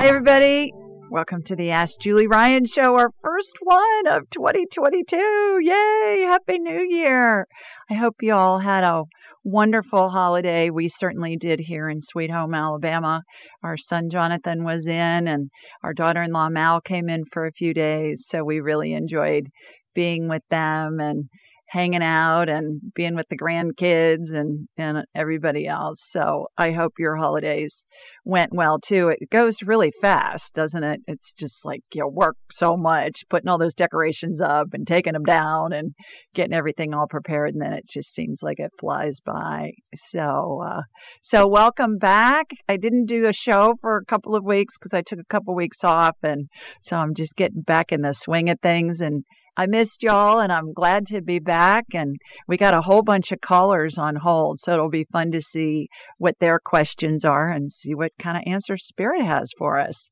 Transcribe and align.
Hi, 0.00 0.06
everybody. 0.06 0.72
Welcome 1.10 1.42
to 1.42 1.56
the 1.56 1.72
Ask 1.72 2.00
Julie 2.00 2.26
Ryan 2.26 2.64
Show, 2.64 2.96
our 2.96 3.10
first 3.22 3.58
one 3.60 4.06
of 4.06 4.30
2022. 4.30 5.60
Yay! 5.60 6.22
Happy 6.22 6.58
New 6.58 6.80
Year. 6.88 7.46
I 7.90 7.94
hope 7.94 8.14
you 8.22 8.32
all 8.32 8.58
had 8.58 8.82
a 8.82 9.02
wonderful 9.44 10.08
holiday. 10.08 10.70
We 10.70 10.88
certainly 10.88 11.36
did 11.36 11.60
here 11.60 11.86
in 11.90 12.00
Sweet 12.00 12.30
Home, 12.30 12.54
Alabama. 12.54 13.20
Our 13.62 13.76
son 13.76 14.08
Jonathan 14.08 14.64
was 14.64 14.86
in, 14.86 15.28
and 15.28 15.50
our 15.82 15.92
daughter 15.92 16.22
in 16.22 16.32
law 16.32 16.48
Mal 16.48 16.80
came 16.80 17.10
in 17.10 17.26
for 17.30 17.44
a 17.44 17.52
few 17.52 17.74
days. 17.74 18.24
So 18.26 18.42
we 18.42 18.60
really 18.60 18.94
enjoyed 18.94 19.48
being 19.94 20.28
with 20.28 20.42
them 20.48 20.98
and 20.98 21.28
hanging 21.70 22.02
out 22.02 22.48
and 22.48 22.80
being 22.96 23.14
with 23.14 23.28
the 23.28 23.38
grandkids 23.38 24.34
and, 24.34 24.66
and 24.76 25.04
everybody 25.14 25.68
else. 25.68 26.04
So 26.10 26.48
I 26.58 26.72
hope 26.72 26.94
your 26.98 27.14
holidays 27.14 27.86
went 28.24 28.52
well 28.52 28.80
too. 28.80 29.08
It 29.08 29.30
goes 29.30 29.62
really 29.62 29.92
fast, 30.00 30.52
doesn't 30.52 30.82
it? 30.82 31.00
It's 31.06 31.32
just 31.32 31.64
like 31.64 31.82
you 31.94 32.08
work 32.08 32.36
so 32.50 32.76
much, 32.76 33.22
putting 33.30 33.48
all 33.48 33.56
those 33.56 33.74
decorations 33.74 34.40
up 34.40 34.66
and 34.72 34.84
taking 34.84 35.12
them 35.12 35.22
down 35.22 35.72
and 35.72 35.94
getting 36.34 36.54
everything 36.54 36.92
all 36.92 37.06
prepared. 37.06 37.54
And 37.54 37.62
then 37.62 37.74
it 37.74 37.84
just 37.88 38.12
seems 38.12 38.42
like 38.42 38.58
it 38.58 38.72
flies 38.80 39.20
by. 39.24 39.70
So, 39.94 40.64
uh, 40.66 40.82
so 41.22 41.46
welcome 41.46 41.98
back. 41.98 42.46
I 42.68 42.78
didn't 42.78 43.06
do 43.06 43.28
a 43.28 43.32
show 43.32 43.76
for 43.80 43.96
a 43.96 44.04
couple 44.04 44.34
of 44.34 44.44
weeks 44.44 44.76
because 44.76 44.92
I 44.92 45.02
took 45.02 45.20
a 45.20 45.24
couple 45.32 45.54
of 45.54 45.56
weeks 45.56 45.84
off. 45.84 46.16
And 46.24 46.48
so 46.82 46.96
I'm 46.96 47.14
just 47.14 47.36
getting 47.36 47.62
back 47.62 47.92
in 47.92 48.02
the 48.02 48.12
swing 48.12 48.50
of 48.50 48.58
things 48.60 49.00
and 49.00 49.22
I 49.56 49.66
missed 49.66 50.02
y'all 50.02 50.40
and 50.40 50.52
I'm 50.52 50.72
glad 50.72 51.06
to 51.08 51.20
be 51.20 51.38
back. 51.38 51.86
And 51.94 52.16
we 52.48 52.56
got 52.56 52.74
a 52.74 52.80
whole 52.80 53.02
bunch 53.02 53.32
of 53.32 53.40
callers 53.40 53.98
on 53.98 54.16
hold. 54.16 54.60
So 54.60 54.72
it'll 54.72 54.90
be 54.90 55.06
fun 55.12 55.32
to 55.32 55.42
see 55.42 55.88
what 56.18 56.38
their 56.40 56.58
questions 56.58 57.24
are 57.24 57.50
and 57.50 57.70
see 57.70 57.94
what 57.94 58.12
kind 58.18 58.36
of 58.36 58.44
answers 58.46 58.86
Spirit 58.86 59.24
has 59.24 59.52
for 59.58 59.78
us. 59.78 60.10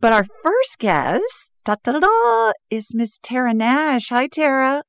But 0.00 0.12
our 0.12 0.24
first 0.42 0.78
guest 0.78 1.52
da, 1.64 1.74
da, 1.82 1.98
da, 1.98 2.52
is 2.70 2.94
Miss 2.94 3.18
Tara 3.22 3.52
Nash. 3.52 4.08
Hi, 4.10 4.28
Tara. 4.28 4.82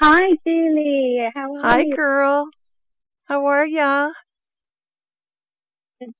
Hi, 0.00 0.20
Julie. 0.46 1.28
How 1.34 1.54
are 1.54 1.62
Hi, 1.62 1.78
you? 1.80 1.90
Hi, 1.90 1.96
girl. 1.96 2.48
How 3.26 3.46
are 3.46 3.66
ya? 3.66 4.10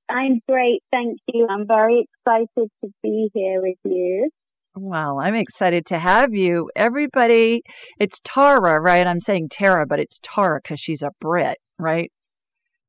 I'm 0.09 0.39
great, 0.47 0.81
thank 0.91 1.19
you. 1.27 1.47
I'm 1.49 1.67
very 1.67 2.07
excited 2.07 2.47
to 2.55 2.89
be 3.03 3.29
here 3.33 3.61
with 3.61 3.77
you. 3.83 4.29
Well, 4.75 5.19
I'm 5.19 5.35
excited 5.35 5.85
to 5.87 5.99
have 5.99 6.33
you. 6.33 6.69
Everybody, 6.75 7.63
it's 7.99 8.19
Tara, 8.23 8.79
right? 8.79 9.07
I'm 9.07 9.21
saying 9.21 9.49
Tara, 9.49 9.85
but 9.85 9.99
it's 9.99 10.19
Tara 10.21 10.59
because 10.61 10.79
she's 10.79 11.01
a 11.01 11.11
Brit, 11.21 11.57
right? 11.79 12.11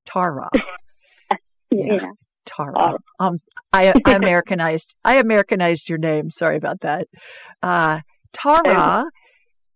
Tara. 0.05 0.49
Yeah. 1.73 1.99
Yeah. 2.01 2.11
Tara. 2.45 2.95
Um, 3.19 3.35
I, 3.73 3.93
I 4.05 4.13
Americanized. 4.15 4.95
I 5.05 5.17
Americanized 5.17 5.89
your 5.89 5.99
name. 5.99 6.31
Sorry 6.31 6.57
about 6.57 6.81
that. 6.83 7.09
Uh, 7.61 8.01
Tara 8.33 9.05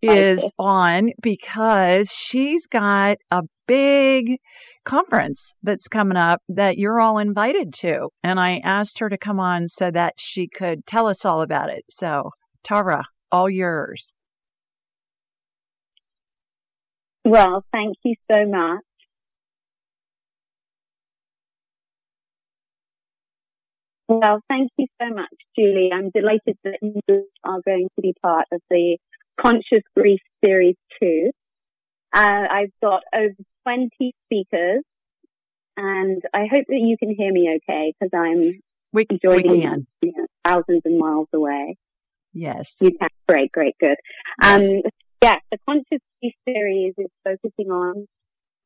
is 0.02 0.44
eh. 0.44 0.48
on 0.58 1.10
because 1.22 2.10
she's 2.10 2.66
got 2.66 3.18
a 3.30 3.42
big 3.66 4.38
conference 4.84 5.54
that's 5.62 5.88
coming 5.88 6.16
up 6.16 6.40
that 6.48 6.78
you're 6.78 7.00
all 7.00 7.18
invited 7.18 7.72
to, 7.74 8.08
and 8.22 8.40
I 8.40 8.60
asked 8.64 9.00
her 9.00 9.08
to 9.08 9.18
come 9.18 9.40
on 9.40 9.68
so 9.68 9.90
that 9.90 10.14
she 10.16 10.48
could 10.48 10.86
tell 10.86 11.06
us 11.06 11.24
all 11.24 11.42
about 11.42 11.70
it. 11.70 11.84
So, 11.90 12.30
Tara, 12.64 13.04
all 13.30 13.50
yours. 13.50 14.12
Well, 17.24 17.64
thank 17.72 17.96
you 18.04 18.14
so 18.30 18.46
much. 18.46 18.80
Well, 24.08 24.40
thank 24.48 24.70
you 24.76 24.86
so 25.00 25.08
much, 25.10 25.28
Julie. 25.56 25.90
I'm 25.92 26.10
delighted 26.10 26.58
that 26.64 26.78
you 26.82 27.26
are 27.44 27.60
going 27.64 27.88
to 27.94 28.02
be 28.02 28.12
part 28.20 28.46
of 28.50 28.60
the 28.68 28.98
Conscious 29.40 29.82
Grief 29.96 30.20
Series 30.44 30.76
2. 31.02 31.30
Uh, 32.12 32.18
I've 32.50 32.72
got 32.82 33.02
over 33.14 33.34
20 33.64 34.14
speakers 34.26 34.82
and 35.76 36.22
I 36.34 36.46
hope 36.50 36.64
that 36.68 36.80
you 36.80 36.96
can 36.98 37.14
hear 37.16 37.32
me 37.32 37.58
okay 37.62 37.92
because 37.98 38.10
I'm 38.12 38.60
We, 38.92 39.06
we 39.10 39.18
joining 39.22 39.62
can. 39.62 39.86
you 40.02 40.12
know, 40.16 40.26
thousands 40.44 40.82
of 40.84 40.92
miles 40.92 41.28
away. 41.32 41.76
Yes. 42.32 42.76
You 42.80 42.90
can. 42.98 43.08
Great, 43.28 43.52
great, 43.52 43.76
good. 43.78 43.96
Yes. 44.42 44.62
Um, 44.62 44.82
yeah, 45.22 45.36
the 45.50 45.58
Conscious 45.68 46.00
Grief 46.20 46.34
series 46.46 46.94
is 46.98 47.06
focusing 47.24 47.70
on 47.70 48.06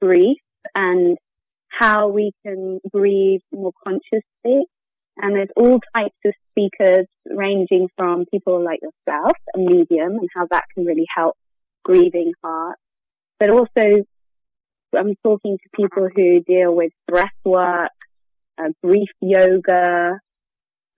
grief 0.00 0.38
and 0.75 1.19
how 1.69 2.09
we 2.09 2.32
can 2.44 2.81
grieve 2.93 3.41
more 3.53 3.73
consciously. 3.85 4.65
And 5.17 5.37
there's 5.37 5.49
all 5.57 5.81
types 5.95 6.17
of 6.25 6.35
speakers 6.51 7.07
ranging 7.27 7.89
from 7.97 8.25
people 8.31 8.63
like 8.65 8.81
yourself, 8.83 9.33
a 9.55 9.59
medium, 9.59 10.19
and 10.19 10.29
how 10.35 10.47
that 10.51 10.65
can 10.75 10.85
really 10.85 11.07
help 11.15 11.37
grieving 11.85 12.33
hearts. 12.43 12.81
But 13.39 13.51
also, 13.51 14.05
I'm 14.97 15.15
talking 15.23 15.59
to 15.59 15.69
people 15.75 16.09
who 16.15 16.41
deal 16.41 16.75
with 16.75 16.93
breath 17.07 17.31
work, 17.45 17.91
uh, 18.59 18.71
grief 18.83 19.09
yoga, 19.21 20.19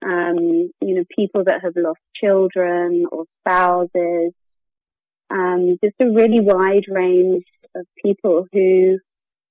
um, 0.03 0.37
you 0.81 0.95
know, 0.95 1.03
people 1.15 1.43
that 1.45 1.61
have 1.63 1.73
lost 1.75 1.99
children 2.15 3.05
or 3.11 3.25
spouses, 3.41 4.33
um, 5.29 5.77
just 5.83 5.95
a 5.99 6.05
really 6.05 6.39
wide 6.39 6.85
range 6.87 7.43
of 7.75 7.85
people 8.03 8.45
who 8.51 8.99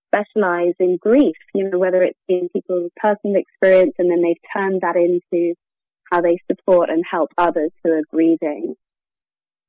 specialize 0.08 0.74
in 0.78 0.98
grief, 1.00 1.36
you 1.54 1.68
know, 1.68 1.78
whether 1.78 2.02
it's 2.02 2.18
in 2.28 2.48
people's 2.52 2.90
personal 2.96 3.36
experience 3.36 3.94
and 3.98 4.10
then 4.10 4.22
they've 4.22 4.36
turned 4.56 4.80
that 4.82 4.96
into 4.96 5.54
how 6.10 6.20
they 6.20 6.38
support 6.50 6.90
and 6.90 7.04
help 7.08 7.30
others 7.36 7.70
who 7.82 7.92
are 7.92 8.02
grieving. 8.12 8.74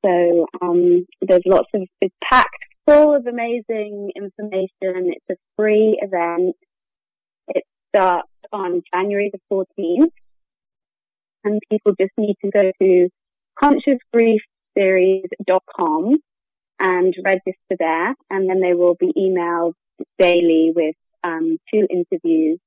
So, 0.06 0.45
um, 0.62 1.06
there's 1.22 1.42
lots 1.45 1.69
of, 1.74 1.81
it's 2.01 2.16
packed 2.24 2.63
full 2.88 3.16
of 3.16 3.25
amazing 3.28 4.12
information. 4.16 4.69
It's 4.81 5.25
a 5.31 5.36
free 5.57 6.00
event. 6.01 6.56
It 7.50 7.66
starts 7.89 8.30
on 8.54 8.81
January 8.94 9.30
the 9.34 9.39
14th 9.51 10.12
and 11.44 11.60
people 11.69 11.94
just 12.00 12.13
need 12.18 12.38
to 12.44 12.51
go 12.51 12.72
to 12.81 13.10
consciousgriefseries.com 13.62 16.18
and 16.80 17.13
register 17.25 17.75
there 17.78 18.16
and 18.30 18.50
then 18.50 18.62
they 18.62 18.74
will 18.74 18.95
be 19.00 19.12
emailed 19.18 19.74
daily 20.19 20.72
with 20.75 20.96
um, 21.24 21.58
two 21.74 21.88
interviews 21.90 22.60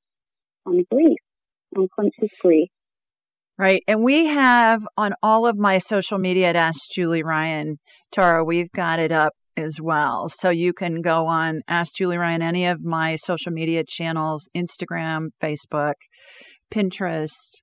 on 0.67 0.85
grief, 0.91 1.19
on 1.77 1.89
conscious 1.95 2.31
grief. 2.41 2.69
Right. 3.59 3.83
And 3.87 4.03
we 4.03 4.27
have 4.27 4.83
on 4.97 5.13
all 5.23 5.47
of 5.47 5.57
my 5.57 5.79
social 5.79 6.19
media 6.19 6.49
at 6.49 6.57
Ask 6.57 6.91
Julie 6.91 7.23
Ryan, 7.23 7.79
Tara, 8.11 8.43
we've 8.43 8.73
got 8.73 9.01
it 9.01 9.13
up 9.13 9.35
as 9.57 9.79
well. 9.79 10.31
So 10.31 10.49
you 10.49 10.73
can 10.73 11.03
go 11.03 11.27
on 11.27 11.61
Ask 11.69 11.97
Julie 11.97 12.17
Ryan, 12.17 12.41
any 12.41 12.67
of 12.67 12.83
my 12.83 13.17
social 13.17 13.53
media 13.53 13.83
channels, 13.87 14.49
Instagram, 14.57 15.29
Facebook, 15.43 15.93
Pinterest, 16.73 17.61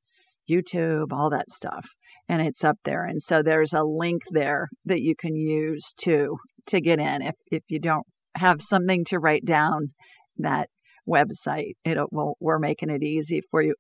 YouTube, 0.50 1.12
all 1.12 1.32
that 1.32 1.50
stuff. 1.50 1.88
And 2.30 2.42
it's 2.42 2.64
up 2.64 2.78
there. 2.84 3.06
And 3.06 3.22
so 3.22 3.42
there's 3.42 3.74
a 3.74 3.84
link 3.84 4.22
there 4.32 4.68
that 4.86 5.02
you 5.02 5.16
can 5.18 5.36
use 5.36 5.94
to 6.02 6.38
to 6.68 6.82
get 6.82 7.00
in 7.00 7.22
if, 7.22 7.36
if 7.50 7.64
you 7.70 7.80
don't 7.80 8.06
have 8.38 8.62
something 8.62 9.06
to 9.06 9.20
write 9.20 9.46
down 9.46 9.92
that 10.38 10.70
website. 11.08 11.74
It 11.86 11.98
will 12.12 12.36
we're 12.40 12.60
making 12.60 12.90
it 12.90 13.04
easy 13.04 13.42
for 13.50 13.62
you. 13.62 13.76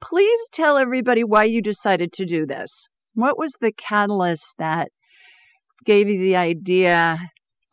Please 0.00 0.40
tell 0.52 0.76
everybody 0.76 1.24
why 1.24 1.44
you 1.44 1.62
decided 1.62 2.12
to 2.14 2.26
do 2.26 2.46
this. 2.46 2.86
What 3.14 3.38
was 3.38 3.54
the 3.60 3.72
catalyst 3.72 4.54
that 4.58 4.88
gave 5.84 6.08
you 6.08 6.18
the 6.18 6.36
idea 6.36 7.18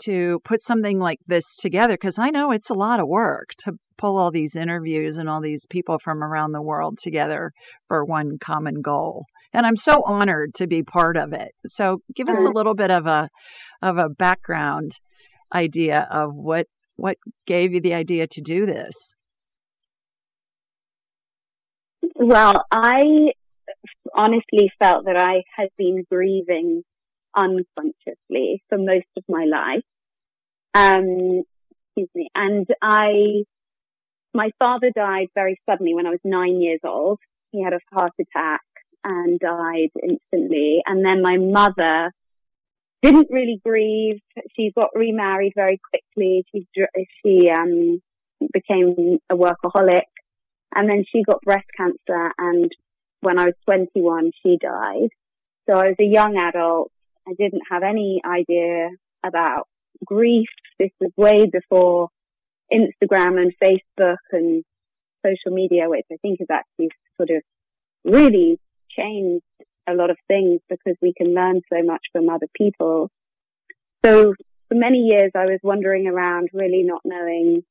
to 0.04 0.40
put 0.46 0.62
something 0.62 1.00
like 1.00 1.20
this 1.28 1.58
together? 1.58 1.94
Because 1.94 2.18
I 2.18 2.30
know 2.30 2.52
it's 2.52 2.70
a 2.70 2.76
lot 2.76 3.02
of 3.02 3.08
work 3.08 3.50
to 3.60 3.74
pull 3.98 4.18
all 4.18 4.32
these 4.32 4.56
interviews 4.56 5.18
and 5.18 5.30
all 5.30 5.42
these 5.42 5.66
people 5.70 6.00
from 6.00 6.24
around 6.24 6.52
the 6.52 6.62
world 6.62 6.98
together 7.02 7.52
for 7.88 8.06
one 8.06 8.38
common 8.40 8.82
goal. 8.82 9.26
And 9.54 9.66
I'm 9.66 9.76
so 9.76 10.02
honored 10.06 10.56
to 10.56 10.68
be 10.68 10.84
part 10.84 11.16
of 11.18 11.34
it. 11.34 11.52
So 11.68 12.00
give 12.16 12.28
us 12.28 12.44
a 12.44 12.50
little 12.50 12.74
bit 12.74 12.90
of 12.90 13.06
a 13.06 13.30
of 13.82 13.98
a 13.98 14.10
background 14.10 14.94
idea 15.54 16.08
of 16.12 16.34
what 16.34 16.68
what 16.96 17.18
gave 17.48 17.74
you 17.74 17.82
the 17.82 17.94
idea 17.94 18.28
to 18.28 18.42
do 18.42 18.66
this. 18.66 19.16
Well, 22.16 22.64
I 22.72 23.32
honestly 24.14 24.72
felt 24.80 25.06
that 25.06 25.18
I 25.18 25.44
had 25.56 25.70
been 25.78 26.06
grieving 26.10 26.84
unconsciously 27.36 28.64
for 28.70 28.78
most 28.78 29.08
of 29.18 29.24
my 29.28 29.46
life. 29.46 29.84
Um, 30.74 31.44
excuse 31.88 32.10
me. 32.14 32.30
And 32.36 32.68
I, 32.82 33.44
my 34.34 34.52
father 34.60 34.92
died 34.96 35.28
very 35.34 35.60
suddenly 35.70 35.94
when 35.94 36.06
I 36.06 36.12
was 36.12 36.20
nine 36.24 36.62
years 36.62 36.82
old. 36.84 37.20
He 37.52 37.64
had 37.64 37.74
a 37.74 37.80
heart 37.92 38.14
attack 38.20 38.62
and 39.04 39.40
died 39.40 39.90
instantly. 40.02 40.82
And 40.86 41.06
then 41.06 41.22
my 41.22 41.38
mother 41.38 42.12
didn't 43.04 43.28
really 43.30 43.60
grieve. 43.64 44.20
She 44.56 44.72
got 44.76 44.90
remarried 44.96 45.54
very 45.56 45.80
quickly. 45.92 46.46
She, 46.52 46.68
she, 47.24 47.50
um, 47.50 48.02
became 48.52 49.20
a 49.30 49.36
workaholic 49.36 50.02
and 50.76 50.90
then 50.90 51.04
she 51.12 51.24
got 51.24 51.42
breast 51.42 51.68
cancer 51.78 52.32
and 52.38 52.72
when 53.22 53.40
I 53.40 53.46
was 53.46 53.54
21, 53.66 54.32
she 54.44 54.58
died. 54.62 55.10
So 55.70 55.78
I 55.78 55.88
was 55.88 55.96
a 56.00 56.04
young 56.04 56.38
adult. 56.38 56.92
I 57.28 57.34
didn't 57.38 57.62
have 57.72 57.84
any 57.84 58.22
idea 58.26 58.90
about 59.26 59.68
grief. 60.04 60.50
This 60.78 60.92
was 61.00 61.12
way 61.16 61.46
before 61.50 62.10
Instagram 62.72 63.42
and 63.42 63.54
Facebook 63.64 64.18
and 64.32 64.64
social 65.26 65.56
media, 65.56 65.90
which 65.90 66.06
I 66.12 66.18
think 66.22 66.40
has 66.40 66.50
actually 66.52 66.90
sort 67.16 67.30
of 67.30 67.44
really 68.04 68.60
changed 68.90 69.46
a 69.88 69.94
lot 69.94 70.10
of 70.10 70.18
things 70.28 70.62
because 70.70 70.96
we 71.02 71.14
can 71.16 71.34
learn 71.34 71.62
so 71.72 71.84
much 71.84 72.02
from 72.12 72.30
other 72.30 72.48
people. 72.56 73.10
So 74.06 74.34
for 74.70 74.76
many 74.76 75.00
years, 75.00 75.32
I 75.36 75.46
was 75.46 75.60
wandering 75.64 76.08
around 76.08 76.50
really 76.54 76.84
not 76.84 77.02
knowing 77.06 77.64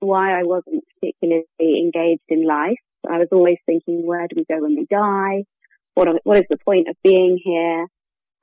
why 0.00 0.38
I 0.38 0.42
wasn't 0.44 0.84
particularly 0.94 1.44
engaged 1.60 2.22
in 2.28 2.46
life. 2.46 2.78
I 3.08 3.18
was 3.18 3.28
always 3.32 3.58
thinking, 3.66 4.06
where 4.06 4.26
do 4.28 4.36
we 4.36 4.44
go 4.44 4.62
when 4.62 4.76
we 4.76 4.86
die? 4.90 5.44
What, 5.94 6.08
are, 6.08 6.20
what 6.24 6.38
is 6.38 6.44
the 6.50 6.58
point 6.64 6.88
of 6.88 6.96
being 7.02 7.38
here? 7.42 7.86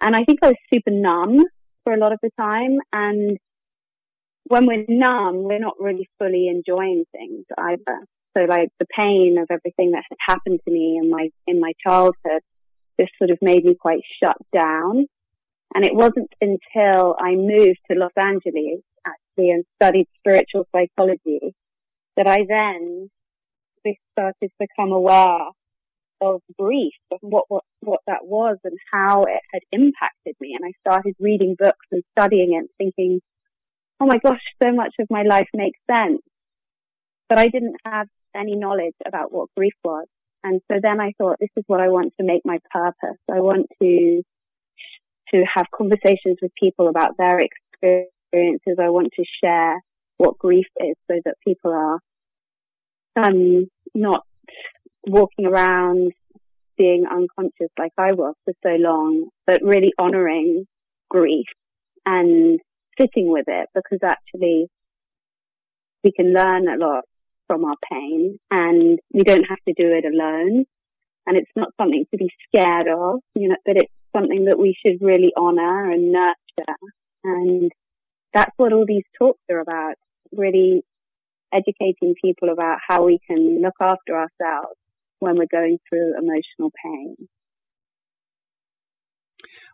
And 0.02 0.16
I 0.16 0.24
think 0.24 0.40
I 0.42 0.48
was 0.48 0.56
super 0.74 0.92
numb 0.92 1.40
for 1.84 1.94
a 1.94 1.98
lot 1.98 2.14
of 2.14 2.20
the 2.22 2.32
time. 2.40 2.78
And 2.92 3.38
when 4.46 4.66
we're 4.66 4.86
numb, 4.88 5.44
we're 5.44 5.60
not 5.60 5.76
really 5.80 6.08
fully 6.20 6.48
enjoying 6.48 7.06
things 7.12 7.46
either. 7.58 8.06
So 8.36 8.44
like 8.46 8.70
the 8.80 8.88
pain 8.96 9.38
of 9.40 9.48
everything 9.52 9.92
that 9.92 10.04
had 10.10 10.18
happened 10.28 10.60
to 10.66 10.72
me 10.72 11.00
in 11.02 11.10
my, 11.10 11.30
in 11.48 11.60
my 11.60 11.74
childhood, 11.86 12.42
this 12.98 13.10
sort 13.18 13.32
of 13.32 13.38
made 13.42 13.64
me 13.66 13.76
quite 13.80 14.02
shut 14.22 14.38
down. 14.54 15.08
And 15.74 15.86
it 15.86 15.96
wasn't 15.96 16.32
until 16.42 17.16
I 17.20 17.36
moved 17.36 17.80
to 17.90 17.98
Los 17.98 18.12
Angeles 18.18 18.82
actually 19.06 19.52
and 19.52 19.64
studied 19.76 20.08
spiritual 20.20 20.68
psychology 20.72 21.56
that 22.18 22.28
I 22.28 22.40
then 22.48 23.10
started 24.12 24.36
to 24.42 24.50
become 24.60 24.92
aware 24.92 25.48
of 26.22 26.42
grief, 26.60 26.94
of 27.12 27.18
what, 27.22 27.46
what, 27.48 27.64
what 27.80 28.02
that 28.06 28.24
was 28.24 28.58
and 28.64 28.78
how 28.92 29.24
it 29.24 29.42
had 29.52 29.62
impacted 29.72 30.36
me. 30.40 30.56
And 30.56 30.66
I 30.66 30.74
started 30.88 31.16
reading 31.20 31.56
books 31.58 31.86
and 31.92 32.04
studying 32.12 32.54
it 32.54 32.58
and 32.58 32.70
thinking, 32.78 33.22
oh 34.00 34.06
my 34.06 34.20
gosh, 34.20 34.42
so 34.62 34.72
much 34.72 34.94
of 35.00 35.08
my 35.10 35.24
life 35.24 35.48
makes 35.54 35.80
sense. 35.90 36.22
But 37.28 37.40
I 37.40 37.48
didn't 37.48 37.78
have 37.86 38.08
any 38.36 38.56
knowledge 38.56 38.96
about 39.06 39.32
what 39.32 39.50
grief 39.58 39.74
was. 39.84 40.08
And 40.44 40.62
so 40.72 40.80
then 40.82 41.00
I 41.00 41.14
thought, 41.18 41.38
this 41.40 41.50
is 41.56 41.64
what 41.68 41.82
I 41.82 41.90
want 41.90 42.14
to 42.20 42.26
make 42.26 42.42
my 42.46 42.60
purpose. 42.72 43.20
I 43.32 43.40
want 43.42 43.68
to, 43.82 44.24
to 45.34 45.44
have 45.54 45.68
conversations 45.76 46.38
with 46.42 46.52
people 46.60 46.88
about 46.88 47.18
their 47.18 47.40
experiences. 47.40 48.78
I 48.80 48.90
want 48.90 49.10
to 49.16 49.24
share 49.44 49.82
what 50.18 50.38
grief 50.38 50.68
is 50.78 50.96
so 51.10 51.20
that 51.26 51.36
people 51.46 51.72
are, 51.72 52.00
um, 53.16 53.68
not 53.94 54.24
walking 55.06 55.46
around 55.46 56.14
being 56.78 57.06
unconscious 57.12 57.70
like 57.78 57.92
I 57.98 58.14
was 58.14 58.36
for 58.46 58.54
so 58.64 58.70
long, 58.70 59.30
but 59.46 59.62
really 59.62 59.94
honoring 60.00 60.66
grief 61.10 61.48
and 62.06 62.60
sitting 63.00 63.32
with 63.32 63.46
it 63.48 63.70
because 63.76 64.00
actually 64.04 64.68
we 66.04 66.12
can 66.12 66.34
learn 66.34 66.68
a 66.68 66.78
lot 66.78 67.04
from 67.52 67.66
our 67.66 67.76
pain 67.92 68.40
and 68.50 68.98
we 69.14 69.24
don't 69.24 69.44
have 69.44 69.58
to 69.68 69.74
do 69.76 69.92
it 69.92 70.06
alone. 70.06 70.64
And 71.28 71.38
it's 71.38 71.52
not 71.54 71.74
something 71.80 72.06
to 72.12 72.18
be 72.18 72.30
scared 72.48 72.88
of, 72.88 73.20
you 73.36 73.50
know, 73.50 73.58
but 73.66 73.76
it's 73.76 73.92
something 74.16 74.46
that 74.46 74.58
we 74.58 74.74
should 74.74 75.02
really 75.02 75.34
honor 75.36 75.92
and 75.92 76.14
nurture. 76.14 76.76
And 77.26 77.70
that's 78.34 78.54
what 78.56 78.72
all 78.72 78.86
these 78.88 79.04
talks 79.20 79.42
are 79.52 79.60
about, 79.60 79.96
really 80.32 80.84
educating 81.54 82.16
people 82.24 82.50
about 82.50 82.78
how 82.88 83.04
we 83.04 83.20
can 83.28 83.62
look 83.62 83.76
after 83.82 84.16
ourselves 84.16 84.78
when 85.20 85.36
we're 85.36 85.46
going 85.52 85.78
through 85.90 86.14
emotional 86.18 86.72
pain. 86.82 87.18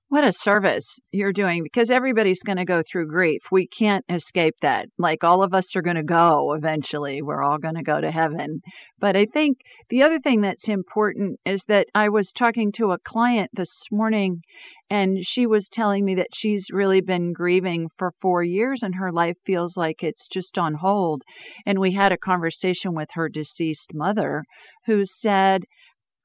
What 0.09 0.23
a 0.23 0.31
service 0.31 1.01
you're 1.11 1.33
doing 1.33 1.63
because 1.63 1.91
everybody's 1.91 2.41
going 2.41 2.59
to 2.59 2.63
go 2.63 2.81
through 2.81 3.07
grief. 3.07 3.41
We 3.51 3.67
can't 3.67 4.05
escape 4.07 4.55
that. 4.61 4.87
Like 4.97 5.25
all 5.25 5.43
of 5.43 5.53
us 5.53 5.75
are 5.75 5.81
going 5.81 5.97
to 5.97 6.03
go 6.03 6.53
eventually. 6.53 7.21
We're 7.21 7.43
all 7.43 7.57
going 7.57 7.75
to 7.75 7.83
go 7.83 7.99
to 7.99 8.09
heaven. 8.09 8.61
But 8.99 9.17
I 9.17 9.25
think 9.25 9.57
the 9.89 10.03
other 10.03 10.19
thing 10.19 10.39
that's 10.39 10.69
important 10.69 11.41
is 11.43 11.65
that 11.67 11.87
I 11.93 12.07
was 12.07 12.31
talking 12.31 12.71
to 12.73 12.93
a 12.93 12.99
client 12.99 13.51
this 13.53 13.83
morning 13.91 14.43
and 14.89 15.25
she 15.25 15.45
was 15.45 15.67
telling 15.67 16.05
me 16.05 16.15
that 16.15 16.33
she's 16.33 16.71
really 16.71 17.01
been 17.01 17.33
grieving 17.33 17.89
for 17.97 18.13
four 18.21 18.41
years 18.43 18.83
and 18.83 18.95
her 18.95 19.11
life 19.11 19.35
feels 19.45 19.75
like 19.75 20.03
it's 20.03 20.29
just 20.29 20.57
on 20.57 20.73
hold. 20.73 21.23
And 21.65 21.79
we 21.79 21.91
had 21.91 22.13
a 22.13 22.17
conversation 22.17 22.93
with 22.93 23.09
her 23.11 23.27
deceased 23.27 23.93
mother 23.93 24.45
who 24.85 25.03
said, 25.03 25.65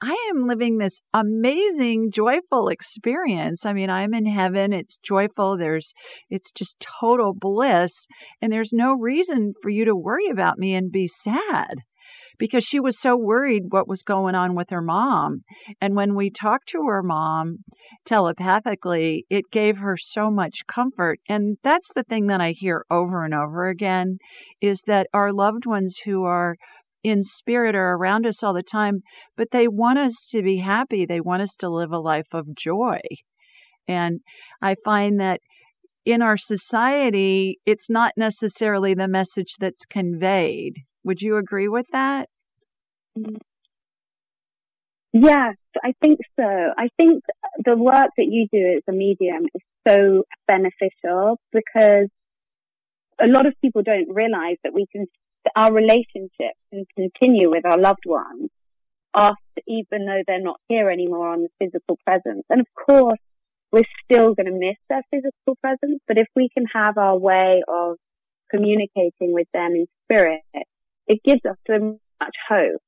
I 0.05 0.33
am 0.35 0.49
living 0.49 0.79
this 0.79 1.01
amazing, 1.15 2.11
joyful 2.11 2.69
experience. 2.69 3.65
I 3.65 3.73
mean, 3.73 3.89
I'm 3.89 4.15
in 4.15 4.27
heaven. 4.27 4.73
It's 4.73 4.99
joyful. 4.99 5.57
There's, 5.57 5.95
it's 6.29 6.51
just 6.51 6.85
total 7.01 7.33
bliss. 7.33 8.09
And 8.41 8.53
there's 8.53 8.73
no 8.73 8.95
reason 8.95 9.55
for 9.63 9.69
you 9.71 9.85
to 9.85 9.95
worry 9.95 10.27
about 10.27 10.59
me 10.59 10.75
and 10.75 10.91
be 10.91 11.07
sad 11.07 11.77
because 12.37 12.65
she 12.65 12.81
was 12.81 12.99
so 12.99 13.17
worried 13.17 13.63
what 13.69 13.87
was 13.87 14.03
going 14.03 14.35
on 14.35 14.57
with 14.57 14.71
her 14.71 14.83
mom. 14.83 15.45
And 15.81 15.95
when 15.95 16.17
we 16.17 16.31
talked 16.31 16.71
to 16.71 16.87
her 16.89 17.05
mom 17.05 17.59
telepathically, 18.05 19.25
it 19.31 19.45
gave 19.53 19.77
her 19.77 19.97
so 19.97 20.33
much 20.33 20.67
comfort. 20.67 21.21
And 21.29 21.59
that's 21.63 21.93
the 21.95 22.03
thing 22.03 22.27
that 22.27 22.41
I 22.41 22.51
hear 22.51 22.85
over 22.91 23.25
and 23.25 23.35
over 23.35 23.69
again 23.69 24.19
is 24.61 24.83
that 24.89 25.07
our 25.15 25.33
loved 25.33 25.65
ones 25.65 25.99
who 26.05 26.25
are 26.25 26.57
in 27.03 27.23
spirit 27.23 27.75
are 27.75 27.95
around 27.95 28.27
us 28.27 28.43
all 28.43 28.55
the 28.55 28.63
time, 28.63 29.03
but 29.37 29.51
they 29.51 29.69
want 29.69 29.99
us 29.99 30.29
to 30.31 30.43
be 30.43 30.59
happy. 30.59 31.07
They 31.07 31.21
want 31.21 31.43
us 31.43 31.57
to 31.57 31.69
live 31.69 31.93
a 31.93 31.99
life 31.99 32.29
of 32.33 32.55
joy. 32.55 33.01
And 33.89 34.21
I 34.61 34.77
find 34.85 35.21
that 35.21 35.41
in 36.05 36.23
our 36.23 36.37
society, 36.37 37.59
it's 37.67 37.91
not 37.91 38.13
necessarily 38.17 38.95
the 38.95 39.09
message 39.09 39.55
that's 39.59 39.85
conveyed. 39.87 40.75
Would 41.05 41.23
you 41.23 41.37
agree 41.37 41.69
with 41.69 41.87
that? 41.93 42.29
Yes, 45.13 45.57
I 45.83 45.93
think 46.01 46.21
so. 46.39 46.73
I 46.77 46.89
think 46.97 47.23
the 47.65 47.77
work 47.77 48.11
that 48.17 48.27
you 48.29 48.47
do 48.51 48.77
as 48.77 48.83
a 48.89 48.93
medium 48.93 49.45
is 49.55 49.63
so 49.87 50.25
beneficial 50.47 51.39
because 51.53 52.09
a 53.21 53.27
lot 53.27 53.47
of 53.47 53.55
people 53.61 53.83
don't 53.83 54.09
realize 54.13 54.57
that 54.65 54.73
we 54.73 54.87
can, 54.91 55.07
our 55.57 55.73
relationships 55.73 56.59
can 56.73 56.85
continue 56.97 57.51
with 57.51 57.65
our 57.67 57.79
loved 57.79 58.05
ones 58.07 58.51
after, 59.15 59.37
even 59.67 60.07
though 60.07 60.23
they're 60.27 60.41
not 60.41 60.61
here 60.69 60.91
anymore 60.91 61.29
on 61.29 61.43
the 61.43 61.49
physical 61.59 61.99
presence. 62.05 62.45
And 62.49 62.61
of 62.61 62.67
course, 62.75 63.19
we're 63.71 63.85
still 64.05 64.35
going 64.35 64.47
to 64.47 64.53
miss 64.53 64.77
their 64.89 65.03
physical 65.11 65.57
presence, 65.61 66.01
but 66.07 66.19
if 66.19 66.29
we 66.37 66.49
can 66.57 66.67
have 66.75 66.99
our 66.99 67.17
way 67.17 67.63
of 67.67 67.97
communicating 68.51 69.33
with 69.33 69.49
them 69.53 69.73
in 69.73 69.87
spirit, 70.05 70.43
it 71.07 71.21
gives 71.25 71.41
us 71.49 71.57
so 71.67 71.99
much 72.21 72.35
hope. 72.49 72.81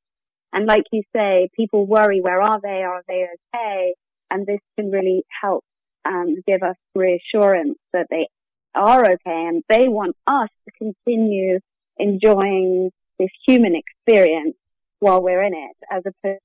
And 0.53 0.67
like 0.67 0.85
you 0.93 1.03
say, 1.15 1.49
people 1.57 1.87
worry, 1.87 2.21
where 2.21 2.41
are 2.41 2.61
they? 2.63 2.83
Are 2.83 3.03
they 3.09 3.27
okay? 3.55 3.95
And 4.31 4.47
this 4.47 4.61
can 4.79 4.91
really 4.91 5.25
help 5.43 5.65
um, 6.05 6.37
give 6.47 6.63
us 6.63 6.77
reassurance 6.95 7.79
that 7.93 8.07
they 8.11 8.29
are 8.75 9.03
okay 9.05 9.17
and 9.27 9.63
they 9.69 9.89
want 9.89 10.17
us 10.27 10.49
to 10.67 10.73
continue 10.79 11.61
enjoying 11.99 12.91
this 13.19 13.31
human 13.47 13.75
experience 13.77 14.57
while 15.01 15.23
we're 15.23 15.43
in 15.43 15.55
it 15.55 15.77
as 15.91 16.03
opposed 16.07 16.41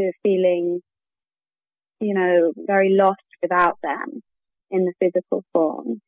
to 0.00 0.12
feeling, 0.22 0.80
you 2.00 2.14
know, 2.14 2.52
very 2.56 2.90
lost 2.90 3.20
without 3.42 3.78
them 3.82 4.22
in 4.70 4.84
the 4.84 4.92
physical 5.00 5.44
form. 5.52 6.00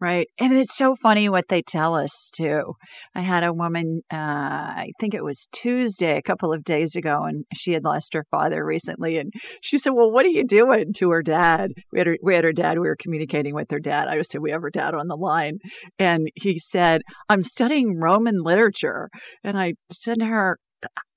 Right. 0.00 0.28
And 0.38 0.56
it's 0.56 0.76
so 0.76 0.94
funny 0.94 1.28
what 1.28 1.48
they 1.48 1.60
tell 1.60 1.96
us 1.96 2.30
too. 2.32 2.74
I 3.16 3.20
had 3.20 3.42
a 3.42 3.52
woman, 3.52 4.02
uh, 4.12 4.16
I 4.16 4.92
think 5.00 5.12
it 5.12 5.24
was 5.24 5.48
Tuesday, 5.50 6.16
a 6.16 6.22
couple 6.22 6.52
of 6.52 6.62
days 6.62 6.94
ago, 6.94 7.24
and 7.24 7.44
she 7.52 7.72
had 7.72 7.82
lost 7.82 8.14
her 8.14 8.24
father 8.30 8.64
recently. 8.64 9.18
And 9.18 9.32
she 9.60 9.76
said, 9.76 9.90
Well, 9.90 10.12
what 10.12 10.24
are 10.24 10.28
you 10.28 10.46
doing 10.46 10.92
to 10.98 11.10
her 11.10 11.22
dad? 11.22 11.72
We 11.90 11.98
had 11.98 12.06
her, 12.06 12.16
we 12.22 12.36
had 12.36 12.44
her 12.44 12.52
dad, 12.52 12.78
we 12.78 12.86
were 12.86 12.96
communicating 12.96 13.56
with 13.56 13.72
her 13.72 13.80
dad. 13.80 14.06
I 14.06 14.22
said, 14.22 14.40
We 14.40 14.52
have 14.52 14.62
her 14.62 14.70
dad 14.70 14.94
on 14.94 15.08
the 15.08 15.16
line. 15.16 15.58
And 15.98 16.30
he 16.36 16.60
said, 16.60 17.02
I'm 17.28 17.42
studying 17.42 17.98
Roman 17.98 18.40
literature. 18.40 19.10
And 19.42 19.58
I 19.58 19.72
said 19.90 20.20
to 20.20 20.26
her, 20.26 20.58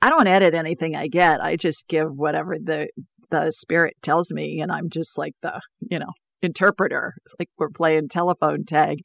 I 0.01 0.09
don't 0.09 0.27
edit 0.27 0.55
anything 0.55 0.95
I 0.95 1.07
get. 1.07 1.39
I 1.39 1.55
just 1.55 1.87
give 1.87 2.07
whatever 2.09 2.55
the 2.59 2.87
the 3.29 3.51
spirit 3.51 3.95
tells 4.01 4.31
me 4.31 4.59
and 4.59 4.71
I'm 4.71 4.89
just 4.89 5.17
like 5.17 5.33
the, 5.41 5.61
you 5.89 5.99
know, 5.99 6.11
interpreter, 6.41 7.13
like 7.39 7.49
we're 7.57 7.69
playing 7.69 8.09
telephone 8.09 8.65
tag. 8.65 8.99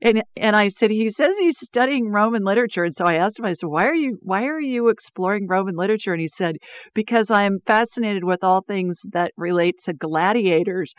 And 0.00 0.22
and 0.36 0.56
I 0.56 0.68
said, 0.68 0.90
he 0.90 1.10
says 1.10 1.36
he's 1.38 1.58
studying 1.58 2.10
Roman 2.10 2.44
literature. 2.44 2.84
And 2.84 2.94
so 2.94 3.04
I 3.04 3.14
asked 3.14 3.38
him, 3.38 3.46
I 3.46 3.52
said, 3.52 3.68
why 3.68 3.86
are 3.86 3.94
you 3.94 4.18
why 4.22 4.46
are 4.46 4.60
you 4.60 4.88
exploring 4.88 5.46
Roman 5.48 5.76
literature? 5.76 6.12
And 6.12 6.20
he 6.20 6.28
said, 6.28 6.56
because 6.94 7.30
I'm 7.30 7.58
fascinated 7.66 8.24
with 8.24 8.44
all 8.44 8.62
things 8.62 9.00
that 9.12 9.32
relate 9.36 9.78
to 9.84 9.92
gladiators. 9.92 10.94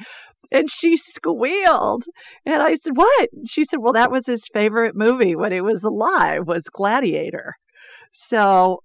And 0.51 0.69
she 0.69 0.97
squealed. 0.97 2.03
And 2.45 2.61
I 2.61 2.75
said, 2.75 2.95
What? 2.95 3.29
She 3.47 3.63
said, 3.63 3.79
Well, 3.79 3.93
that 3.93 4.11
was 4.11 4.27
his 4.27 4.47
favorite 4.53 4.95
movie 4.95 5.35
when 5.35 5.51
it 5.51 5.63
was 5.63 5.83
alive, 5.83 6.47
was 6.47 6.63
Gladiator. 6.71 7.55
So 8.11 8.83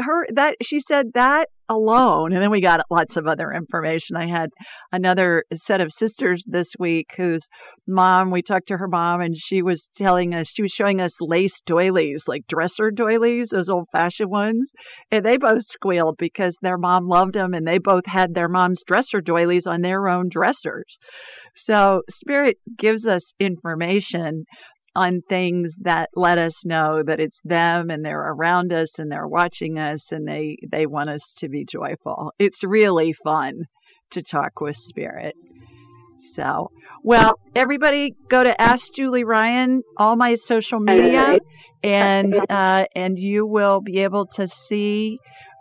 her 0.00 0.26
that 0.34 0.56
she 0.62 0.80
said 0.80 1.12
that 1.14 1.48
alone 1.68 2.32
and 2.32 2.42
then 2.42 2.50
we 2.50 2.60
got 2.60 2.84
lots 2.90 3.16
of 3.16 3.28
other 3.28 3.52
information. 3.52 4.16
I 4.16 4.26
had 4.26 4.50
another 4.90 5.44
set 5.54 5.80
of 5.80 5.92
sisters 5.92 6.44
this 6.46 6.72
week 6.78 7.12
whose 7.16 7.48
mom 7.86 8.30
we 8.30 8.42
talked 8.42 8.68
to 8.68 8.76
her 8.76 8.88
mom 8.88 9.20
and 9.20 9.36
she 9.36 9.62
was 9.62 9.88
telling 9.94 10.34
us 10.34 10.48
she 10.48 10.62
was 10.62 10.72
showing 10.72 11.00
us 11.00 11.20
lace 11.20 11.60
doilies 11.60 12.26
like 12.26 12.46
dresser 12.48 12.90
doilies 12.90 13.50
those 13.50 13.68
old 13.68 13.86
fashioned 13.92 14.30
ones 14.30 14.72
and 15.12 15.24
they 15.24 15.36
both 15.36 15.62
squealed 15.64 16.16
because 16.18 16.58
their 16.60 16.78
mom 16.78 17.06
loved 17.06 17.34
them 17.34 17.54
and 17.54 17.66
they 17.66 17.78
both 17.78 18.06
had 18.06 18.34
their 18.34 18.48
mom's 18.48 18.82
dresser 18.84 19.20
doilies 19.20 19.68
on 19.68 19.80
their 19.80 20.08
own 20.08 20.28
dressers. 20.28 20.98
So 21.54 22.02
spirit 22.10 22.56
gives 22.76 23.06
us 23.06 23.34
information 23.38 24.44
on 24.94 25.22
things 25.28 25.76
that 25.82 26.10
let 26.14 26.38
us 26.38 26.64
know 26.64 27.02
that 27.02 27.20
it's 27.20 27.40
them 27.44 27.90
and 27.90 28.04
they're 28.04 28.32
around 28.32 28.72
us 28.72 28.98
and 28.98 29.10
they're 29.10 29.28
watching 29.28 29.78
us 29.78 30.10
and 30.12 30.26
they 30.26 30.56
they 30.70 30.86
want 30.86 31.10
us 31.10 31.34
to 31.38 31.48
be 31.48 31.64
joyful. 31.64 32.32
It's 32.38 32.64
really 32.64 33.12
fun 33.12 33.64
to 34.10 34.22
talk 34.22 34.60
with 34.60 34.76
spirit. 34.76 35.34
So, 36.18 36.70
well, 37.02 37.34
everybody 37.54 38.14
go 38.28 38.42
to 38.42 38.60
Ask 38.60 38.92
Julie 38.92 39.24
Ryan, 39.24 39.82
all 39.96 40.16
my 40.16 40.34
social 40.34 40.80
media, 40.80 41.38
and 41.82 42.34
uh, 42.50 42.84
and 42.94 43.18
you 43.18 43.46
will 43.46 43.80
be 43.80 44.00
able 44.00 44.26
to 44.34 44.46
see 44.46 45.18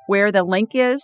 where 0.07 0.31
the 0.31 0.43
link 0.43 0.71
is 0.73 1.01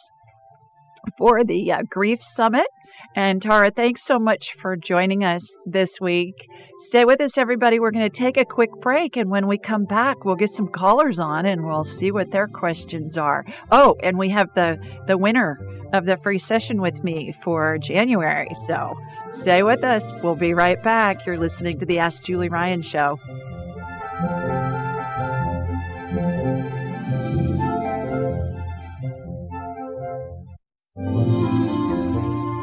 for 1.18 1.44
the 1.44 1.72
uh, 1.72 1.84
Grief 1.90 2.22
Summit. 2.22 2.68
And 3.16 3.42
Tara, 3.42 3.72
thanks 3.72 4.04
so 4.04 4.20
much 4.20 4.56
for 4.56 4.76
joining 4.76 5.24
us 5.24 5.56
this 5.66 6.02
week. 6.02 6.50
Stay 6.80 7.06
with 7.06 7.22
us, 7.22 7.38
everybody. 7.38 7.80
We're 7.80 7.92
going 7.92 8.10
to 8.10 8.18
take 8.18 8.36
a 8.36 8.44
quick 8.44 8.72
break. 8.82 9.16
And 9.16 9.30
when 9.30 9.48
we 9.48 9.58
come 9.58 9.86
back, 9.86 10.26
we'll 10.26 10.36
get 10.36 10.52
some 10.52 10.68
callers 10.68 11.18
on 11.18 11.46
and 11.46 11.66
we'll 11.66 11.86
see 11.86 12.12
what 12.12 12.30
their 12.30 12.48
questions 12.48 13.18
are. 13.18 13.46
Oh, 13.72 13.96
and 14.04 14.18
we 14.18 14.30
have 14.30 14.54
the, 14.54 14.80
the 15.08 15.18
winner 15.18 15.58
of 15.94 16.06
the 16.06 16.18
free 16.18 16.40
session 16.40 16.82
with 16.82 17.02
me 17.06 17.34
for 17.42 17.78
January. 17.78 18.50
So 18.68 18.98
stay 19.32 19.64
with 19.64 19.86
us. 19.86 20.04
We'll 20.22 20.36
be 20.36 20.54
right 20.54 20.82
back. 20.84 21.26
You're 21.26 21.38
listening 21.38 21.80
to 21.80 21.86
the 21.86 22.00
Ask 22.00 22.26
Julie 22.26 22.50
Ryan 22.50 22.82
Show. 22.82 23.18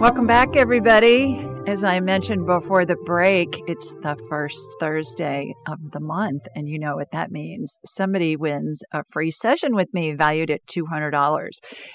Welcome 0.03 0.27
back, 0.27 0.57
everybody. 0.57 1.49
As 1.69 1.85
I 1.85 2.01
mentioned 2.01 2.45
before 2.45 2.85
the 2.85 2.97
break, 3.07 3.63
it's 3.69 3.95
the 4.03 4.17
first 4.29 4.61
Thursday 4.81 5.55
of 5.69 5.79
the 5.93 6.01
month, 6.01 6.43
and 6.57 6.69
you 6.69 6.81
know 6.81 6.97
what 6.97 7.13
that 7.13 7.31
means. 7.31 7.79
Somebody 7.87 8.35
wins 8.35 8.83
a 8.93 9.05
free 9.13 9.31
session 9.31 9.77
with 9.77 9.95
me 9.95 10.15
valued 10.15 10.51
at 10.51 10.67
$200. 10.67 11.51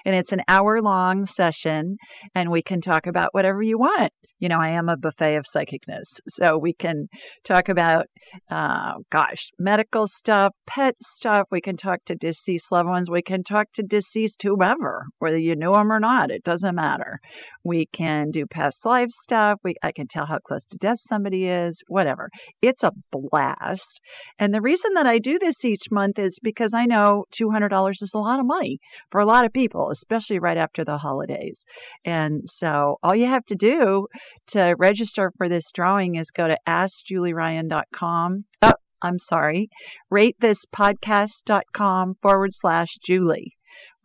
And 0.06 0.16
it's 0.16 0.32
an 0.32 0.40
hour 0.48 0.82
long 0.82 1.26
session, 1.26 1.98
and 2.34 2.50
we 2.50 2.62
can 2.62 2.80
talk 2.80 3.08
about 3.08 3.34
whatever 3.34 3.62
you 3.62 3.78
want 3.78 4.14
you 4.39 4.50
know, 4.50 4.60
I 4.60 4.70
am 4.70 4.89
a 4.89 4.98
buffet 4.98 5.36
of 5.36 5.46
psychicness. 5.46 6.20
So 6.27 6.58
we 6.58 6.74
can 6.74 7.08
talk 7.44 7.70
about, 7.70 8.06
uh, 8.51 8.94
gosh, 9.12 9.51
medical 9.58 10.06
stuff, 10.08 10.53
pet 10.67 10.96
stuff. 11.01 11.48
We 11.51 11.62
can 11.62 11.75
talk 11.75 12.00
to 12.06 12.15
deceased 12.15 12.72
loved 12.72 12.89
ones. 12.89 13.10
We 13.10 13.22
can 13.22 13.44
talk 13.44 13.67
to 13.74 13.84
deceased 13.84 14.44
whomever, 14.44 15.06
whether 15.20 15.38
you 15.38 15.56
knew 15.56 15.74
them 15.74 15.91
or 15.91 16.00
not. 16.00 16.29
It 16.29 16.44
doesn't 16.44 16.75
matter. 16.75 17.20
We 17.63 17.88
can 17.88 18.32
do 18.32 18.46
past 18.46 18.86
life 18.86 19.10
stuff. 19.10 19.60
We, 19.63 19.75
I 19.82 19.91
can 19.91 20.08
tell 20.08 20.25
how 20.25 20.39
close 20.39 20.65
to 20.67 20.77
death 20.77 21.00
somebody 21.00 21.48
is, 21.48 21.82
whatever. 21.88 22.29
It's 22.62 22.84
a 22.84 22.91
blast. 23.12 24.00
And 24.38 24.53
the 24.53 24.62
reason 24.62 24.94
that 24.96 25.08
I 25.08 25.17
do 25.17 25.39
this 25.39 25.65
each 25.65 25.91
month 25.91 26.20
is 26.20 26.39
because 26.41 26.74
I 26.74 26.86
know 26.86 27.25
$200 27.34 27.91
is 28.03 28.13
a 28.13 28.20
lot 28.20 28.39
of 28.39 28.46
money 28.46 28.79
for 29.12 29.20
a 29.20 29.25
lot 29.25 29.46
of 29.46 29.53
people, 29.53 29.89
especially 29.89 30.39
right 30.39 30.58
after 30.58 30.86
the 30.86 30.98
holidays. 30.98 31.65
And 32.06 32.44
so 32.46 32.98
all 33.01 33.15
you 33.15 33.25
have 33.25 33.46
to 33.46 33.56
do 33.56 34.08
to 34.48 34.75
register 34.77 35.31
for 35.38 35.50
this 35.50 35.72
drawing 35.72 36.15
is 36.15 36.31
go 36.31 36.48
to 36.48 36.57
askjulieryan.com. 36.67 38.46
Oh, 38.62 38.74
I'm 39.01 39.19
sorry, 39.19 39.69
ratethispodcast.com 40.12 42.15
forward 42.22 42.53
slash 42.53 42.98
Julie. 43.03 43.53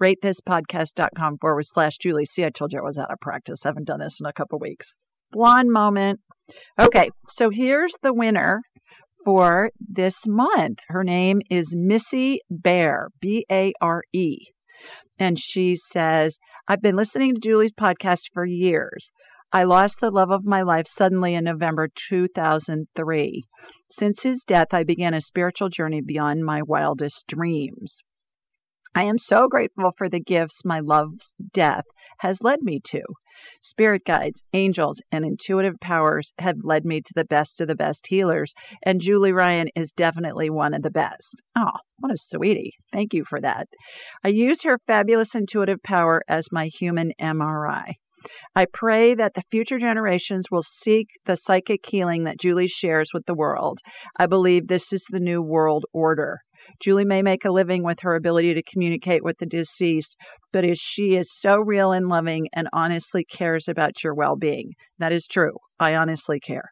Ratethispodcast.com 0.02 1.38
forward 1.38 1.66
slash 1.66 1.98
Julie. 1.98 2.26
See, 2.26 2.44
I 2.44 2.50
told 2.50 2.72
you 2.72 2.80
I 2.80 2.82
was 2.82 2.98
out 2.98 3.10
of 3.10 3.20
practice. 3.20 3.64
I 3.64 3.68
haven't 3.68 3.86
done 3.86 4.00
this 4.00 4.20
in 4.20 4.26
a 4.26 4.32
couple 4.32 4.58
weeks. 4.58 4.96
Blonde 5.30 5.70
moment. 5.70 6.20
Okay, 6.78 7.10
so 7.28 7.50
here's 7.50 7.94
the 8.02 8.12
winner 8.12 8.60
for 9.24 9.70
this 9.80 10.26
month. 10.26 10.80
Her 10.88 11.04
name 11.04 11.40
is 11.48 11.74
Missy 11.74 12.40
Bare, 12.50 13.08
B 13.20 13.46
A 13.50 13.72
R 13.80 14.02
E. 14.12 14.38
And 15.18 15.38
she 15.38 15.76
says, 15.76 16.38
I've 16.66 16.82
been 16.82 16.96
listening 16.96 17.34
to 17.34 17.40
Julie's 17.40 17.72
podcast 17.72 18.32
for 18.34 18.44
years. 18.44 19.12
I 19.54 19.64
lost 19.64 20.00
the 20.00 20.11
love 20.11 20.30
of 20.30 20.47
my 20.47 20.62
life 20.62 20.87
suddenly 20.87 21.35
in 21.35 21.44
November 21.44 21.87
2003. 21.94 23.42
Since 23.90 24.23
his 24.23 24.44
death, 24.44 24.68
I 24.73 24.82
began 24.82 25.12
a 25.12 25.21
spiritual 25.21 25.68
journey 25.68 26.00
beyond 26.00 26.42
my 26.42 26.62
wildest 26.62 27.26
dreams. 27.26 27.99
I 28.94 29.02
am 29.02 29.18
so 29.18 29.49
grateful 29.49 29.92
for 29.99 30.09
the 30.09 30.21
gifts 30.21 30.64
my 30.64 30.80
love's 30.80 31.35
death 31.52 31.85
has 32.21 32.42
led 32.42 32.62
me 32.62 32.80
to. 32.85 33.02
Spirit 33.61 34.06
guides, 34.06 34.42
angels, 34.54 35.02
and 35.11 35.23
intuitive 35.23 35.78
powers 35.82 36.32
have 36.38 36.64
led 36.64 36.87
me 36.87 37.02
to 37.02 37.12
the 37.14 37.26
best 37.26 37.61
of 37.61 37.68
the 37.68 37.75
best 37.75 38.06
healers, 38.06 38.54
and 38.82 39.02
Julie 39.02 39.32
Ryan 39.32 39.68
is 39.76 39.92
definitely 39.92 40.49
one 40.49 40.73
of 40.73 40.80
the 40.80 40.90
best. 40.90 41.42
Oh, 41.54 41.73
what 41.99 42.14
a 42.14 42.16
sweetie. 42.16 42.73
Thank 42.90 43.12
you 43.12 43.26
for 43.26 43.38
that. 43.42 43.68
I 44.25 44.28
use 44.28 44.62
her 44.62 44.78
fabulous 44.87 45.35
intuitive 45.35 45.82
power 45.82 46.23
as 46.26 46.50
my 46.50 46.68
human 46.68 47.12
MRI. 47.21 47.97
I 48.54 48.66
pray 48.72 49.14
that 49.14 49.34
the 49.34 49.42
future 49.50 49.78
generations 49.78 50.50
will 50.50 50.62
seek 50.62 51.08
the 51.26 51.36
psychic 51.36 51.86
healing 51.86 52.24
that 52.24 52.38
Julie 52.38 52.68
shares 52.68 53.10
with 53.12 53.26
the 53.26 53.34
world. 53.34 53.80
I 54.18 54.26
believe 54.26 54.66
this 54.66 54.92
is 54.92 55.04
the 55.08 55.20
new 55.20 55.42
world 55.42 55.84
order. 55.92 56.40
Julie 56.80 57.04
may 57.04 57.22
make 57.22 57.44
a 57.44 57.50
living 57.50 57.82
with 57.82 58.00
her 58.00 58.14
ability 58.14 58.54
to 58.54 58.62
communicate 58.62 59.24
with 59.24 59.38
the 59.38 59.46
deceased, 59.46 60.16
but 60.52 60.64
as 60.64 60.78
she 60.78 61.16
is 61.16 61.32
so 61.32 61.58
real 61.58 61.92
and 61.92 62.08
loving 62.08 62.48
and 62.52 62.68
honestly 62.72 63.24
cares 63.24 63.68
about 63.68 64.04
your 64.04 64.14
well 64.14 64.36
being. 64.36 64.72
That 64.98 65.12
is 65.12 65.26
true. 65.26 65.56
I 65.80 65.94
honestly 65.94 66.38
care. 66.38 66.70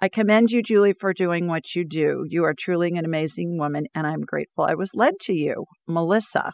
I 0.00 0.08
commend 0.08 0.50
you, 0.50 0.62
Julie, 0.62 0.94
for 0.94 1.12
doing 1.12 1.46
what 1.46 1.76
you 1.76 1.84
do. 1.84 2.24
You 2.28 2.44
are 2.44 2.54
truly 2.54 2.88
an 2.88 3.04
amazing 3.04 3.58
woman, 3.58 3.86
and 3.94 4.06
I'm 4.06 4.22
grateful 4.22 4.64
I 4.64 4.74
was 4.74 4.94
led 4.94 5.14
to 5.22 5.32
you. 5.32 5.66
Melissa. 5.86 6.50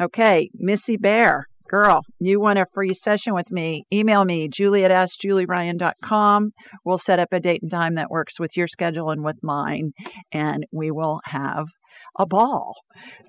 Okay, 0.00 0.50
Missy 0.54 0.96
Bare. 0.96 1.46
Girl, 1.70 2.02
you 2.18 2.40
want 2.40 2.58
a 2.58 2.66
free 2.74 2.92
session 2.92 3.32
with 3.32 3.52
me? 3.52 3.84
Email 3.92 4.24
me, 4.24 4.48
julie 4.48 4.84
at 4.84 4.90
askjulieryan.com. 4.90 6.50
We'll 6.84 6.98
set 6.98 7.20
up 7.20 7.28
a 7.30 7.38
date 7.38 7.62
and 7.62 7.70
time 7.70 7.94
that 7.94 8.10
works 8.10 8.40
with 8.40 8.56
your 8.56 8.66
schedule 8.66 9.10
and 9.10 9.22
with 9.22 9.38
mine, 9.44 9.92
and 10.32 10.66
we 10.72 10.90
will 10.90 11.20
have 11.26 11.66
a 12.18 12.26
ball. 12.26 12.74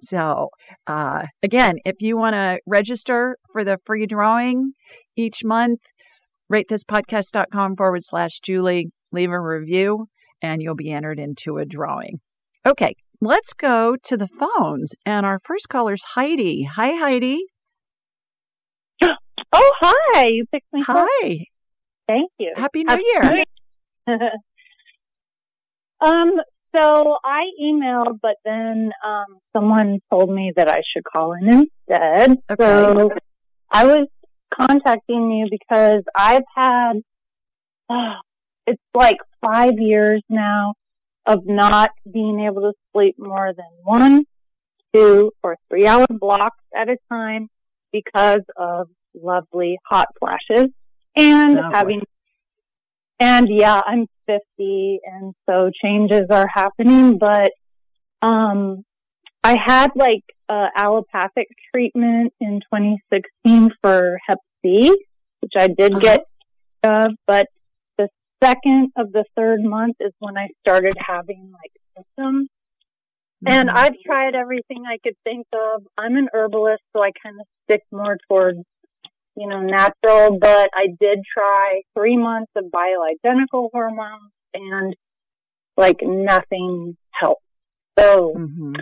So, 0.01 0.49
uh, 0.87 1.27
again, 1.43 1.75
if 1.85 2.01
you 2.01 2.17
want 2.17 2.33
to 2.33 2.59
register 2.65 3.37
for 3.51 3.63
the 3.63 3.77
free 3.85 4.07
drawing 4.07 4.71
each 5.15 5.43
month, 5.45 5.81
ratethispodcast.com 6.51 7.75
forward 7.75 8.03
slash 8.03 8.39
Julie 8.39 8.89
leave 9.11 9.29
a 9.29 9.39
review, 9.39 10.07
and 10.41 10.63
you'll 10.63 10.73
be 10.73 10.89
entered 10.89 11.19
into 11.19 11.59
a 11.59 11.65
drawing. 11.65 12.19
Okay, 12.65 12.95
let's 13.21 13.53
go 13.53 13.95
to 14.05 14.17
the 14.17 14.29
phones. 14.39 14.93
And 15.05 15.27
our 15.27 15.39
first 15.45 15.69
caller 15.69 15.93
is 15.93 16.03
Heidi. 16.03 16.63
Hi, 16.63 16.93
Heidi. 16.93 17.45
Oh, 19.53 19.71
hi. 19.79 20.27
You 20.27 20.45
picked 20.51 20.71
me 20.73 20.81
Hi. 20.81 21.01
up. 21.01 21.07
Thank 22.07 22.31
you. 22.37 22.53
Happy 22.55 22.83
New 22.83 22.89
Happy 22.89 23.03
Year. 23.03 23.45
New 24.07 24.15
um, 26.07 26.31
so 26.75 27.17
I 27.23 27.43
emailed, 27.61 28.19
but 28.21 28.35
then 28.45 28.91
um, 29.05 29.39
someone 29.53 29.99
told 30.09 30.29
me 30.29 30.53
that 30.55 30.69
I 30.69 30.81
should 30.93 31.03
call 31.03 31.33
in 31.33 31.47
instead. 31.89 32.37
Okay. 32.49 32.63
So 32.63 33.11
I 33.69 33.85
was 33.85 34.07
contacting 34.53 35.31
you 35.31 35.47
because 35.49 36.03
I've 36.15 36.43
had, 36.55 36.93
uh, 37.89 38.15
it's 38.67 38.81
like 38.93 39.17
five 39.45 39.73
years 39.77 40.21
now 40.29 40.75
of 41.25 41.45
not 41.45 41.91
being 42.11 42.41
able 42.41 42.61
to 42.61 42.73
sleep 42.93 43.15
more 43.17 43.53
than 43.55 43.65
one, 43.83 44.25
two, 44.93 45.31
or 45.43 45.57
three 45.69 45.87
hour 45.87 46.05
blocks 46.09 46.57
at 46.75 46.89
a 46.89 46.97
time 47.09 47.47
because 47.91 48.41
of 48.57 48.87
lovely 49.13 49.77
hot 49.85 50.07
flashes 50.19 50.69
and 51.15 51.57
Oh, 51.57 51.61
boy. 51.63 51.69
having 51.73 52.01
and 53.19 53.47
yeah, 53.49 53.81
I'm 53.85 54.07
50 54.25 54.99
and 55.05 55.33
so 55.47 55.69
changes 55.83 56.25
are 56.31 56.47
happening, 56.51 57.19
but, 57.19 57.51
um, 58.23 58.83
I 59.43 59.57
had 59.63 59.91
like, 59.95 60.23
uh, 60.49 60.69
allopathic 60.75 61.47
treatment 61.73 62.33
in 62.41 62.61
2016 62.73 63.71
for 63.81 64.17
Hep 64.27 64.39
C, 64.63 64.89
which 65.41 65.53
I 65.55 65.67
did 65.67 65.93
Uh-huh. 65.93 65.99
get, 66.01 66.19
uh, 66.83 67.09
but 67.27 67.45
the 67.97 68.09
second 68.43 68.91
of 68.97 69.11
the 69.11 69.23
third 69.35 69.61
month 69.63 69.97
is 69.99 70.13
when 70.19 70.37
I 70.37 70.47
started 70.61 70.95
having 70.97 71.51
like 71.53 71.71
symptoms. 71.95 72.49
And 73.45 73.69
Mhm. 73.69 73.77
I've 73.77 73.99
tried 74.05 74.35
everything 74.35 74.85
I 74.85 74.97
could 75.03 75.15
think 75.23 75.47
of. 75.53 75.83
I'm 75.97 76.15
an 76.15 76.27
herbalist, 76.33 76.83
so 76.93 77.03
I 77.03 77.11
kind 77.23 77.39
of 77.39 77.47
stick 77.63 77.81
more 77.91 78.17
towards, 78.27 78.59
you 79.35 79.47
know, 79.47 79.61
natural, 79.61 80.37
but 80.39 80.69
I 80.73 80.87
did 80.99 81.19
try 81.33 81.81
three 81.97 82.17
months 82.17 82.51
of 82.55 82.65
bioidentical 82.65 83.69
hormones 83.71 84.31
and 84.53 84.95
like 85.77 85.99
nothing 86.01 86.97
helped. 87.11 87.41
So 87.97 88.33
Mhm. 88.35 88.75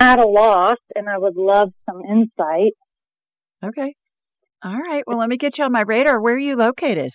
at 0.00 0.18
a 0.18 0.26
loss 0.26 0.78
and 0.94 1.08
I 1.08 1.18
would 1.18 1.36
love 1.36 1.72
some 1.88 2.02
insight. 2.04 2.72
Okay. 3.64 3.94
All 4.64 4.76
right. 4.76 5.04
Well, 5.06 5.18
let 5.18 5.28
me 5.28 5.36
get 5.36 5.58
you 5.58 5.64
on 5.64 5.72
my 5.72 5.82
radar. 5.82 6.20
Where 6.20 6.34
are 6.34 6.38
you 6.38 6.56
located? 6.56 7.12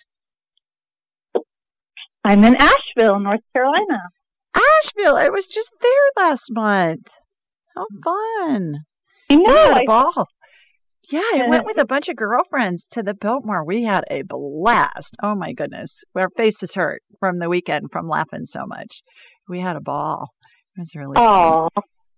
I'm 2.23 2.43
in 2.43 2.56
Asheville, 2.56 3.19
North 3.19 3.39
Carolina. 3.54 4.00
Asheville. 4.54 5.15
I 5.15 5.30
was 5.30 5.47
just 5.47 5.71
there 5.82 6.26
last 6.26 6.50
month. 6.52 7.08
How 7.76 7.86
fun. 8.04 8.76
I 9.30 9.36
know. 9.36 9.73
I, 9.73 9.86
ball. 9.86 10.28
Yeah, 11.10 11.22
I 11.22 11.46
went 11.48 11.65
with 11.65 11.78
a 11.80 11.86
bunch 11.86 12.10
of 12.10 12.15
girlfriends 12.15 12.88
to 12.89 13.04
the 13.04 13.13
Biltmore. 13.13 13.63
We 13.63 13.84
had 13.84 14.04
a 14.12 14.24
blast. 14.24 15.15
Oh 15.24 15.36
my 15.36 15.54
goodness. 15.54 16.04
Our 16.15 16.30
faces 16.36 16.74
hurt 16.76 17.02
from 17.20 17.39
the 17.39 17.48
weekend 17.50 17.91
from 17.91 18.10
laughing 18.10 18.46
so 18.46 18.65
much. 18.65 19.02
We 19.48 19.60
had 19.62 19.76
a 19.78 19.82
ball. 19.82 20.30
It 20.76 20.82
was 20.82 20.96
really 20.96 21.15
oh, 21.17 21.70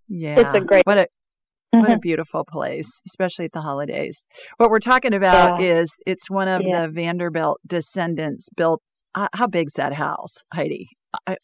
Yeah. 0.08 0.40
It's 0.40 0.58
a 0.58 0.62
great- 0.62 0.86
what 0.86 0.98
a 0.98 1.08
what 1.72 1.92
a 1.92 2.00
beautiful 2.00 2.44
place, 2.50 3.00
especially 3.08 3.46
at 3.46 3.52
the 3.52 3.62
holidays. 3.62 4.26
What 4.58 4.72
we're 4.72 4.80
talking 4.80 5.14
about 5.14 5.62
is 5.62 5.94
it's 6.08 6.28
one 6.28 6.48
of 6.48 6.64
Yeah. 6.66 6.88
the 6.88 6.92
Vanderbilt 6.92 7.60
descendants 7.68 8.48
built. 8.58 8.82
Uh, 9.14 9.28
how 9.34 9.46
big's 9.46 9.74
that 9.74 9.94
house, 9.94 10.38
Heidi? 10.52 10.88
I, 11.28 11.38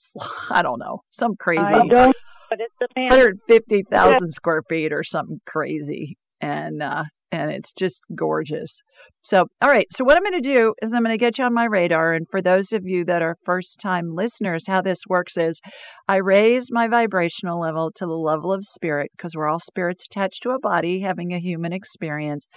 I 0.50 0.64
don't 0.64 0.80
know. 0.80 1.02
Some 1.12 1.36
crazy. 1.40 1.62
I 1.62 1.86
don't, 1.88 2.16
but 2.50 2.60
it's 2.60 2.74
a 2.82 3.00
man. 3.00 3.10
150,000 3.10 4.32
square 4.32 4.64
feet 4.68 4.92
or 4.94 5.04
something 5.04 5.40
crazy. 5.46 6.18
And, 6.42 6.82
uh, 6.82 7.04
and 7.32 7.52
it's 7.52 7.72
just 7.72 8.02
gorgeous. 8.16 8.82
So, 9.24 9.46
all 9.62 9.70
right. 9.70 9.88
So, 9.92 10.04
what 10.04 10.18
I'm 10.18 10.24
going 10.24 10.42
to 10.42 10.56
do 10.56 10.74
is 10.82 10.94
I'm 10.94 11.04
going 11.04 11.14
to 11.14 11.18
get 11.18 11.38
you 11.38 11.46
on 11.46 11.54
my 11.54 11.66
radar. 11.66 12.14
And 12.14 12.28
for 12.30 12.42
those 12.42 12.72
of 12.74 12.86
you 12.86 13.06
that 13.06 13.22
are 13.22 13.36
first 13.46 13.80
time 13.80 14.14
listeners, 14.14 14.66
how 14.68 14.82
this 14.82 15.00
works 15.08 15.38
is 15.38 15.60
I 16.08 16.18
raise 16.18 16.72
my 16.72 16.88
vibrational 16.88 17.60
level 17.60 17.92
to 17.96 18.06
the 18.06 18.12
level 18.12 18.54
of 18.54 18.64
spirit 18.64 19.12
because 19.18 19.36
we're 19.36 19.50
all 19.50 19.60
spirits 19.60 20.06
attached 20.06 20.44
to 20.44 20.52
a 20.52 20.60
body 20.60 21.02
having 21.02 21.34
a 21.34 21.40
human 21.40 21.74
experience. 21.74 22.48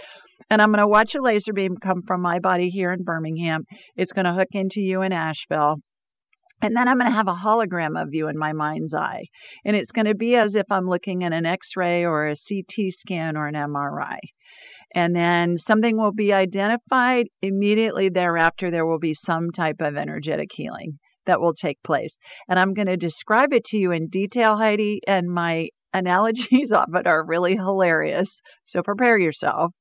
And 0.51 0.61
I'm 0.61 0.71
going 0.71 0.81
to 0.81 0.87
watch 0.87 1.15
a 1.15 1.23
laser 1.23 1.53
beam 1.53 1.77
come 1.77 2.03
from 2.07 2.21
my 2.21 2.39
body 2.39 2.69
here 2.69 2.93
in 2.93 3.03
Birmingham. 3.03 3.65
It's 3.97 4.13
going 4.13 4.27
to 4.27 4.35
hook 4.35 4.49
into 4.53 4.81
you 4.81 5.03
in 5.03 5.13
Asheville. 5.13 5.77
And 6.61 6.75
then 6.75 6.89
I'm 6.89 6.99
going 6.99 7.11
to 7.11 7.17
have 7.17 7.29
a 7.29 7.35
hologram 7.35 8.01
of 8.01 8.13
you 8.13 8.29
in 8.29 8.37
my 8.37 8.53
mind's 8.53 8.95
eye. 8.95 9.25
And 9.65 9.77
it's 9.77 9.93
going 9.93 10.07
to 10.07 10.15
be 10.15 10.35
as 10.37 10.57
if 10.57 10.67
I'm 10.71 10.89
looking 10.89 11.25
at 11.25 11.33
an 11.33 11.47
x 11.47 11.77
ray 11.77 12.05
or 12.05 12.27
a 12.27 12.35
CT 12.35 12.91
scan 12.91 13.37
or 13.37 13.47
an 13.47 13.55
MRI. 13.55 14.19
And 14.95 15.15
then 15.15 15.59
something 15.59 15.97
will 15.97 16.13
be 16.13 16.33
identified. 16.33 17.27
Immediately 17.43 18.09
thereafter, 18.09 18.71
there 18.71 18.87
will 18.87 18.99
be 18.99 19.15
some 19.15 19.51
type 19.51 19.81
of 19.81 19.97
energetic 19.97 20.51
healing 20.53 20.99
that 21.27 21.41
will 21.41 21.55
take 21.55 21.83
place. 21.85 22.19
And 22.49 22.59
I'm 22.59 22.75
going 22.75 22.87
to 22.87 22.97
describe 22.97 23.53
it 23.53 23.65
to 23.67 23.79
you 23.79 23.93
in 23.93 24.09
detail, 24.09 24.57
Heidi. 24.57 25.01
And 25.07 25.29
my 25.29 25.69
analogies 25.93 26.73
of 26.73 26.95
it 26.95 27.07
are 27.07 27.25
really 27.25 27.55
hilarious. 27.55 28.41
So 28.65 28.83
prepare 28.83 29.19
yourself. 29.19 29.73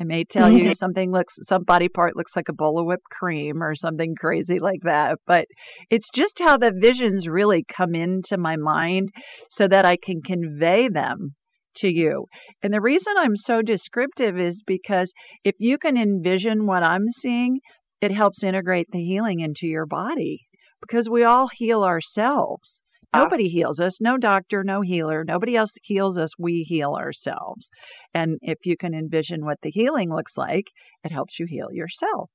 I 0.00 0.04
may 0.04 0.24
tell 0.24 0.50
you 0.50 0.70
Mhm. 0.70 0.74
something 0.74 1.12
looks, 1.12 1.38
some 1.42 1.62
body 1.62 1.88
part 1.88 2.16
looks 2.16 2.34
like 2.34 2.48
a 2.48 2.52
bowl 2.52 2.80
of 2.80 2.86
whipped 2.86 3.08
cream 3.10 3.62
or 3.62 3.74
something 3.74 4.14
crazy 4.16 4.58
like 4.58 4.80
that. 4.82 5.18
But 5.26 5.46
it's 5.90 6.10
just 6.10 6.40
how 6.40 6.56
the 6.56 6.72
visions 6.72 7.28
really 7.28 7.64
come 7.64 7.94
into 7.94 8.36
my 8.36 8.56
mind 8.56 9.10
so 9.50 9.68
that 9.68 9.84
I 9.84 9.96
can 9.96 10.20
convey 10.20 10.88
them 10.88 11.34
to 11.76 11.88
you. 11.88 12.26
And 12.62 12.72
the 12.72 12.80
reason 12.80 13.14
I'm 13.16 13.36
so 13.36 13.62
descriptive 13.62 14.38
is 14.38 14.62
because 14.66 15.12
if 15.44 15.54
you 15.58 15.78
can 15.78 15.96
envision 15.96 16.66
what 16.66 16.82
I'm 16.82 17.08
seeing, 17.08 17.60
it 18.00 18.10
helps 18.10 18.42
integrate 18.42 18.88
the 18.90 19.02
healing 19.02 19.40
into 19.40 19.66
your 19.66 19.86
body 19.86 20.40
because 20.80 21.08
we 21.08 21.24
all 21.24 21.48
heal 21.52 21.82
ourselves. 21.84 22.82
Nobody 23.14 23.48
heals 23.48 23.80
us, 23.80 24.00
no 24.00 24.16
doctor, 24.16 24.64
no 24.64 24.80
healer, 24.80 25.24
nobody 25.24 25.56
else 25.56 25.72
heals 25.82 26.16
us. 26.18 26.32
We 26.38 26.62
heal 26.62 26.94
ourselves. 26.94 27.70
And 28.12 28.38
if 28.42 28.58
you 28.64 28.76
can 28.76 28.94
envision 28.94 29.44
what 29.44 29.58
the 29.62 29.70
healing 29.70 30.12
looks 30.14 30.36
like, 30.36 30.66
it 31.04 31.12
helps 31.12 31.38
you 31.38 31.46
heal 31.46 31.68
yourself. 31.72 32.30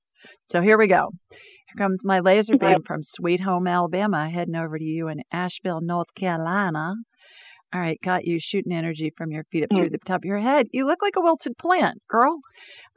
So 0.52 0.62
here 0.62 0.78
we 0.78 0.88
go. 0.88 1.12
Here 1.30 1.86
comes 1.86 2.04
my 2.04 2.20
laser 2.20 2.58
beam 2.58 2.84
from 2.86 3.04
Sweet 3.04 3.42
Home, 3.42 3.68
Alabama, 3.68 4.30
heading 4.30 4.56
over 4.56 4.78
to 4.78 4.84
you 4.84 5.08
in 5.08 5.22
Asheville, 5.32 5.82
North 5.82 6.14
Carolina. 6.16 6.96
All 7.72 7.80
right, 7.80 8.00
got 8.04 8.26
you 8.26 8.40
shooting 8.40 8.72
energy 8.72 9.14
from 9.16 9.32
your 9.32 9.44
feet 9.52 9.64
up 9.64 9.70
through 9.72 9.90
mm. 9.90 9.92
the 9.92 10.00
top 10.00 10.22
of 10.22 10.26
your 10.26 10.40
head. 10.40 10.66
You 10.72 10.88
look 10.88 11.04
like 11.04 11.16
a 11.18 11.22
wilted 11.22 11.56
plant, 11.60 12.02
girl. 12.10 12.40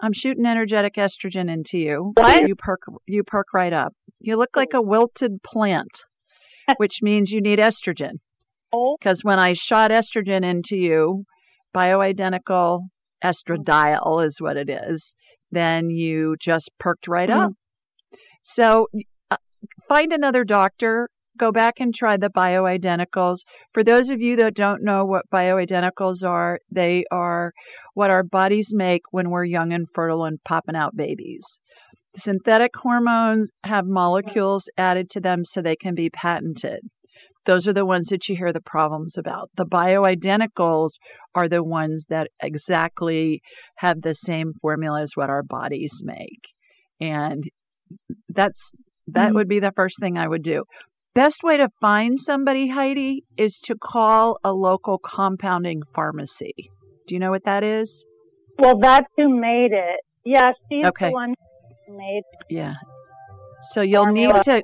I'm 0.01 0.14
shooting 0.14 0.47
energetic 0.47 0.95
estrogen 0.95 1.53
into 1.53 1.77
you. 1.77 2.12
What? 2.16 2.49
You 2.49 2.57
perk 2.57 2.81
you 3.07 3.23
perk 3.23 3.53
right 3.53 3.73
up. 3.73 3.92
You 4.18 4.37
look 4.37 4.57
like 4.57 4.71
oh. 4.73 4.79
a 4.79 4.83
wilted 4.83 5.42
plant, 5.42 6.05
which 6.79 7.03
means 7.03 7.31
you 7.31 7.40
need 7.40 7.59
estrogen. 7.59 8.14
Oh, 8.72 8.96
Because 8.98 9.22
when 9.22 9.38
I 9.38 9.53
shot 9.53 9.90
estrogen 9.90 10.44
into 10.44 10.77
you, 10.77 11.25
bioidentical 11.75 12.88
estradiol 13.25 14.25
is 14.25 14.40
what 14.40 14.57
it 14.57 14.68
is, 14.70 15.14
then 15.51 15.90
you 15.90 16.37
just 16.40 16.70
perked 16.79 17.09
right 17.09 17.29
Mhm. 17.29 17.44
up. 17.46 17.53
So 18.42 18.88
uh, 19.31 19.37
find 19.88 20.12
another 20.12 20.44
doctor. 20.44 21.09
Go 21.38 21.51
back 21.51 21.81
and 21.81 21.94
try 21.94 22.16
the 22.18 22.29
bioidenticals. 22.29 23.38
For 23.72 23.83
those 23.83 24.11
of 24.11 24.20
you 24.20 24.37
that 24.37 24.55
don't 24.55 24.83
know 24.83 25.05
what 25.07 25.29
bioidenticals 25.31 26.27
are, 26.29 26.59
they 26.70 27.05
are 27.11 27.53
what 27.94 28.11
our 28.11 28.22
bodies 28.22 28.72
make 28.75 29.03
when 29.12 29.31
we're 29.31 29.44
young 29.44 29.72
and 29.72 29.87
fertile 29.94 30.25
and 30.25 30.42
popping 30.44 30.77
out 30.77 30.94
babies. 30.94 31.61
Synthetic 32.16 32.72
hormones 32.77 33.51
have 33.64 33.87
molecules 33.87 34.68
added 34.77 35.11
to 35.11 35.20
them 35.20 35.44
so 35.44 35.62
they 35.62 35.77
can 35.77 35.94
be 35.94 36.11
patented. 36.11 36.81
Those 37.44 37.66
are 37.66 37.72
the 37.72 37.87
ones 37.87 38.09
that 38.09 38.29
you 38.29 38.37
hear 38.37 38.53
the 38.53 38.61
problems 38.61 39.16
about. 39.18 39.51
The 39.57 39.66
bioidenticals 39.66 40.90
are 41.35 41.48
the 41.48 41.62
ones 41.62 42.07
that 42.09 42.29
exactly 42.40 43.42
have 43.77 44.01
the 44.01 44.14
same 44.14 44.53
formula 44.61 45.03
as 45.03 45.12
what 45.14 45.31
our 45.31 45.42
bodies 45.42 46.03
make. 46.05 46.40
And 47.01 47.42
that's 48.29 48.72
that 49.09 49.29
mm-hmm. 49.29 49.35
would 49.37 49.48
be 49.48 49.59
the 49.59 49.72
first 49.75 49.98
thing 50.01 50.16
I 50.16 50.29
would 50.29 50.42
do. 50.42 50.64
Best 51.14 51.42
way 51.42 51.57
to 51.57 51.68
find 51.81 52.18
somebody, 52.18 52.68
Heidi, 52.68 53.25
is 53.37 53.61
to 53.64 53.75
call 53.75 54.38
a 54.44 54.53
local 54.53 54.98
compounding 54.98 55.83
pharmacy. 55.94 56.55
Do 57.07 57.14
you 57.14 57.18
know 57.18 57.31
what 57.31 57.44
that 57.44 57.64
is? 57.64 58.07
Well, 58.59 58.79
that's 58.79 59.09
who 59.16 59.29
made 59.29 59.72
it. 59.72 60.01
Yeah, 60.25 60.53
she's 60.70 60.87
okay. 60.87 61.09
the 61.09 61.12
one 61.12 61.35
made. 61.88 62.23
Yeah. 62.49 62.75
So 63.62 63.81
you'll 63.81 64.12
need 64.12 64.35
to 64.45 64.62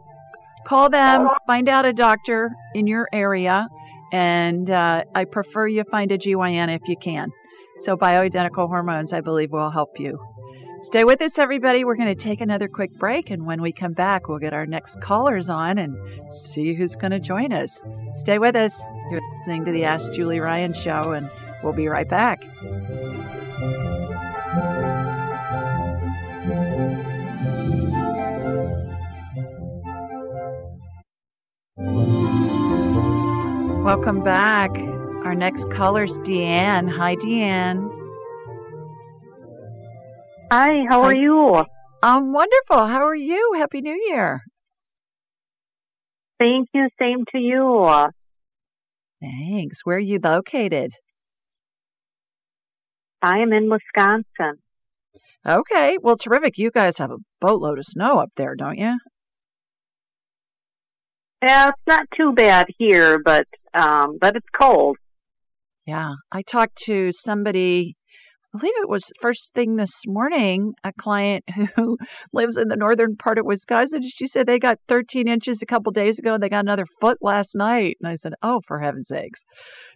call 0.66 0.90
them, 0.90 1.28
find 1.46 1.68
out 1.68 1.84
a 1.84 1.92
doctor 1.92 2.50
in 2.74 2.86
your 2.86 3.08
area, 3.12 3.68
and 4.12 4.70
uh, 4.70 5.04
I 5.14 5.24
prefer 5.24 5.68
you 5.68 5.84
find 5.90 6.10
a 6.12 6.18
GYN 6.18 6.74
if 6.74 6.82
you 6.88 6.96
can. 6.96 7.30
So 7.78 7.96
bioidentical 7.96 8.66
hormones, 8.66 9.12
I 9.12 9.20
believe, 9.20 9.52
will 9.52 9.70
help 9.70 10.00
you. 10.00 10.18
Stay 10.80 11.02
with 11.02 11.20
us, 11.22 11.38
everybody. 11.38 11.84
We're 11.84 11.96
going 11.96 12.14
to 12.14 12.14
take 12.14 12.40
another 12.40 12.68
quick 12.68 12.92
break, 12.92 13.30
and 13.30 13.46
when 13.46 13.60
we 13.60 13.72
come 13.72 13.94
back, 13.94 14.28
we'll 14.28 14.38
get 14.38 14.52
our 14.52 14.66
next 14.66 15.00
callers 15.00 15.50
on 15.50 15.78
and 15.78 15.96
see 16.32 16.74
who's 16.74 16.94
going 16.94 17.10
to 17.10 17.18
join 17.18 17.52
us. 17.52 17.82
Stay 18.12 18.38
with 18.38 18.54
us. 18.54 18.80
You're 19.10 19.20
listening 19.40 19.64
to 19.64 19.72
the 19.72 19.84
Ask 19.84 20.12
Julie 20.12 20.38
Ryan 20.38 20.72
show, 20.72 21.12
and 21.12 21.30
we'll 21.64 21.72
be 21.72 21.88
right 21.88 22.08
back. 22.08 22.42
Welcome 33.88 34.22
back. 34.22 34.76
Our 35.24 35.34
next 35.34 35.70
caller 35.70 36.02
is 36.04 36.18
Deanne. 36.18 36.90
Hi, 36.90 37.16
Deanne. 37.16 37.88
Hi, 40.52 40.84
how 40.90 41.00
are 41.04 41.14
Hi. 41.14 41.18
you? 41.18 41.64
I'm 42.02 42.34
wonderful. 42.34 42.86
How 42.86 43.06
are 43.06 43.14
you? 43.14 43.54
Happy 43.56 43.80
New 43.80 43.98
Year. 44.08 44.42
Thank 46.38 46.68
you. 46.74 46.90
Same 47.00 47.24
to 47.32 47.38
you. 47.38 48.08
Thanks. 49.22 49.78
Where 49.84 49.96
are 49.96 50.00
you 50.00 50.20
located? 50.22 50.92
I 53.22 53.38
am 53.38 53.54
in 53.54 53.70
Wisconsin. 53.70 54.60
Okay. 55.46 55.96
Well, 56.02 56.18
terrific. 56.18 56.58
You 56.58 56.70
guys 56.70 56.98
have 56.98 57.10
a 57.10 57.16
boatload 57.40 57.78
of 57.78 57.86
snow 57.86 58.18
up 58.18 58.28
there, 58.36 58.54
don't 58.54 58.76
you? 58.76 58.98
Yeah, 61.42 61.68
it's 61.68 61.78
not 61.86 62.06
too 62.14 62.32
bad 62.32 62.66
here, 62.78 63.18
but 63.18 63.46
um, 63.74 64.18
but 64.20 64.36
it's 64.36 64.48
cold. 64.54 64.96
Yeah, 65.86 66.12
I 66.32 66.42
talked 66.42 66.76
to 66.84 67.12
somebody. 67.12 67.96
I 68.54 68.58
believe 68.58 68.74
it 68.82 68.88
was 68.88 69.10
first 69.20 69.54
thing 69.54 69.76
this 69.76 70.02
morning. 70.06 70.74
A 70.84 70.92
client 70.92 71.44
who 71.76 71.98
lives 72.32 72.56
in 72.56 72.68
the 72.68 72.76
northern 72.76 73.16
part 73.16 73.38
of 73.38 73.46
Wisconsin. 73.46 74.02
She 74.04 74.26
said 74.26 74.46
they 74.46 74.58
got 74.58 74.78
13 74.88 75.28
inches 75.28 75.62
a 75.62 75.66
couple 75.66 75.92
days 75.92 76.18
ago, 76.18 76.34
and 76.34 76.42
they 76.42 76.48
got 76.48 76.64
another 76.64 76.86
foot 77.00 77.18
last 77.20 77.54
night. 77.54 77.96
And 78.00 78.10
I 78.10 78.16
said, 78.16 78.34
"Oh, 78.42 78.60
for 78.66 78.80
heaven's 78.80 79.08
sakes!" 79.08 79.44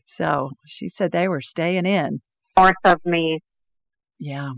So 0.07 0.51
she 0.67 0.89
said 0.89 1.13
they 1.13 1.29
were 1.29 1.41
staying 1.41 1.87
in. 1.87 2.21
North 2.57 2.75
of 2.85 3.01
me. 3.05 3.41
Yeah, 4.19 4.53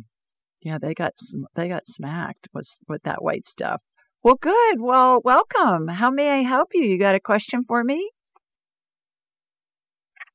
yeah, 0.63 0.79
they 0.81 0.95
got 0.95 1.13
they 1.55 1.69
got 1.69 1.87
smacked 1.87 2.49
with 2.53 2.69
with 2.89 3.03
that 3.03 3.23
white 3.23 3.47
stuff. 3.47 3.81
Well, 4.23 4.39
good. 4.41 4.81
Well, 4.81 5.21
welcome. 5.23 5.89
How 5.89 6.11
may 6.11 6.31
I 6.31 6.43
help 6.43 6.71
you? 6.73 6.85
You 6.85 6.99
got 6.99 7.15
a 7.15 7.21
question 7.21 7.65
for 7.69 7.85
me? 7.85 8.11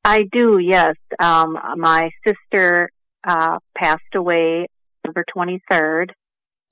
I 0.03 0.23
do, 0.31 0.57
yes. 0.59 0.95
Um, 1.19 1.57
my 1.77 2.09
sister 2.25 2.89
uh, 3.27 3.59
passed 3.77 4.15
away 4.15 4.67
November 5.03 5.25
23rd. 5.35 6.11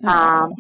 Oh. 0.03 0.09
Um, 0.09 0.55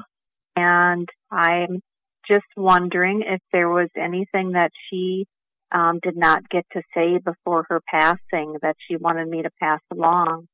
and 0.55 1.07
I'm 1.31 1.81
just 2.29 2.45
wondering 2.55 3.23
if 3.25 3.41
there 3.53 3.69
was 3.69 3.89
anything 3.95 4.51
that 4.53 4.71
she 4.89 5.25
um, 5.71 5.99
did 6.01 6.17
not 6.17 6.49
get 6.49 6.65
to 6.73 6.81
say 6.93 7.17
before 7.17 7.65
her 7.69 7.81
passing 7.89 8.55
that 8.61 8.75
she 8.87 8.95
wanted 8.95 9.27
me 9.27 9.43
to 9.43 9.49
pass 9.61 9.81
along. 9.91 10.47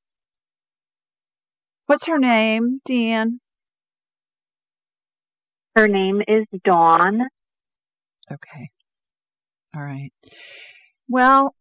What's 1.86 2.08
her 2.08 2.20
name, 2.20 2.80
Deanne? 2.88 3.40
Her 5.76 5.88
name 5.88 6.22
is 6.28 6.46
Dawn. 6.64 7.22
Okay. 8.32 8.70
All 9.76 9.82
right. 9.82 10.12
Well, 11.10 11.56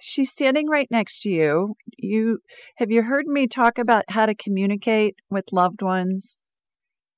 she's 0.00 0.30
standing 0.30 0.68
right 0.68 0.88
next 0.90 1.22
to 1.22 1.30
you. 1.30 1.74
You 1.98 2.38
have 2.76 2.90
you 2.90 3.02
heard 3.02 3.26
me 3.26 3.48
talk 3.48 3.78
about 3.78 4.04
how 4.08 4.26
to 4.26 4.34
communicate 4.34 5.16
with 5.30 5.52
loved 5.52 5.82
ones? 5.82 6.38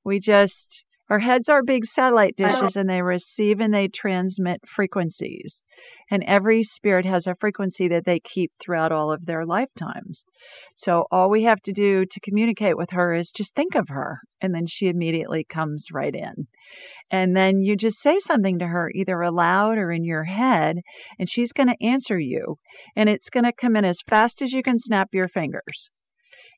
We 0.04 0.20
just 0.20 0.85
our 1.08 1.20
heads 1.20 1.48
are 1.48 1.62
big 1.62 1.84
satellite 1.84 2.36
dishes 2.36 2.74
and 2.74 2.90
they 2.90 3.00
receive 3.00 3.60
and 3.60 3.72
they 3.72 3.86
transmit 3.86 4.60
frequencies. 4.68 5.62
And 6.10 6.24
every 6.24 6.64
spirit 6.64 7.06
has 7.06 7.28
a 7.28 7.36
frequency 7.36 7.88
that 7.88 8.04
they 8.04 8.18
keep 8.18 8.50
throughout 8.58 8.90
all 8.90 9.12
of 9.12 9.24
their 9.24 9.46
lifetimes. 9.46 10.24
So 10.74 11.06
all 11.12 11.30
we 11.30 11.44
have 11.44 11.62
to 11.62 11.72
do 11.72 12.06
to 12.06 12.20
communicate 12.20 12.76
with 12.76 12.90
her 12.90 13.14
is 13.14 13.30
just 13.30 13.54
think 13.54 13.76
of 13.76 13.88
her. 13.88 14.20
And 14.40 14.52
then 14.52 14.66
she 14.66 14.88
immediately 14.88 15.44
comes 15.44 15.92
right 15.92 16.14
in. 16.14 16.48
And 17.08 17.36
then 17.36 17.62
you 17.62 17.76
just 17.76 18.00
say 18.00 18.18
something 18.18 18.58
to 18.58 18.66
her, 18.66 18.90
either 18.92 19.20
aloud 19.20 19.78
or 19.78 19.92
in 19.92 20.02
your 20.02 20.24
head, 20.24 20.78
and 21.20 21.30
she's 21.30 21.52
going 21.52 21.68
to 21.68 21.86
answer 21.86 22.18
you. 22.18 22.58
And 22.96 23.08
it's 23.08 23.30
going 23.30 23.44
to 23.44 23.52
come 23.52 23.76
in 23.76 23.84
as 23.84 24.02
fast 24.08 24.42
as 24.42 24.52
you 24.52 24.64
can 24.64 24.80
snap 24.80 25.10
your 25.12 25.28
fingers. 25.28 25.88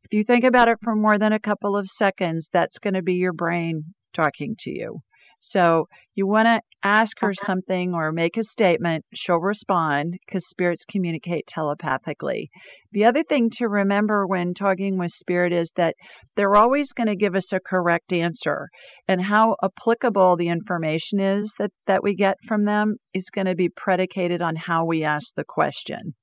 If 0.05 0.15
you 0.15 0.25
think 0.25 0.45
about 0.45 0.69
it 0.69 0.79
for 0.83 0.95
more 0.95 1.19
than 1.19 1.35
a 1.35 1.39
couple 1.39 1.77
of 1.77 1.87
seconds, 1.87 2.49
that's 2.51 2.79
going 2.79 2.95
to 2.95 3.03
be 3.03 3.15
your 3.15 3.35
brain 3.35 3.93
talking 4.12 4.57
to 4.61 4.71
you. 4.71 5.01
So 5.40 5.87
you 6.16 6.27
want 6.27 6.47
to 6.47 6.61
ask 6.83 7.21
her 7.21 7.33
something 7.33 7.94
or 7.94 8.11
make 8.11 8.37
a 8.37 8.42
statement. 8.42 9.05
She'll 9.14 9.38
respond 9.38 10.16
because 10.27 10.49
spirits 10.49 10.85
communicate 10.85 11.47
telepathically. 11.47 12.51
The 12.90 13.05
other 13.05 13.23
thing 13.23 13.51
to 13.51 13.68
remember 13.68 14.27
when 14.27 14.53
talking 14.53 14.99
with 14.99 15.12
spirit 15.12 15.53
is 15.53 15.71
that 15.77 15.94
they're 16.35 16.57
always 16.57 16.92
going 16.92 17.07
to 17.07 17.16
give 17.16 17.37
us 17.37 17.53
a 17.53 17.61
correct 17.61 18.12
answer. 18.12 18.68
And 19.07 19.23
how 19.23 19.57
applicable 19.62 20.37
the 20.37 20.49
information 20.49 21.21
is 21.21 21.55
that, 21.59 21.71
that 21.87 22.03
we 22.03 22.14
get 22.16 22.37
from 22.44 22.64
them 22.64 22.97
is 23.14 23.31
going 23.31 23.47
to 23.47 23.55
be 23.55 23.68
predicated 23.68 24.42
on 24.42 24.57
how 24.57 24.87
we 24.87 25.05
ask 25.05 25.35
the 25.37 25.44
question. 25.44 26.14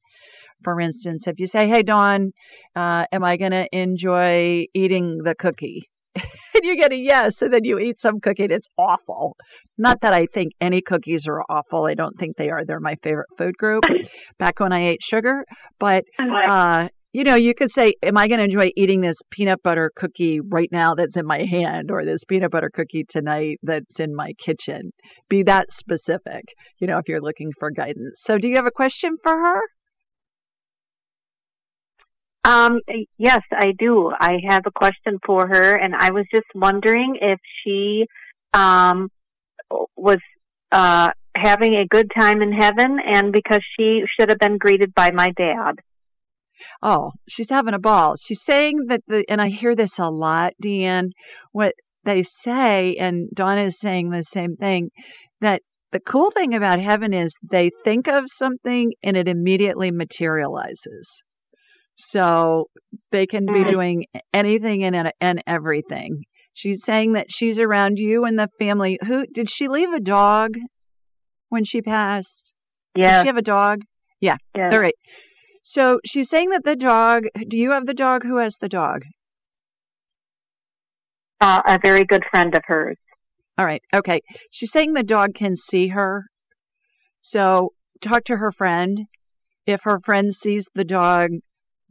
For 0.64 0.80
instance, 0.82 1.28
if 1.28 1.40
you 1.40 1.48
say, 1.48 1.70
Hey, 1.70 1.84
Dawn, 1.84 2.32
uh, 2.76 3.06
am 3.12 3.24
I 3.24 3.38
going 3.38 3.52
to 3.52 3.68
enjoy 3.72 4.66
eating 4.74 5.20
the 5.24 5.36
cookie? 5.36 5.84
And 6.56 6.64
you 6.64 6.76
get 6.76 6.92
a 6.92 6.98
yes, 6.98 7.42
and 7.42 7.54
then 7.54 7.64
you 7.64 7.80
eat 7.80 8.00
some 8.00 8.20
cookie 8.20 8.44
and 8.44 8.52
it's 8.52 8.68
awful. 8.78 9.36
Not 9.78 10.02
that 10.02 10.14
I 10.14 10.26
think 10.26 10.54
any 10.62 10.82
cookies 10.82 11.28
are 11.28 11.44
awful. 11.50 11.86
I 11.86 11.94
don't 11.94 12.18
think 12.18 12.38
they 12.38 12.50
are. 12.50 12.66
They're 12.66 12.80
my 12.80 12.96
favorite 13.04 13.28
food 13.38 13.58
group 13.58 13.84
back 14.40 14.60
when 14.60 14.72
I 14.72 14.88
ate 14.88 15.04
sugar. 15.04 15.46
But, 15.80 16.06
uh, 16.20 16.90
you 17.14 17.24
know, 17.24 17.36
you 17.36 17.54
could 17.54 17.72
say, 17.72 17.94
Am 18.04 18.18
I 18.18 18.28
going 18.28 18.40
to 18.40 18.46
enjoy 18.46 18.72
eating 18.76 19.02
this 19.02 19.18
peanut 19.30 19.62
butter 19.64 19.92
cookie 19.96 20.40
right 20.42 20.70
now 20.72 20.96
that's 20.96 21.18
in 21.18 21.26
my 21.26 21.44
hand 21.44 21.92
or 21.92 22.04
this 22.04 22.24
peanut 22.26 22.52
butter 22.52 22.70
cookie 22.74 23.06
tonight 23.08 23.58
that's 23.64 24.00
in 24.00 24.16
my 24.16 24.34
kitchen? 24.38 24.92
Be 25.30 25.44
that 25.44 25.72
specific, 25.72 26.44
you 26.80 26.88
know, 26.88 26.98
if 26.98 27.08
you're 27.08 27.22
looking 27.22 27.52
for 27.58 27.72
guidance. 27.72 28.22
So, 28.22 28.38
do 28.38 28.50
you 28.50 28.56
have 28.56 28.68
a 28.68 28.72
question 28.72 29.16
for 29.24 29.32
her? 29.32 29.62
Um, 32.46 32.80
yes, 33.18 33.42
I 33.52 33.74
do. 33.78 34.12
I 34.20 34.38
have 34.48 34.68
a 34.68 34.72
question 34.72 35.18
for 35.26 35.48
her, 35.48 35.76
and 35.76 35.96
I 35.96 36.12
was 36.12 36.26
just 36.34 36.46
wondering 36.54 37.18
if 37.20 37.40
she 37.64 38.06
um, 38.54 39.10
was 39.96 40.20
uh, 40.72 41.10
having 41.36 41.76
a 41.76 41.88
good 41.88 42.12
time 42.16 42.44
in 42.44 42.54
heaven, 42.54 43.00
and 43.04 43.34
because 43.34 43.62
she 43.76 44.04
should 44.16 44.30
have 44.30 44.38
been 44.38 44.60
greeted 44.60 44.94
by 44.94 45.10
my 45.10 45.32
dad. 45.32 45.80
Oh, 46.84 47.14
she's 47.28 47.50
having 47.50 47.74
a 47.74 47.80
ball. 47.80 48.16
She's 48.16 48.44
saying 48.44 48.86
that 48.90 49.02
the, 49.08 49.26
and 49.28 49.42
I 49.42 49.50
hear 49.50 49.76
this 49.76 49.98
a 49.98 50.08
lot, 50.08 50.54
Deanne. 50.64 51.10
What 51.52 51.74
they 52.04 52.22
say, 52.22 52.96
and 52.98 53.28
Donna 53.34 53.64
is 53.64 53.80
saying 53.80 54.12
the 54.12 54.24
same 54.24 54.56
thing, 54.56 54.92
that 55.42 55.64
the 55.92 56.00
cool 56.00 56.30
thing 56.30 56.54
about 56.54 56.80
heaven 56.80 57.12
is 57.12 57.36
they 57.50 57.72
think 57.84 58.08
of 58.08 58.26
something 58.28 58.94
and 59.02 59.18
it 59.18 59.28
immediately 59.28 59.90
materializes. 59.90 61.24
So 61.96 62.68
they 63.12 63.26
can 63.26 63.46
be 63.46 63.54
mm-hmm. 63.54 63.70
doing 63.70 64.06
anything 64.34 64.84
and, 64.84 65.12
and 65.22 65.44
everything. 65.48 66.24
She's 66.54 66.84
saying 66.84 67.14
that 67.14 67.32
she's 67.32 67.60
around 67.60 68.00
you 68.00 68.26
and 68.26 68.38
the 68.38 68.50
family. 68.60 69.00
Who 69.06 69.26
did 69.26 69.50
she 69.50 69.68
leave 69.68 69.92
a 69.92 70.00
dog 70.00 70.56
when 71.50 71.66
she 71.66 71.82
passed? 71.82 72.54
Yeah. 72.96 73.18
Did 73.18 73.22
she 73.24 73.28
have 73.28 73.38
a 73.38 73.42
dog? 73.42 73.82
Yeah. 74.22 74.38
yeah. 74.56 74.70
All 74.72 74.80
right. 74.80 74.96
So 75.64 76.00
she's 76.06 76.30
saying 76.30 76.52
that 76.52 76.64
the 76.64 76.76
dog, 76.76 77.24
do 77.48 77.58
you 77.58 77.72
have 77.72 77.86
the 77.86 77.94
dog? 77.94 78.24
Who 78.24 78.38
has 78.38 78.58
the 78.58 78.70
dog? 78.70 79.02
uh, 81.42 81.62
a 81.66 81.80
very 81.82 82.06
good 82.06 82.24
friend 82.30 82.56
of 82.56 82.64
hers. 82.66 82.98
All 83.58 83.66
right. 83.66 83.82
Okay. 83.94 84.22
She's 84.52 84.72
saying 84.72 84.94
the 84.94 85.04
dog 85.04 85.36
can 85.36 85.56
see 85.56 85.90
her. 85.90 86.26
So 87.22 87.74
talk 88.02 88.26
to 88.26 88.38
her 88.38 88.52
friend. 88.52 89.06
If 89.66 89.82
her 89.84 90.00
friend 90.00 90.34
sees 90.34 90.68
the 90.76 90.84
dog, 90.84 91.32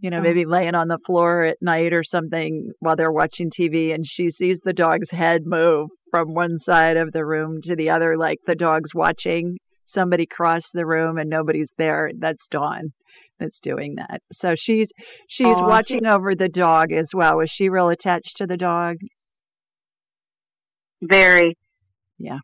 you 0.05 0.11
know, 0.11 0.19
Oh. 0.19 0.21
maybe 0.21 0.45
laying 0.45 0.75
on 0.75 0.88
the 0.88 0.99
floor 0.99 1.45
at 1.45 1.62
night 1.62 1.95
or 1.95 2.03
something 2.03 2.71
while 2.81 2.95
they're 2.95 3.11
watching 3.11 3.49
TV 3.49 3.95
and 3.95 4.07
she 4.07 4.29
sees 4.29 4.61
the 4.61 4.75
dog's 4.75 5.11
head 5.11 5.47
move 5.47 5.88
from 6.11 6.35
one 6.35 6.59
side 6.59 6.99
of 6.99 7.11
the 7.11 7.25
room 7.25 7.62
to 7.62 7.75
the 7.75 7.88
other, 7.88 8.19
like 8.19 8.37
the 8.47 8.55
dog's 8.55 8.95
watching 8.95 9.57
somebody 9.87 10.27
cross 10.27 10.71
the 10.73 10.85
room 10.85 11.17
and 11.17 11.31
nobody's 11.31 11.73
there, 11.79 12.11
that's 12.19 12.49
Dawn 12.49 12.93
that's 13.38 13.61
doing 13.61 13.95
that. 13.95 14.21
So 14.31 14.55
she's 14.55 14.93
she's 15.27 15.57
watching 15.59 16.05
over 16.05 16.35
the 16.35 16.51
dog 16.51 16.93
as 16.93 17.14
well. 17.14 17.40
Is 17.40 17.51
she 17.51 17.71
real 17.71 17.88
attached 17.88 18.37
to 18.37 18.47
the 18.47 18.59
dog? 18.59 18.97
Very. 21.01 21.57
Yeah. 22.19 22.40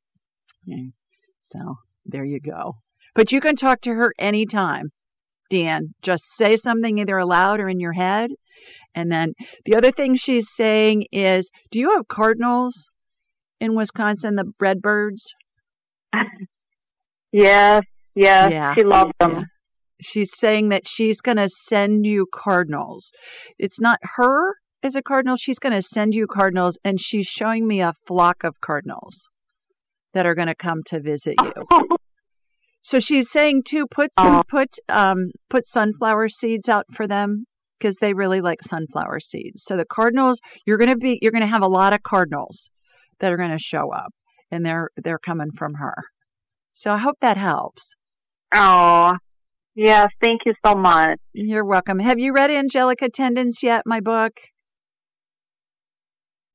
So 1.43 1.77
there 2.07 2.25
you 2.25 2.41
go. 2.41 2.77
But 3.15 3.33
you 3.33 3.43
can 3.43 3.57
talk 3.57 3.83
to 3.83 3.93
her 3.93 4.15
anytime, 4.19 4.93
Dan. 5.51 5.95
Just 6.03 6.35
say 6.35 6.57
something 6.57 6.99
either 6.99 7.19
aloud 7.19 7.61
or 7.61 7.69
in 7.69 7.81
your 7.81 7.93
head. 7.93 8.31
And 8.95 9.11
then 9.11 9.35
the 9.65 9.77
other 9.77 9.93
thing 9.93 10.15
she's 10.15 10.51
saying 10.55 11.07
is 11.13 11.51
Do 11.71 11.79
you 11.79 11.91
have 11.97 12.09
cardinals 12.09 12.91
in 13.61 13.75
Wisconsin, 13.75 14.37
the 14.37 14.53
Redbirds? 14.59 15.35
Yes, 17.33 17.85
yes. 18.15 18.51
Yeah. 18.51 18.75
She 18.75 18.83
loves 18.83 19.13
them. 19.21 19.31
Yeah. 19.33 19.43
She's 20.01 20.37
saying 20.37 20.71
that 20.71 20.89
she's 20.89 21.21
going 21.21 21.37
to 21.37 21.49
send 21.49 22.07
you 22.07 22.27
cardinals. 22.35 23.13
It's 23.59 23.81
not 23.81 23.99
her 24.03 24.55
as 24.83 24.97
a 24.97 25.03
cardinal. 25.03 25.37
She's 25.37 25.59
going 25.59 25.75
to 25.75 25.83
send 25.83 26.15
you 26.15 26.27
cardinals, 26.27 26.79
and 26.85 27.01
she's 27.01 27.27
showing 27.27 27.67
me 27.67 27.83
a 27.83 27.93
flock 28.07 28.45
of 28.45 28.61
cardinals 28.61 29.29
that 30.15 30.27
are 30.27 30.35
going 30.35 30.49
to 30.49 30.55
come 30.55 30.83
to 30.87 31.01
visit 31.01 31.37
you. 31.41 31.87
So 32.83 32.99
she's 33.01 33.31
saying 33.31 33.65
too, 33.65 33.87
put 33.87 34.11
Oh. 34.17 34.43
put 34.49 34.71
um 34.89 35.31
put 35.49 35.67
sunflower 35.67 36.29
seeds 36.29 36.69
out 36.69 36.87
for 36.93 37.07
them 37.07 37.45
because 37.79 37.97
they 37.97 38.15
really 38.15 38.41
like 38.41 38.63
sunflower 38.63 39.21
seeds. 39.21 39.65
So 39.65 39.77
the 39.77 39.85
cardinals, 39.85 40.41
you're 40.67 40.79
gonna 40.79 40.97
be 40.97 41.19
you're 41.23 41.33
gonna 41.33 41.47
have 41.47 41.63
a 41.63 41.69
lot 41.69 41.93
of 41.93 42.03
cardinals 42.03 42.71
that 43.21 43.33
are 43.33 43.37
gonna 43.37 43.59
show 43.59 43.93
up, 43.93 44.13
and 44.51 44.65
they're 44.65 44.89
they're 44.97 45.19
coming 45.19 45.51
from 45.53 45.75
her. 45.75 45.95
So 46.73 46.91
I 46.93 46.99
hope 46.99 47.17
that 47.21 47.37
helps. 47.37 47.95
Oh, 48.55 49.15
yes. 49.75 50.09
Thank 50.21 50.43
you 50.47 50.55
so 50.65 50.75
much. 50.75 51.19
You're 51.35 51.65
welcome. 51.65 51.99
Have 51.99 52.19
you 52.19 52.33
read 52.33 52.51
Angelic 52.51 53.03
Attendance 53.03 53.63
yet? 53.63 53.83
My 53.87 54.01
book. 54.01 54.33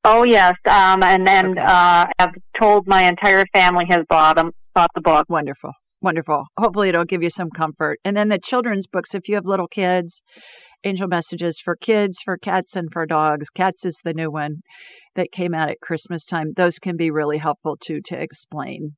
Oh, 0.04 0.22
yes. 0.24 0.54
Um, 0.66 1.02
and 1.02 1.26
then 1.26 1.50
Okay. 1.52 1.60
uh, 1.60 2.06
I've 2.18 2.34
told 2.60 2.86
my 2.86 3.04
entire 3.08 3.44
family 3.54 3.86
has 3.88 4.04
bought 4.08 4.36
them, 4.36 4.52
bought 4.74 4.90
the 4.94 5.00
book. 5.00 5.26
Wonderful. 5.28 5.72
Wonderful. 6.06 6.46
Hopefully 6.56 6.90
it'll 6.90 7.04
give 7.04 7.24
you 7.24 7.30
some 7.30 7.50
comfort. 7.50 7.98
And 8.04 8.16
then 8.16 8.28
the 8.28 8.38
children's 8.38 8.86
books, 8.86 9.16
if 9.16 9.28
you 9.28 9.34
have 9.34 9.44
little 9.44 9.66
kids, 9.66 10.22
Angel 10.84 11.08
Messages 11.08 11.58
for 11.58 11.74
kids, 11.74 12.22
for 12.24 12.38
cats, 12.38 12.76
and 12.76 12.88
for 12.92 13.06
dogs. 13.06 13.50
Cats 13.50 13.84
is 13.84 13.98
the 14.04 14.14
new 14.14 14.30
one 14.30 14.60
that 15.16 15.32
came 15.32 15.52
out 15.52 15.68
at 15.68 15.80
Christmas 15.80 16.24
time. 16.24 16.52
Those 16.56 16.78
can 16.78 16.96
be 16.96 17.10
really 17.10 17.38
helpful 17.38 17.76
too 17.76 18.02
to 18.04 18.16
explain 18.16 18.94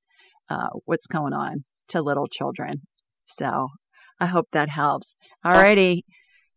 uh, 0.50 0.68
what's 0.84 1.06
going 1.06 1.32
on 1.32 1.64
to 1.88 2.02
little 2.02 2.26
children. 2.26 2.82
So 3.24 3.68
I 4.20 4.26
hope 4.26 4.48
that 4.52 4.68
helps. 4.68 5.14
All 5.42 5.52
righty. 5.52 6.04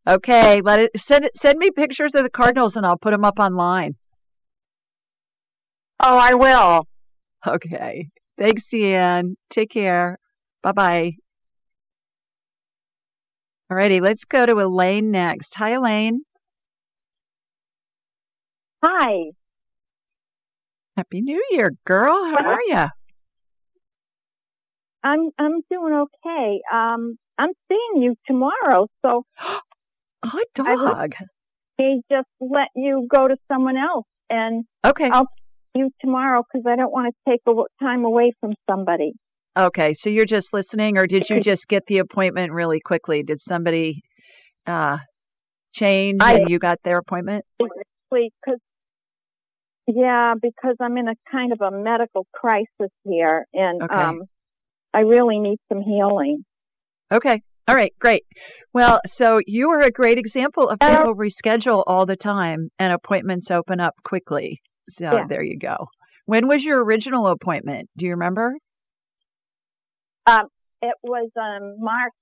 Okay. 0.06 0.60
Let 0.60 0.82
it 0.82 0.92
send 1.00 1.24
it, 1.24 1.38
send 1.38 1.60
me 1.60 1.72
pictures 1.72 2.14
of 2.14 2.24
the 2.24 2.30
cardinals 2.30 2.76
and 2.76 2.86
I'll 2.86 2.98
put 2.98 3.12
them 3.12 3.24
up 3.24 3.40
online. 3.40 3.96
Oh, 6.04 6.18
I 6.18 6.34
will. 6.34 6.88
Okay. 7.48 8.10
Thanks, 8.38 8.68
Deanne. 8.68 9.36
Take 9.50 9.70
care. 9.70 10.18
Bye 10.64 10.72
bye. 10.74 11.12
Alrighty, 13.72 14.02
let's 14.02 14.26
go 14.26 14.46
to 14.46 14.60
Elaine 14.60 15.12
next. 15.12 15.56
Hi, 15.56 15.72
Elaine. 15.72 16.22
Hi. 18.84 19.32
Happy 20.98 21.22
New 21.22 21.42
Year, 21.52 21.72
girl. 21.86 22.26
How 22.26 22.50
are 22.50 22.62
you? 22.66 22.86
I'm 25.04 25.30
I'm 25.40 25.62
doing 25.72 25.94
okay. 26.26 26.62
Um, 26.72 27.18
I'm 27.40 27.52
seeing 27.70 28.04
you 28.04 28.16
tomorrow, 28.28 28.88
so 29.04 29.24
I 30.24 30.44
dog. 30.54 31.14
they 31.78 32.02
just 32.12 32.28
let 32.40 32.68
you 32.76 33.08
go 33.10 33.28
to 33.28 33.36
someone 33.52 33.78
else 33.78 34.06
and 34.30 34.66
Okay. 34.86 35.10
I'll- 35.10 35.28
see 35.74 35.80
you 35.80 35.90
tomorrow 36.02 36.44
because 36.44 36.66
I 36.68 36.76
don't 36.76 36.92
want 36.92 37.16
to 37.16 37.32
take 37.32 37.40
a, 37.48 37.54
time 37.84 38.04
away 38.04 38.34
from 38.42 38.52
somebody. 38.70 39.14
Okay. 39.58 39.94
So 39.94 40.10
you're 40.10 40.26
just 40.26 40.54
listening, 40.54 40.98
or 40.98 41.08
did 41.08 41.30
you 41.30 41.40
just 41.42 41.68
get 41.68 41.86
the 41.88 41.98
appointment 42.00 42.52
really 42.52 42.80
quickly? 42.80 43.24
Did 43.24 43.40
somebody 43.40 44.02
uh, 44.66 44.98
change 45.74 46.22
I- 46.22 46.36
and 46.36 46.50
you 46.50 46.60
got 46.60 46.80
their 46.84 46.98
appointment? 46.98 47.46
Because 47.60 48.60
yeah, 49.88 50.34
because 50.42 50.76
I'm 50.80 50.98
in 50.98 51.08
a 51.08 51.16
kind 51.32 51.52
of 51.52 51.62
a 51.62 51.72
medical 51.72 52.26
crisis 52.34 52.92
here, 53.04 53.46
and 53.54 53.82
Okay. 53.82 53.94
um, 53.96 54.22
I 54.94 55.02
really 55.02 55.40
need 55.40 55.58
some 55.72 55.82
healing. 55.82 56.44
Okay. 57.12 57.42
All 57.68 57.76
right. 57.76 57.94
Great. 58.00 58.24
Well, 58.74 59.00
so 59.06 59.40
you 59.46 59.70
are 59.72 59.82
a 59.82 59.92
great 59.92 60.18
example 60.18 60.70
of 60.70 60.80
people 60.80 61.16
reschedule 61.16 61.84
all 61.88 62.06
the 62.06 62.16
time 62.16 62.70
and 62.80 62.92
appointments 62.94 63.52
open 63.52 63.80
up 63.80 63.94
quickly. 64.04 64.62
So 64.90 65.04
Yeah. 65.12 65.28
there 65.28 65.44
you 65.44 65.58
go. 65.58 65.88
When 66.26 66.48
was 66.48 66.64
your 66.66 66.84
original 66.84 67.28
appointment? 67.28 67.90
Do 67.98 68.06
you 68.06 68.12
remember? 68.12 68.54
It 70.28 70.96
was 71.04 71.30
um 71.40 71.76
March. 71.80 72.14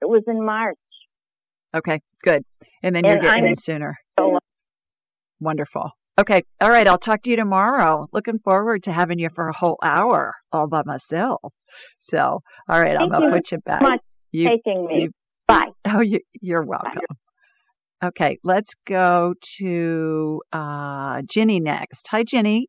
It 0.00 0.08
was 0.08 0.22
in 0.26 0.44
March. 0.44 0.76
Okay, 1.74 2.00
good. 2.22 2.42
And 2.82 2.94
then 2.94 3.04
you're 3.04 3.14
And 3.14 3.22
getting 3.22 3.42
I'm- 3.44 3.50
in 3.50 3.56
sooner. 3.56 3.98
So 4.18 4.38
Wonderful. 5.40 5.90
Okay. 6.18 6.42
All 6.62 6.70
right. 6.70 6.88
I'll 6.88 6.96
talk 6.96 7.20
to 7.24 7.30
you 7.30 7.36
tomorrow. 7.36 8.08
Looking 8.10 8.38
forward 8.38 8.84
to 8.84 8.92
having 8.92 9.18
you 9.18 9.28
for 9.34 9.48
a 9.48 9.52
whole 9.54 9.76
hour 9.82 10.32
all 10.50 10.66
by 10.66 10.82
myself. 10.86 11.52
So, 11.98 12.40
all 12.70 12.80
right. 12.82 12.96
I'm 12.96 13.10
going 13.10 13.20
to 13.20 13.26
you 13.28 13.32
put 13.34 13.52
you 13.52 13.58
back. 13.58 13.82
much 13.82 14.00
You, 14.32 14.48
taking 14.48 14.86
me. 14.86 15.02
you- 15.02 15.10
Bye. 15.46 15.66
oh, 15.84 16.00
you, 16.00 16.20
you're 16.40 16.64
welcome. 16.64 17.02
Okay. 18.02 18.38
Let's 18.42 18.70
go 18.86 19.34
to 19.58 20.40
uh, 20.54 21.20
Ginny 21.28 21.60
next. 21.60 22.08
Hi, 22.08 22.22
Ginny. 22.24 22.68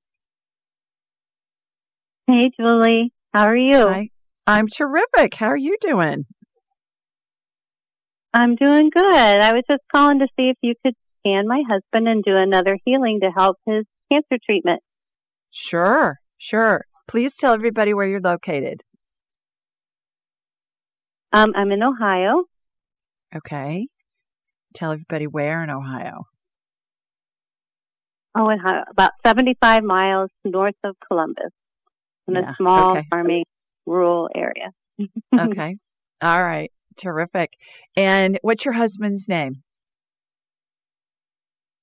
Hey, 2.27 2.51
Julie. 2.59 3.13
How 3.33 3.45
are 3.45 3.55
you? 3.55 3.87
Hi. 3.87 4.09
I'm 4.47 4.67
terrific. 4.69 5.33
How 5.35 5.47
are 5.47 5.57
you 5.57 5.75
doing? 5.81 6.25
I'm 8.33 8.55
doing 8.55 8.89
good. 8.93 9.03
I 9.05 9.53
was 9.53 9.63
just 9.69 9.83
calling 9.93 10.19
to 10.19 10.27
see 10.37 10.49
if 10.49 10.57
you 10.61 10.73
could 10.85 10.95
scan 11.19 11.47
my 11.47 11.63
husband 11.67 12.07
and 12.07 12.23
do 12.23 12.35
another 12.35 12.77
healing 12.85 13.19
to 13.21 13.29
help 13.35 13.57
his 13.65 13.83
cancer 14.11 14.37
treatment. 14.45 14.81
Sure. 15.51 16.15
Sure. 16.37 16.81
Please 17.07 17.35
tell 17.35 17.53
everybody 17.53 17.93
where 17.93 18.05
you're 18.07 18.21
located. 18.21 18.81
Um, 21.33 21.51
I'm 21.55 21.71
in 21.71 21.83
Ohio. 21.83 22.43
Okay. 23.35 23.87
Tell 24.75 24.91
everybody 24.91 25.27
where 25.27 25.63
in 25.63 25.69
Ohio. 25.69 26.23
Oh, 28.35 28.49
Ohio, 28.51 28.83
about 28.89 29.11
75 29.25 29.83
miles 29.83 30.29
north 30.45 30.75
of 30.83 30.95
Columbus 31.07 31.51
in 32.27 32.35
Yeah, 32.35 32.51
a 32.51 32.55
small 32.55 32.91
okay. 32.91 33.07
farming 33.09 33.43
rural 33.87 34.29
area. 34.35 34.71
Okay. 35.39 35.77
All 36.21 36.43
right. 36.43 36.71
Terrific. 36.97 37.51
And 37.95 38.39
what's 38.41 38.65
your 38.65 38.73
husband's 38.73 39.27
name? 39.29 39.61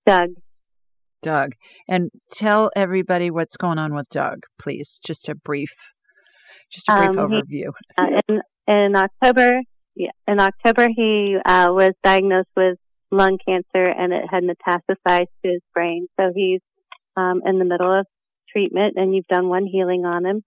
Doug. 0.07 0.31
Doug. 1.23 1.53
And 1.89 2.11
tell 2.33 2.71
everybody 2.77 3.31
what's 3.31 3.57
going 3.57 3.79
on 3.79 3.95
with 3.95 4.09
Doug, 4.11 4.43
please. 4.59 5.01
Just 5.05 5.29
a 5.29 5.35
brief, 5.35 5.73
just 6.71 6.89
a 6.89 6.97
brief 6.99 7.19
Um, 7.19 7.31
he- 7.31 7.65
overview. 7.65 7.73
Uh, 7.97 8.21
in, 8.29 8.43
in 8.67 8.97
October, 8.97 9.61
yeah, 9.95 10.11
in 10.29 10.41
October, 10.41 10.89
he 10.95 11.37
uh, 11.45 11.69
was 11.71 11.93
diagnosed 12.03 12.49
with 12.57 12.77
lung 13.11 13.39
cancer 13.47 13.87
and 13.87 14.13
it 14.13 14.25
had 14.29 14.43
metastasized 14.43 15.29
to 15.45 15.49
his 15.53 15.61
brain. 15.73 16.09
So 16.19 16.33
he's 16.35 16.61
um, 17.17 17.43
in 17.47 17.59
the 17.59 17.65
middle 17.65 18.01
of 18.01 18.07
treatment 18.51 18.95
and 18.97 19.15
you've 19.15 19.27
done 19.29 19.49
one 19.49 19.67
healing 19.67 20.05
on 20.05 20.27
him. 20.27 20.43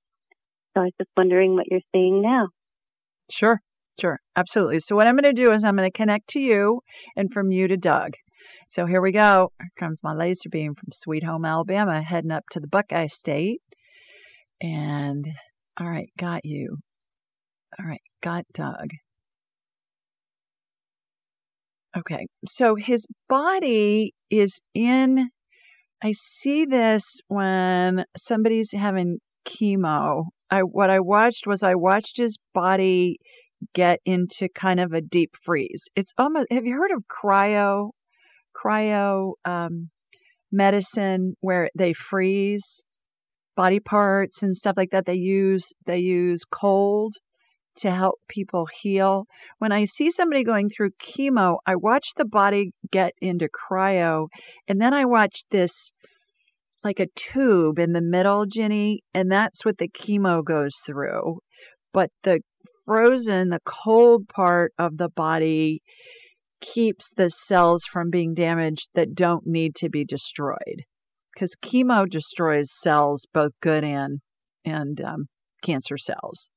So 0.78 0.82
I 0.82 0.86
was 0.86 0.94
just 1.02 1.10
wondering 1.18 1.56
what 1.56 1.66
you're 1.72 1.80
seeing 1.92 2.22
now. 2.22 2.50
Sure. 3.32 3.60
Sure. 4.00 4.20
Absolutely. 4.36 4.80
So 4.80 4.96
what 4.96 5.08
I'm 5.08 5.16
going 5.16 5.36
to 5.36 5.44
do 5.44 5.52
is 5.52 5.64
I'm 5.64 5.76
going 5.76 5.90
to 5.90 5.98
connect 5.98 6.30
to 6.32 6.40
you 6.40 6.82
and 7.16 7.34
from 7.34 7.52
you 7.52 7.68
to 7.68 7.78
Doug. 7.78 8.12
So 8.70 8.86
here 8.86 9.02
we 9.02 9.12
go. 9.12 9.52
Here 9.60 9.72
comes 9.80 10.04
my 10.04 10.14
laser 10.14 10.50
beam 10.50 10.76
from 10.76 10.90
Sweet 10.94 11.24
Home, 11.24 11.46
Alabama, 11.46 12.00
heading 12.04 12.30
up 12.30 12.44
to 12.52 12.60
the 12.60 12.68
Buckeye 12.68 13.08
State. 13.08 13.64
And 14.62 15.28
all 15.80 15.90
right, 15.90 16.12
got 16.20 16.46
you. 16.46 16.78
All 17.80 17.86
right, 17.88 18.02
got 18.22 18.46
Doug. 18.54 18.90
Okay, 21.98 22.28
so 22.48 22.76
his 22.76 23.08
body 23.28 24.14
is 24.30 24.62
in 24.76 25.28
I 26.04 26.12
see 26.12 26.66
this 26.66 27.20
when 27.30 28.06
somebody's 28.16 28.72
having 28.72 29.18
chemo. 29.48 30.26
I 30.50 30.62
what 30.62 30.90
I 30.90 31.00
watched 31.00 31.48
was 31.48 31.64
I 31.64 31.76
watched 31.76 32.18
his 32.18 32.38
body 32.54 33.20
get 33.74 34.00
into 34.06 34.50
kind 34.50 34.80
of 34.80 34.94
a 34.94 35.02
deep 35.02 35.36
freeze. 35.36 35.90
It's 35.96 36.14
almost 36.18 36.52
have 36.52 36.66
you 36.66 36.74
heard 36.74 36.92
of 36.92 37.04
cryo 37.08 37.92
cryo 38.56 39.34
um, 39.46 39.90
medicine 40.52 41.36
where 41.42 41.70
they 41.76 41.94
freeze 41.94 42.84
body 43.56 43.80
parts 43.80 44.44
and 44.44 44.56
stuff 44.56 44.76
like 44.78 44.92
that. 44.92 45.06
They 45.06 45.16
use 45.16 45.74
they 45.86 46.00
use 46.00 46.44
cold 46.46 47.16
to 47.78 47.92
help 47.92 48.16
people 48.28 48.68
heal. 48.82 49.26
When 49.60 49.72
I 49.72 49.86
see 49.86 50.12
somebody 50.12 50.44
going 50.44 50.70
through 50.70 50.92
chemo, 51.02 51.58
I 51.66 51.76
watch 51.76 52.14
the 52.16 52.26
body 52.26 52.72
get 52.92 53.14
into 53.22 53.50
cryo, 53.50 54.28
and 54.68 54.82
then 54.82 54.94
I 54.94 55.06
watch 55.06 55.44
this 55.52 55.92
like 56.88 57.00
a 57.02 57.08
tube 57.16 57.80
in 57.80 57.92
the 57.92 58.02
middle, 58.02 58.46
Ginny, 58.46 59.04
and 59.14 59.30
that's 59.30 59.66
what 59.66 59.78
the 59.78 59.90
chemo 59.90 60.44
goes 60.44 60.76
through. 60.86 61.40
But 61.94 62.10
the 62.24 62.40
frozen, 62.86 63.50
the 63.50 63.60
cold 63.66 64.30
part 64.30 64.72
of 64.80 64.98
the 64.98 65.10
body 65.10 65.82
keeps 66.62 67.12
the 67.18 67.30
cells 67.30 67.84
from 67.84 68.10
being 68.10 68.34
damaged 68.34 68.90
that 68.96 69.14
don't 69.14 69.46
need 69.46 69.76
to 69.76 69.90
be 69.90 70.06
destroyed. 70.06 70.84
Because 71.34 71.56
chemo 71.62 72.10
destroys 72.10 72.72
cells, 72.72 73.28
both 73.34 73.52
good 73.62 73.84
and 73.84 74.20
and 74.66 75.00
um, 75.02 75.28
cancer 75.62 75.98
cells. 75.98 76.50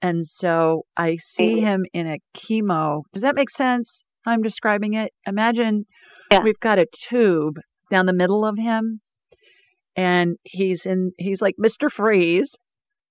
And 0.00 0.26
so 0.26 0.84
I 0.96 1.16
see 1.16 1.60
him 1.60 1.84
in 1.92 2.06
a 2.06 2.18
chemo. 2.36 3.02
Does 3.12 3.22
that 3.22 3.36
make 3.36 3.50
sense? 3.50 4.04
How 4.24 4.32
I'm 4.32 4.42
describing 4.42 4.94
it. 4.94 5.12
Imagine 5.26 5.86
yeah. 6.30 6.42
we've 6.42 6.60
got 6.60 6.78
a 6.78 6.86
tube 6.92 7.58
down 7.90 8.06
the 8.06 8.12
middle 8.12 8.44
of 8.44 8.56
him, 8.56 9.00
and 9.96 10.36
he's 10.44 10.86
in. 10.86 11.12
He's 11.18 11.42
like 11.42 11.56
Mr. 11.62 11.90
Freeze 11.90 12.56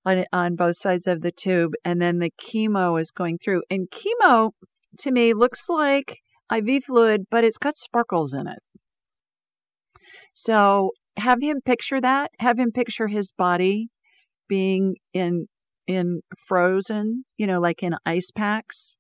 on 0.06 0.26
on 0.34 0.56
both 0.56 0.78
sides 0.78 1.08
of 1.08 1.22
the 1.22 1.32
tube, 1.32 1.74
and 1.86 2.02
then 2.02 2.20
the 2.20 2.32
chemo 2.42 3.00
is 3.00 3.12
going 3.12 3.38
through. 3.38 3.64
And 3.70 3.88
chemo 3.90 4.52
to 5.00 5.12
me 5.12 5.34
looks 5.34 5.70
like 5.70 6.18
IV 6.54 6.86
fluid, 6.86 7.26
but 7.30 7.44
it's 7.44 7.58
got 7.58 7.78
sparkles 7.78 8.34
in 8.34 8.48
it. 8.48 8.60
So 10.34 10.92
have 11.18 11.42
him 11.42 11.62
picture 11.62 12.00
that. 12.00 12.32
Have 12.40 12.58
him 12.60 12.72
picture 12.72 13.08
his 13.08 13.32
body 13.32 13.90
being 14.48 14.96
in 15.14 15.48
in 15.88 16.22
frozen, 16.48 17.26
you 17.38 17.48
know, 17.48 17.60
like 17.60 17.84
in 17.84 17.94
ice 18.06 18.32
packs. 18.32 18.98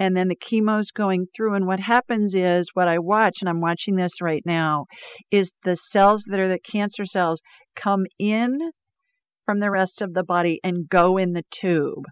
And 0.00 0.16
then 0.16 0.28
the 0.28 0.34
chemo's 0.36 0.90
going 0.90 1.26
through. 1.36 1.54
And 1.54 1.66
what 1.66 1.78
happens 1.78 2.34
is 2.34 2.70
what 2.72 2.88
I 2.88 2.98
watch, 2.98 3.36
and 3.40 3.50
I'm 3.50 3.60
watching 3.60 3.96
this 3.96 4.22
right 4.22 4.42
now, 4.46 4.86
is 5.30 5.52
the 5.62 5.76
cells 5.76 6.24
that 6.28 6.40
are 6.40 6.48
the 6.48 6.58
cancer 6.58 7.04
cells 7.04 7.42
come 7.76 8.06
in 8.18 8.58
from 9.44 9.60
the 9.60 9.70
rest 9.70 10.00
of 10.00 10.14
the 10.14 10.24
body 10.24 10.58
and 10.64 10.88
go 10.88 11.18
in 11.18 11.34
the 11.34 11.44
tube. 11.50 12.06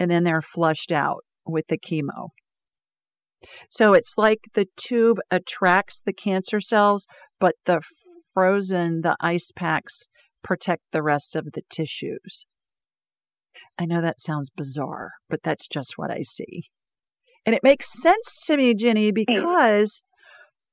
And 0.00 0.10
then 0.10 0.24
they're 0.24 0.42
flushed 0.42 0.90
out 0.90 1.24
with 1.46 1.66
the 1.68 1.78
chemo. 1.78 2.30
So 3.70 3.94
it's 3.94 4.14
like 4.18 4.40
the 4.54 4.66
tube 4.76 5.18
attracts 5.30 6.02
the 6.04 6.12
cancer 6.12 6.60
cells, 6.60 7.06
but 7.38 7.54
the 7.66 7.82
frozen, 8.34 9.00
the 9.02 9.16
ice 9.20 9.52
packs 9.54 10.08
protect 10.42 10.82
the 10.92 11.02
rest 11.04 11.36
of 11.36 11.44
the 11.52 11.62
tissues. 11.70 12.46
I 13.78 13.86
know 13.86 14.00
that 14.00 14.20
sounds 14.20 14.50
bizarre, 14.50 15.12
but 15.30 15.40
that's 15.44 15.68
just 15.68 15.96
what 15.96 16.10
I 16.10 16.22
see. 16.22 16.64
And 17.48 17.54
it 17.54 17.62
makes 17.62 18.02
sense 18.02 18.44
to 18.48 18.58
me, 18.58 18.74
Ginny, 18.74 19.10
because 19.10 20.02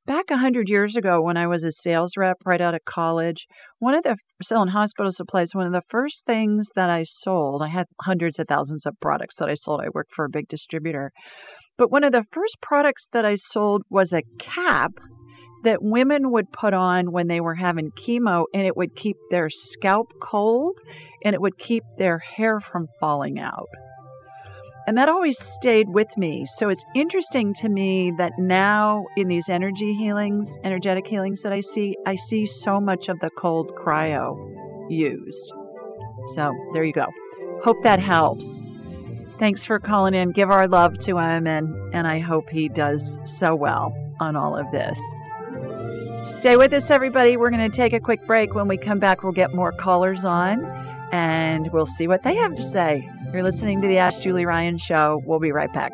back 0.06 0.30
a 0.30 0.36
hundred 0.36 0.68
years 0.68 0.98
ago 0.98 1.22
when 1.22 1.38
I 1.38 1.48
was 1.48 1.64
a 1.64 1.72
sales 1.72 2.18
rep 2.18 2.36
right 2.44 2.60
out 2.60 2.76
of 2.76 2.84
college, 2.84 3.48
one 3.80 3.96
of 3.96 4.04
the 4.04 4.18
selling 4.44 4.68
hospital 4.68 5.10
supplies, 5.14 5.56
one 5.56 5.68
of 5.68 5.72
the 5.72 5.88
first 5.88 6.26
things 6.26 6.68
that 6.76 6.90
I 6.90 7.04
sold, 7.04 7.62
I 7.62 7.70
had 7.70 7.86
hundreds 8.02 8.40
of 8.40 8.50
thousands 8.50 8.86
of 8.86 9.00
products 9.00 9.36
that 9.38 9.48
I 9.48 9.54
sold. 9.54 9.80
I 9.80 9.88
worked 9.94 10.14
for 10.14 10.26
a 10.26 10.30
big 10.30 10.50
distributor. 10.50 11.14
But 11.78 11.92
one 11.92 12.04
of 12.04 12.12
the 12.12 12.26
first 12.34 12.58
products 12.62 13.08
that 13.14 13.24
I 13.24 13.36
sold 13.36 13.84
was 13.90 14.12
a 14.12 14.24
cap 14.38 14.92
that 15.64 15.82
women 15.82 16.30
would 16.32 16.52
put 16.52 16.74
on 16.74 17.14
when 17.14 17.28
they 17.28 17.40
were 17.40 17.56
having 17.56 17.92
chemo, 17.92 18.48
and 18.54 18.68
it 18.68 18.76
would 18.76 18.98
keep 18.98 19.16
their 19.32 19.50
scalp 19.50 20.12
cold 20.22 20.78
and 21.24 21.34
it 21.34 21.40
would 21.40 21.58
keep 21.58 21.84
their 21.98 22.20
hair 22.20 22.60
from 22.60 22.88
falling 23.00 23.40
out. 23.40 23.70
And 24.88 24.98
that 24.98 25.10
always 25.10 25.40
stayed 25.40 25.90
with 25.90 26.16
me. 26.16 26.46
So 26.46 26.70
it's 26.70 26.86
interesting 26.94 27.54
to 27.56 27.70
me 27.70 28.12
that 28.18 28.34
now 28.38 29.06
in 29.18 29.28
these 29.28 29.50
energy 29.50 29.94
healings, 29.94 30.60
energetic 30.64 31.08
healings 31.08 31.42
that 31.42 31.52
I 31.52 31.62
see, 31.62 31.98
I 32.06 32.16
see 32.16 32.46
so 32.46 32.80
much 32.80 33.10
of 33.10 33.20
the 33.20 33.32
cold 33.32 33.72
cryo 33.76 34.38
used. 34.90 35.52
So 36.36 36.54
there 36.74 36.84
you 36.84 36.94
go. 36.94 37.08
Hope 37.64 37.82
that 37.84 38.00
helps. 38.00 38.62
Thanks 39.40 39.66
for 39.66 39.80
calling 39.80 40.14
in. 40.14 40.32
Give 40.32 40.52
our 40.52 40.68
love 40.68 41.00
to 41.00 41.18
him, 41.18 41.48
and, 41.48 41.94
and 41.94 42.08
I 42.08 42.20
hope 42.20 42.50
he 42.50 42.70
does 42.70 43.20
so 43.26 43.56
well 43.56 43.94
on 44.20 44.36
all 44.36 44.56
of 44.56 44.72
this. 44.72 45.00
Stay 46.22 46.56
with 46.56 46.74
us, 46.74 46.90
everybody. 46.90 47.38
We're 47.38 47.50
going 47.50 47.70
to 47.70 47.76
take 47.76 47.94
a 47.94 48.00
quick 48.00 48.26
break. 48.26 48.56
When 48.56 48.68
we 48.68 48.78
come 48.78 49.00
back, 49.00 49.24
we'll 49.24 49.34
get 49.34 49.54
more 49.54 49.72
callers 49.72 50.24
on 50.24 50.64
and 51.12 51.72
we'll 51.72 51.86
see 51.86 52.08
what 52.08 52.24
they 52.24 52.36
have 52.36 52.56
to 52.56 52.64
say. 52.64 53.10
You're 53.34 53.44
listening 53.44 53.82
to 53.82 53.88
the 53.88 53.98
Ask 53.98 54.22
Julie 54.22 54.46
Ryan 54.46 54.78
Show. 54.78 55.22
We'll 55.26 55.40
be 55.40 55.52
right 55.52 55.72
back. 55.74 55.92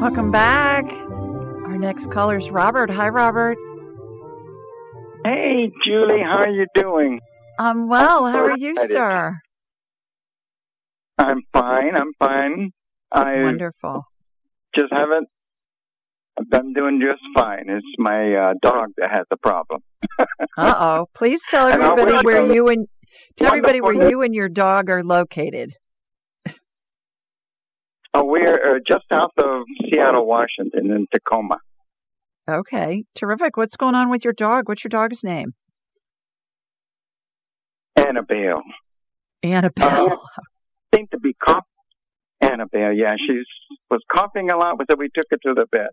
Welcome 0.00 0.30
back. 0.30 0.84
Our 0.84 1.76
next 1.78 2.10
caller 2.10 2.38
is 2.38 2.50
Robert. 2.50 2.90
Hi, 2.90 3.08
Robert. 3.08 3.58
Hey, 5.24 5.72
Julie. 5.84 6.22
How 6.22 6.38
are 6.38 6.50
you 6.50 6.66
doing? 6.74 7.20
I'm 7.58 7.88
well. 7.88 8.26
How 8.26 8.44
are 8.44 8.56
you, 8.56 8.76
sir? 8.76 9.36
I'm 11.18 11.40
fine. 11.52 11.96
I'm 11.96 12.12
fine. 12.18 12.70
I 13.10 13.42
Wonderful. 13.42 14.02
Just 14.74 14.92
haven't. 14.92 15.28
I'm 16.52 16.74
doing 16.74 17.00
just 17.00 17.22
fine. 17.34 17.64
It's 17.68 17.86
my 17.98 18.34
uh, 18.34 18.54
dog 18.60 18.88
that 18.98 19.10
has 19.10 19.24
the 19.30 19.38
problem. 19.38 19.80
uh 20.58 20.74
oh! 20.76 21.06
Please 21.14 21.40
tell 21.48 21.68
everybody 21.68 22.24
where 22.24 22.52
you 22.52 22.68
and 22.68 22.86
tell 23.36 23.48
everybody 23.48 23.80
where 23.80 24.10
you 24.10 24.22
and 24.22 24.34
your 24.34 24.48
dog 24.48 24.90
are 24.90 25.04
located. 25.04 25.74
Oh, 28.14 28.24
we're 28.24 28.76
uh, 28.76 28.78
just 28.88 29.04
south 29.12 29.32
of 29.36 29.64
Seattle, 29.84 30.26
Washington, 30.26 30.90
in 30.90 31.06
Tacoma. 31.12 31.58
Okay, 32.48 33.04
terrific. 33.14 33.58
What's 33.58 33.76
going 33.76 33.94
on 33.94 34.08
with 34.08 34.24
your 34.24 34.32
dog? 34.32 34.68
What's 34.68 34.84
your 34.84 34.88
dog's 34.88 35.22
name? 35.22 35.52
Annabelle. 37.94 38.62
Annabelle. 39.42 40.12
Uh, 40.12 40.16
seemed 40.94 41.10
to 41.10 41.18
be 41.18 41.34
coughing. 41.34 41.62
Annabelle, 42.40 42.92
yeah, 42.92 43.16
she 43.18 43.42
was 43.90 44.00
coughing 44.14 44.50
a 44.50 44.56
lot, 44.56 44.76
so 44.90 44.96
we 44.96 45.08
took 45.14 45.26
her 45.30 45.38
to 45.42 45.54
the 45.54 45.66
vet. 45.70 45.90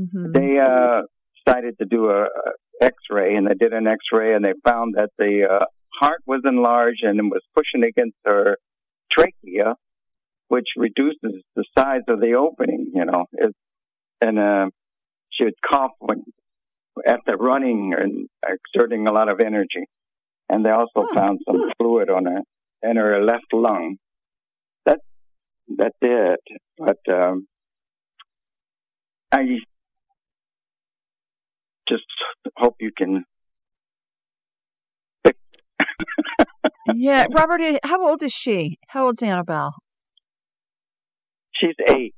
Mm-hmm. 0.00 0.32
They 0.32 0.58
uh, 0.58 1.02
decided 1.44 1.78
to 1.78 1.84
do 1.84 2.06
a, 2.06 2.22
a 2.22 2.52
X-ray, 2.80 3.34
and 3.36 3.46
they 3.46 3.54
did 3.54 3.72
an 3.72 3.86
X-ray, 3.86 4.34
and 4.34 4.44
they 4.44 4.54
found 4.64 4.94
that 4.96 5.10
the 5.18 5.46
uh, 5.50 5.64
heart 5.98 6.22
was 6.26 6.42
enlarged 6.44 7.02
and 7.02 7.18
it 7.18 7.22
was 7.22 7.42
pushing 7.54 7.84
against 7.84 8.16
her 8.24 8.56
trachea, 9.10 9.74
which 10.48 10.66
reduces 10.76 11.42
the 11.56 11.64
size 11.76 12.02
of 12.08 12.20
the 12.20 12.34
opening. 12.34 12.92
You 12.94 13.04
know, 13.04 13.26
it, 13.32 13.54
and 14.20 14.38
uh, 14.38 14.66
she 15.30 15.44
would 15.44 15.54
cough 15.68 15.92
when 15.98 16.24
after 17.06 17.36
running 17.36 17.94
and 17.96 18.28
exerting 18.46 19.06
a 19.06 19.12
lot 19.12 19.28
of 19.28 19.40
energy. 19.40 19.86
And 20.48 20.64
they 20.64 20.70
also 20.70 20.90
oh. 20.96 21.14
found 21.14 21.40
some 21.46 21.70
fluid 21.76 22.10
on 22.10 22.24
her 22.24 22.40
in 22.82 22.96
her 22.96 23.22
left 23.22 23.52
lung. 23.52 23.96
That 24.86 25.00
that's 25.68 25.96
it. 26.00 26.40
But 26.78 26.98
um, 27.12 27.46
I 29.30 29.44
just 31.88 32.04
hope 32.56 32.76
you 32.80 32.90
can. 32.96 33.24
yeah, 36.94 37.26
Robert. 37.30 37.60
Eh, 37.60 37.78
how 37.82 38.06
old 38.06 38.22
is 38.22 38.32
she? 38.32 38.78
How 38.88 39.06
old's 39.06 39.22
Annabelle? 39.22 39.74
She's 41.52 41.74
eight. 41.88 42.14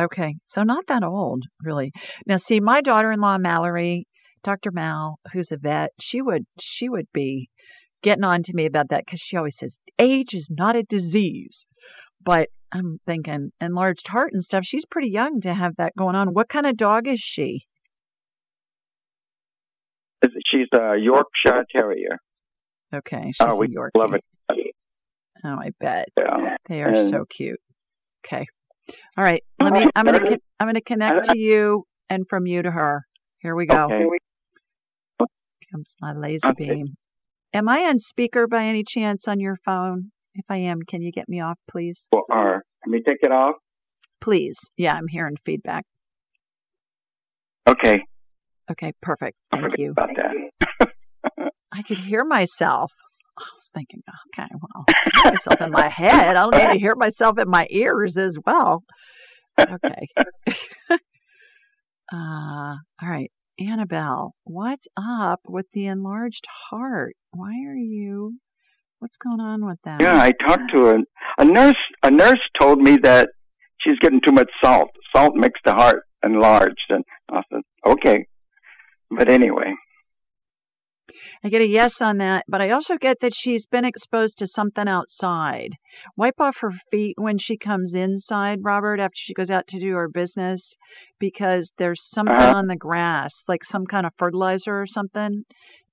Okay, 0.00 0.36
so 0.46 0.62
not 0.62 0.86
that 0.86 1.02
old, 1.02 1.44
really. 1.62 1.92
Now, 2.26 2.38
see, 2.38 2.60
my 2.60 2.80
daughter-in-law 2.80 3.38
Mallory, 3.38 4.06
Dr. 4.42 4.70
Mal, 4.72 5.16
who's 5.32 5.52
a 5.52 5.58
vet, 5.58 5.90
she 6.00 6.22
would 6.22 6.44
she 6.58 6.88
would 6.88 7.06
be 7.12 7.48
getting 8.02 8.24
on 8.24 8.42
to 8.44 8.54
me 8.54 8.66
about 8.66 8.88
that 8.88 9.04
because 9.04 9.20
she 9.20 9.36
always 9.36 9.56
says 9.56 9.78
age 9.98 10.34
is 10.34 10.48
not 10.50 10.76
a 10.76 10.82
disease. 10.82 11.66
But 12.24 12.48
I'm 12.72 13.00
thinking 13.06 13.50
enlarged 13.60 14.08
heart 14.08 14.30
and 14.32 14.42
stuff. 14.42 14.64
She's 14.64 14.86
pretty 14.86 15.10
young 15.10 15.40
to 15.42 15.52
have 15.52 15.76
that 15.76 15.92
going 15.96 16.14
on. 16.14 16.28
What 16.28 16.48
kind 16.48 16.66
of 16.66 16.76
dog 16.76 17.06
is 17.06 17.20
she? 17.20 17.66
She's 20.50 20.68
a 20.72 20.96
Yorkshire 20.98 21.66
Terrier. 21.74 22.18
Okay, 22.94 23.32
she's 23.34 23.40
uh, 23.40 23.56
we 23.56 23.66
a 23.66 23.68
Yorkie. 23.68 23.90
Love 23.96 24.14
it. 24.14 24.24
Oh, 25.44 25.56
I 25.60 25.70
bet 25.80 26.08
yeah. 26.16 26.56
they 26.68 26.82
are 26.82 26.88
and, 26.88 27.10
so 27.10 27.24
cute. 27.28 27.58
Okay, 28.24 28.46
all 29.16 29.24
right. 29.24 29.42
Let 29.60 29.72
me. 29.72 29.88
I'm 29.94 30.04
gonna. 30.04 30.38
I'm 30.60 30.68
gonna 30.68 30.80
connect 30.80 31.26
to 31.26 31.38
you, 31.38 31.84
and 32.08 32.24
from 32.28 32.46
you 32.46 32.62
to 32.62 32.70
her. 32.70 33.04
Here 33.40 33.56
we 33.56 33.66
go. 33.66 33.86
Okay. 33.86 34.04
Comes 35.72 35.96
my 36.00 36.12
laser 36.12 36.50
okay. 36.50 36.68
beam. 36.68 36.94
Am 37.54 37.68
I 37.68 37.86
on 37.86 37.98
speaker 37.98 38.46
by 38.46 38.64
any 38.64 38.84
chance 38.86 39.26
on 39.26 39.40
your 39.40 39.56
phone? 39.64 40.10
If 40.34 40.44
I 40.48 40.58
am, 40.58 40.80
can 40.86 41.02
you 41.02 41.12
get 41.12 41.28
me 41.28 41.40
off, 41.40 41.58
please? 41.70 42.06
Well, 42.12 42.24
uh, 42.32 42.58
let 42.86 42.88
me 42.88 43.00
take 43.06 43.18
it 43.22 43.32
off. 43.32 43.56
Please. 44.20 44.58
Yeah, 44.76 44.94
I'm 44.94 45.08
hearing 45.08 45.36
feedback. 45.44 45.84
Okay. 47.66 48.02
Okay, 48.70 48.92
perfect. 49.02 49.36
Thank 49.50 49.78
you. 49.78 49.90
About 49.90 50.10
that. 50.16 50.34
I 51.72 51.82
could 51.82 51.98
hear 51.98 52.24
myself. 52.24 52.92
I 53.38 53.44
was 53.54 53.70
thinking, 53.74 54.02
okay, 54.38 54.48
well, 54.60 54.84
myself 55.24 55.60
in 55.60 55.70
my 55.70 55.88
head. 55.88 56.36
I'll 56.36 56.50
need 56.50 56.72
to 56.72 56.78
hear 56.78 56.94
myself 56.94 57.38
in 57.38 57.48
my 57.48 57.66
ears 57.70 58.18
as 58.18 58.36
well. 58.44 58.82
Okay. 59.58 60.08
uh, 60.90 60.96
all 62.12 62.76
right. 63.02 63.30
Annabelle, 63.58 64.34
what's 64.44 64.86
up 64.96 65.40
with 65.48 65.66
the 65.72 65.86
enlarged 65.86 66.46
heart? 66.70 67.14
Why 67.30 67.52
are 67.66 67.76
you? 67.76 68.38
What's 68.98 69.16
going 69.16 69.40
on 69.40 69.66
with 69.66 69.78
that? 69.84 70.00
Yeah, 70.00 70.20
I 70.20 70.32
talked 70.46 70.70
to 70.72 70.90
a, 70.90 70.98
a 71.38 71.44
nurse. 71.44 71.76
A 72.02 72.10
nurse 72.10 72.40
told 72.60 72.80
me 72.80 72.98
that 72.98 73.28
she's 73.80 73.98
getting 74.00 74.20
too 74.24 74.32
much 74.32 74.50
salt. 74.62 74.90
Salt 75.14 75.34
makes 75.34 75.60
the 75.64 75.74
heart 75.74 76.04
enlarged, 76.24 76.86
and 76.88 77.04
I 77.30 77.42
said, 77.50 77.62
okay. 77.86 78.26
But 79.10 79.28
anyway, 79.28 79.74
I 81.44 81.48
get 81.48 81.60
a 81.60 81.66
yes 81.66 82.00
on 82.00 82.18
that, 82.18 82.44
but 82.46 82.60
I 82.60 82.70
also 82.70 82.96
get 82.96 83.20
that 83.20 83.34
she's 83.34 83.66
been 83.66 83.84
exposed 83.84 84.38
to 84.38 84.46
something 84.46 84.86
outside. 84.86 85.74
Wipe 86.16 86.40
off 86.40 86.58
her 86.58 86.70
feet 86.90 87.16
when 87.18 87.36
she 87.38 87.56
comes 87.56 87.94
inside, 87.94 88.60
Robert, 88.62 89.00
after 89.00 89.16
she 89.16 89.34
goes 89.34 89.50
out 89.50 89.66
to 89.68 89.80
do 89.80 89.94
her 89.94 90.08
business, 90.08 90.76
because 91.18 91.72
there's 91.78 92.08
something 92.08 92.36
uh-huh. 92.36 92.58
on 92.58 92.68
the 92.68 92.76
grass, 92.76 93.42
like 93.48 93.64
some 93.64 93.86
kind 93.86 94.06
of 94.06 94.12
fertilizer 94.18 94.80
or 94.80 94.86
something 94.86 95.42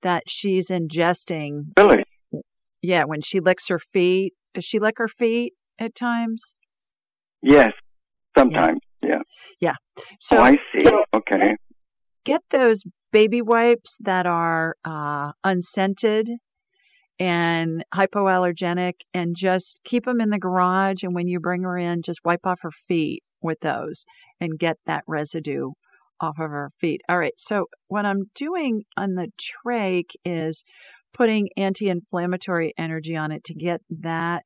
that 0.03 0.23
she's 0.27 0.69
ingesting. 0.69 1.63
Really? 1.77 2.03
Yeah, 2.81 3.05
when 3.05 3.21
she 3.21 3.39
licks 3.39 3.67
her 3.69 3.79
feet. 3.79 4.33
Does 4.53 4.65
she 4.65 4.79
lick 4.79 4.95
her 4.97 5.07
feet 5.07 5.53
at 5.79 5.95
times? 5.95 6.55
Yes, 7.41 7.71
sometimes. 8.37 8.79
Yeah. 9.01 9.21
Yeah. 9.59 9.75
So 10.19 10.37
oh, 10.37 10.43
I 10.43 10.57
see. 10.73 10.89
Okay. 11.13 11.55
Get 12.23 12.41
those 12.49 12.83
baby 13.11 13.41
wipes 13.41 13.97
that 14.01 14.25
are 14.25 14.75
uh, 14.85 15.31
unscented 15.43 16.29
and 17.19 17.83
hypoallergenic 17.93 18.93
and 19.13 19.35
just 19.35 19.81
keep 19.83 20.05
them 20.05 20.21
in 20.21 20.29
the 20.29 20.39
garage. 20.39 21.03
And 21.03 21.13
when 21.13 21.27
you 21.27 21.39
bring 21.39 21.63
her 21.63 21.77
in, 21.77 22.01
just 22.01 22.19
wipe 22.23 22.45
off 22.45 22.59
her 22.61 22.71
feet 22.87 23.23
with 23.41 23.59
those 23.61 24.05
and 24.39 24.57
get 24.57 24.77
that 24.85 25.03
residue 25.07 25.71
off 26.21 26.39
of 26.39 26.49
her 26.49 26.71
feet. 26.79 27.01
All 27.09 27.17
right. 27.17 27.33
So 27.37 27.65
what 27.87 28.05
I'm 28.05 28.29
doing 28.35 28.83
on 28.97 29.15
the 29.15 29.29
trach 29.67 30.11
is 30.25 30.63
putting 31.13 31.49
anti-inflammatory 31.57 32.73
energy 32.77 33.15
on 33.15 33.31
it 33.31 33.43
to 33.45 33.53
get 33.53 33.81
that 34.01 34.43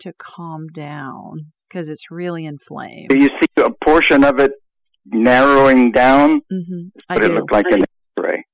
to 0.00 0.12
calm 0.18 0.68
down 0.68 1.52
because 1.68 1.88
it's 1.88 2.10
really 2.10 2.44
inflamed. 2.44 3.08
Do 3.08 3.18
you 3.18 3.28
see 3.28 3.62
a 3.64 3.70
portion 3.84 4.24
of 4.24 4.38
it 4.38 4.52
narrowing 5.06 5.92
down? 5.92 6.40
Mm-hmm. 6.52 6.98
But 7.08 7.24
it 7.24 7.32
looked 7.32 7.52
like 7.52 7.66
an 7.70 7.82
X-ray. 7.82 8.44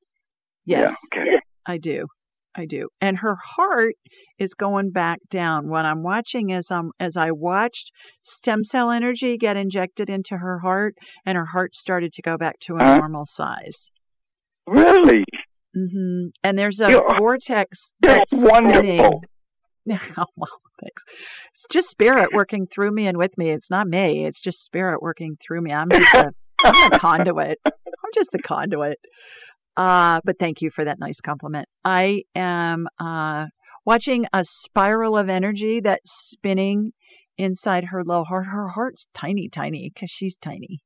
Yes. 0.65 0.97
Yeah, 1.15 1.21
okay. 1.21 1.41
I 1.67 1.79
do. 1.79 2.07
I 2.55 2.67
do. 2.67 2.89
And 3.01 3.17
her 3.19 3.37
heart 3.37 3.95
is 4.39 4.55
going 4.55 4.91
back 4.91 5.19
down. 5.31 5.69
What 5.69 5.85
I'm 5.85 6.03
watching 6.03 6.51
is 6.51 6.71
um 6.71 6.91
as 6.99 7.17
I 7.17 7.31
watched 7.31 7.93
stem 8.23 8.65
cell 8.65 8.91
energy 8.91 9.37
get 9.39 9.57
injected 9.57 10.11
into 10.11 10.37
her 10.37 10.59
heart 10.59 10.97
and 11.25 11.37
her 11.37 11.47
heart 11.47 11.77
started 11.77 12.13
to 12.15 12.23
go 12.23 12.37
back 12.37 12.59
to 12.63 12.75
a 12.75 12.83
uh, 12.83 12.99
normal 12.99 13.27
size. 13.27 13.91
Really? 14.67 15.25
Mhm. 15.77 16.31
And 16.43 16.59
there's 16.59 16.81
a 16.81 16.91
You're, 16.91 17.19
vortex 17.19 17.93
that's 18.01 18.33
wonderful. 18.33 19.23
oh, 20.19 20.27
well, 20.37 20.61
thanks. 20.81 21.05
It's 21.55 21.67
just 21.71 21.89
spirit 21.89 22.33
working 22.33 22.67
through 22.67 22.91
me 22.93 23.07
and 23.07 23.17
with 23.17 23.37
me. 23.39 23.51
It's 23.51 23.71
not 23.71 23.87
me. 23.87 24.27
It's 24.27 24.41
just 24.41 24.65
spirit 24.65 25.03
working 25.03 25.37
through 25.41 25.63
me. 25.63 25.73
I'm 25.73 25.91
just 25.91 26.15
a, 26.15 26.33
I'm 26.65 26.93
a 26.93 26.99
conduit. 26.99 27.59
I'm 27.65 28.13
just 28.15 28.31
the 28.33 28.39
conduit. 28.39 28.99
Uh, 29.77 30.21
but 30.25 30.39
thank 30.39 30.61
you 30.61 30.71
for 30.71 30.85
that 30.85 30.99
nice 30.99 31.21
compliment. 31.21 31.69
I 31.85 32.23
am 32.35 32.89
uh, 32.99 33.47
watching 33.85 34.27
a 34.33 34.45
spiral 34.45 35.17
of 35.17 35.29
energy 35.29 35.81
that's 35.81 36.13
spinning 36.31 36.93
inside 37.39 37.85
her 37.85 38.03
little 38.05 38.25
heart. 38.25 38.47
Her 38.47 38.69
heart's 38.69 39.07
tiny, 39.15 39.49
tiny 39.49 39.91
because 39.95 40.11
she's 40.11 40.37
tiny, 40.37 40.81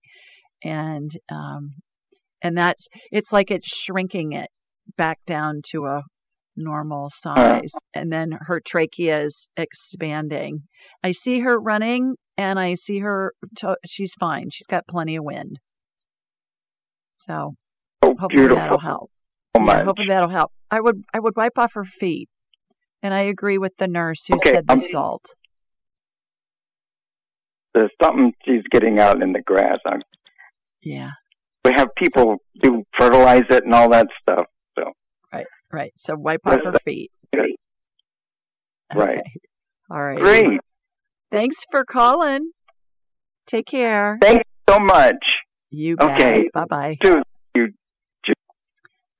and 0.62 1.10
um, 1.30 1.74
and 2.42 2.56
that's 2.56 2.88
it's 3.10 3.32
like 3.32 3.50
it's 3.50 3.66
shrinking 3.66 4.32
it 4.32 4.50
back 4.98 5.18
down 5.26 5.62
to 5.70 5.86
a 5.86 6.02
normal 6.56 7.10
size. 7.10 7.72
And 7.94 8.12
then 8.12 8.32
her 8.32 8.60
trachea 8.60 9.24
is 9.24 9.48
expanding. 9.56 10.62
I 11.02 11.12
see 11.12 11.40
her 11.40 11.58
running 11.58 12.16
and 12.36 12.58
I 12.58 12.74
see 12.74 12.98
her, 13.00 13.32
to- 13.58 13.76
she's 13.86 14.14
fine. 14.14 14.48
She's 14.50 14.66
got 14.66 14.86
plenty 14.86 15.16
of 15.16 15.24
wind. 15.24 15.58
So 17.16 17.54
oh, 18.02 18.16
hopefully 18.18 18.42
beautiful. 18.42 18.56
that'll 18.56 18.78
help. 18.80 19.10
So 19.56 19.64
yeah, 19.64 19.84
hopefully 19.84 20.08
that'll 20.08 20.28
help. 20.28 20.52
I 20.70 20.80
would, 20.80 21.02
I 21.12 21.20
would 21.20 21.34
wipe 21.36 21.58
off 21.58 21.74
her 21.74 21.84
feet. 21.84 22.28
And 23.02 23.12
I 23.12 23.22
agree 23.22 23.58
with 23.58 23.72
the 23.78 23.88
nurse 23.88 24.24
who 24.26 24.36
okay, 24.36 24.52
said 24.52 24.66
the 24.66 24.74
um, 24.74 24.78
salt. 24.78 25.24
There's 27.74 27.90
something 28.02 28.32
she's 28.44 28.62
getting 28.70 29.00
out 29.00 29.20
in 29.22 29.32
the 29.32 29.42
grass. 29.42 29.78
I'm, 29.86 30.02
yeah. 30.82 31.10
We 31.64 31.72
have 31.74 31.88
people 31.96 32.36
so, 32.62 32.70
do 32.70 32.82
fertilize 32.98 33.44
it 33.50 33.64
and 33.64 33.74
all 33.74 33.90
that 33.90 34.06
stuff. 34.20 34.46
So 35.72 35.76
Right. 35.78 35.92
So 35.96 36.14
wipe 36.16 36.40
off 36.46 36.60
her 36.64 36.78
feet. 36.84 37.10
Right. 38.94 39.18
Okay. 39.18 39.22
All 39.90 40.02
right. 40.02 40.18
Great. 40.18 40.60
Thanks 41.30 41.64
for 41.70 41.84
calling. 41.84 42.50
Take 43.46 43.66
care. 43.66 44.18
Thanks 44.20 44.44
so 44.68 44.78
much. 44.78 45.16
You 45.70 45.96
bet. 45.96 46.20
Okay. 46.20 46.50
Bye 46.52 46.64
bye. 46.68 46.96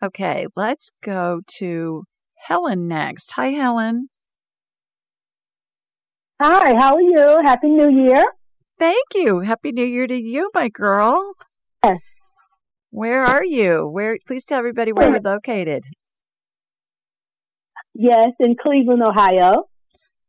Okay. 0.02 0.46
Let's 0.56 0.90
go 1.02 1.40
to 1.58 2.04
Helen 2.36 2.86
next. 2.86 3.32
Hi, 3.32 3.48
Helen. 3.48 4.08
Hi. 6.40 6.74
How 6.74 6.96
are 6.96 7.00
you? 7.00 7.40
Happy 7.44 7.68
New 7.68 8.04
Year. 8.04 8.24
Thank 8.78 9.14
you. 9.14 9.40
Happy 9.40 9.72
New 9.72 9.86
Year 9.86 10.06
to 10.06 10.14
you, 10.14 10.50
my 10.54 10.68
girl. 10.68 11.32
Yes. 11.82 11.98
Where 12.90 13.22
are 13.22 13.44
you? 13.44 13.88
Where? 13.88 14.18
Please 14.26 14.44
tell 14.44 14.58
everybody 14.58 14.92
where 14.92 15.08
you're 15.08 15.20
located. 15.20 15.84
Yes, 17.94 18.30
in 18.40 18.56
Cleveland, 18.60 19.02
Ohio. 19.02 19.64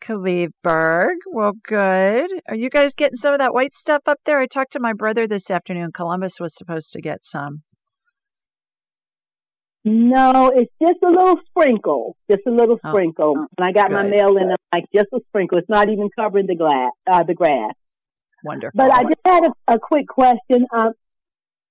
Cleveburg. 0.01 1.15
Well, 1.31 1.53
good. 1.65 2.29
Are 2.49 2.55
you 2.55 2.69
guys 2.69 2.93
getting 2.93 3.15
some 3.15 3.33
of 3.33 3.39
that 3.39 3.53
white 3.53 3.73
stuff 3.73 4.01
up 4.05 4.19
there? 4.25 4.39
I 4.39 4.47
talked 4.47 4.73
to 4.73 4.79
my 4.81 4.93
brother 4.93 5.27
this 5.27 5.49
afternoon. 5.49 5.91
Columbus 5.93 6.39
was 6.39 6.53
supposed 6.55 6.93
to 6.93 7.01
get 7.01 7.25
some. 7.25 7.61
No, 9.85 10.51
it's 10.55 10.71
just 10.81 10.99
a 11.03 11.09
little 11.09 11.39
sprinkle, 11.49 12.15
just 12.29 12.41
a 12.47 12.51
little 12.51 12.79
Oh, 12.83 12.89
sprinkle. 12.89 13.35
And 13.57 13.67
I 13.67 13.71
got 13.73 13.91
my 13.91 14.03
good. 14.03 14.11
mail 14.11 14.37
in, 14.37 14.51
I'm 14.51 14.57
like 14.73 14.85
just 14.93 15.07
a 15.13 15.19
sprinkle. 15.27 15.57
It's 15.57 15.69
not 15.69 15.89
even 15.89 16.09
covering 16.17 16.47
the 16.47 16.55
glass, 16.55 16.91
uh, 17.11 17.23
the 17.23 17.33
grass. 17.33 17.73
Wonderful. 18.45 18.77
But 18.77 18.91
I 18.91 19.03
just 19.03 19.19
had 19.25 19.43
a, 19.45 19.73
a 19.75 19.79
quick 19.79 20.07
question. 20.07 20.65
Um, 20.73 20.93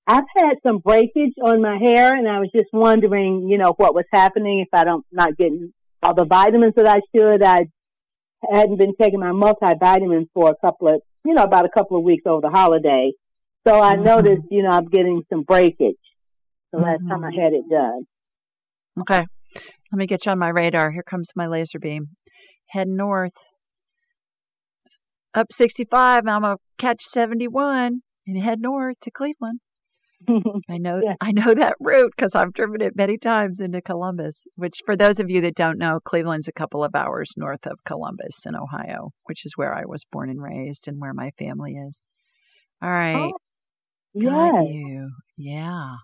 I've 0.06 0.24
had 0.36 0.54
some 0.66 0.78
breakage 0.78 1.34
on 1.42 1.62
my 1.62 1.78
hair, 1.78 2.14
and 2.14 2.28
I 2.28 2.38
was 2.40 2.50
just 2.54 2.68
wondering, 2.72 3.48
you 3.48 3.56
know, 3.56 3.72
what 3.76 3.94
was 3.94 4.04
happening 4.12 4.60
if 4.60 4.68
I 4.78 4.84
don't 4.84 5.06
not 5.10 5.36
getting 5.38 5.72
all 6.02 6.14
the 6.14 6.24
vitamins 6.24 6.74
that 6.76 6.86
I 6.86 7.00
should. 7.14 7.42
I 7.42 7.66
hadn't 8.50 8.76
been 8.76 8.94
taking 9.00 9.20
my 9.20 9.30
multivitamins 9.30 10.26
for 10.34 10.50
a 10.50 10.56
couple 10.56 10.88
of, 10.88 11.00
you 11.24 11.34
know, 11.34 11.44
about 11.44 11.64
a 11.64 11.68
couple 11.68 11.96
of 11.96 12.02
weeks 12.02 12.24
over 12.26 12.40
the 12.40 12.50
holiday. 12.50 13.12
So 13.66 13.80
I 13.80 13.94
Mhm. 13.94 14.04
noticed, 14.04 14.42
you 14.50 14.62
know, 14.62 14.70
I'm 14.70 14.88
getting 14.88 15.22
some 15.30 15.42
breakage. 15.42 15.96
The 16.72 16.78
last 16.78 17.00
time 17.08 17.22
I 17.22 17.30
Mhm. 17.30 17.42
had 17.42 17.52
it 17.52 17.68
done. 17.68 18.06
Okay. 19.00 19.26
Let 19.92 19.98
me 19.98 20.06
get 20.06 20.24
you 20.26 20.32
on 20.32 20.38
my 20.38 20.48
radar. 20.48 20.90
Here 20.90 21.02
comes 21.02 21.30
my 21.36 21.46
laser 21.46 21.78
beam. 21.78 22.16
Head 22.68 22.88
north. 22.88 23.36
Up 25.34 25.52
65. 25.52 26.26
I'm 26.26 26.42
going 26.42 26.56
to 26.56 26.62
catch 26.78 27.02
71 27.04 28.02
and 28.26 28.42
head 28.42 28.60
north 28.60 28.98
to 29.00 29.10
Cleveland. 29.10 29.60
I 30.68 30.78
know 30.78 31.00
Yeah. 31.02 31.14
I 31.20 31.32
know 31.32 31.54
that 31.54 31.76
route 31.80 32.12
because 32.16 32.34
I've 32.34 32.52
driven 32.52 32.80
it 32.80 32.96
many 32.96 33.18
times 33.18 33.60
into 33.60 33.80
Columbus. 33.80 34.46
Which, 34.56 34.80
for 34.84 34.96
those 34.96 35.20
of 35.20 35.30
you 35.30 35.42
that 35.42 35.54
don't 35.54 35.78
know, 35.78 36.00
Cleveland's 36.04 36.48
a 36.48 36.52
couple 36.52 36.84
of 36.84 36.94
hours 36.94 37.32
north 37.36 37.66
of 37.66 37.78
Columbus 37.84 38.46
in 38.46 38.56
Ohio, 38.56 39.10
which 39.24 39.44
is 39.46 39.56
where 39.56 39.74
I 39.74 39.84
was 39.86 40.04
born 40.10 40.30
and 40.30 40.42
raised 40.42 40.88
and 40.88 41.00
where 41.00 41.14
my 41.14 41.30
family 41.38 41.72
is. 41.72 42.02
All 42.82 42.90
right, 42.90 43.30
oh, 43.32 44.20
got 44.20 44.62
yes. 44.62 44.74
you. 44.74 45.10
Yeah. 45.36 45.94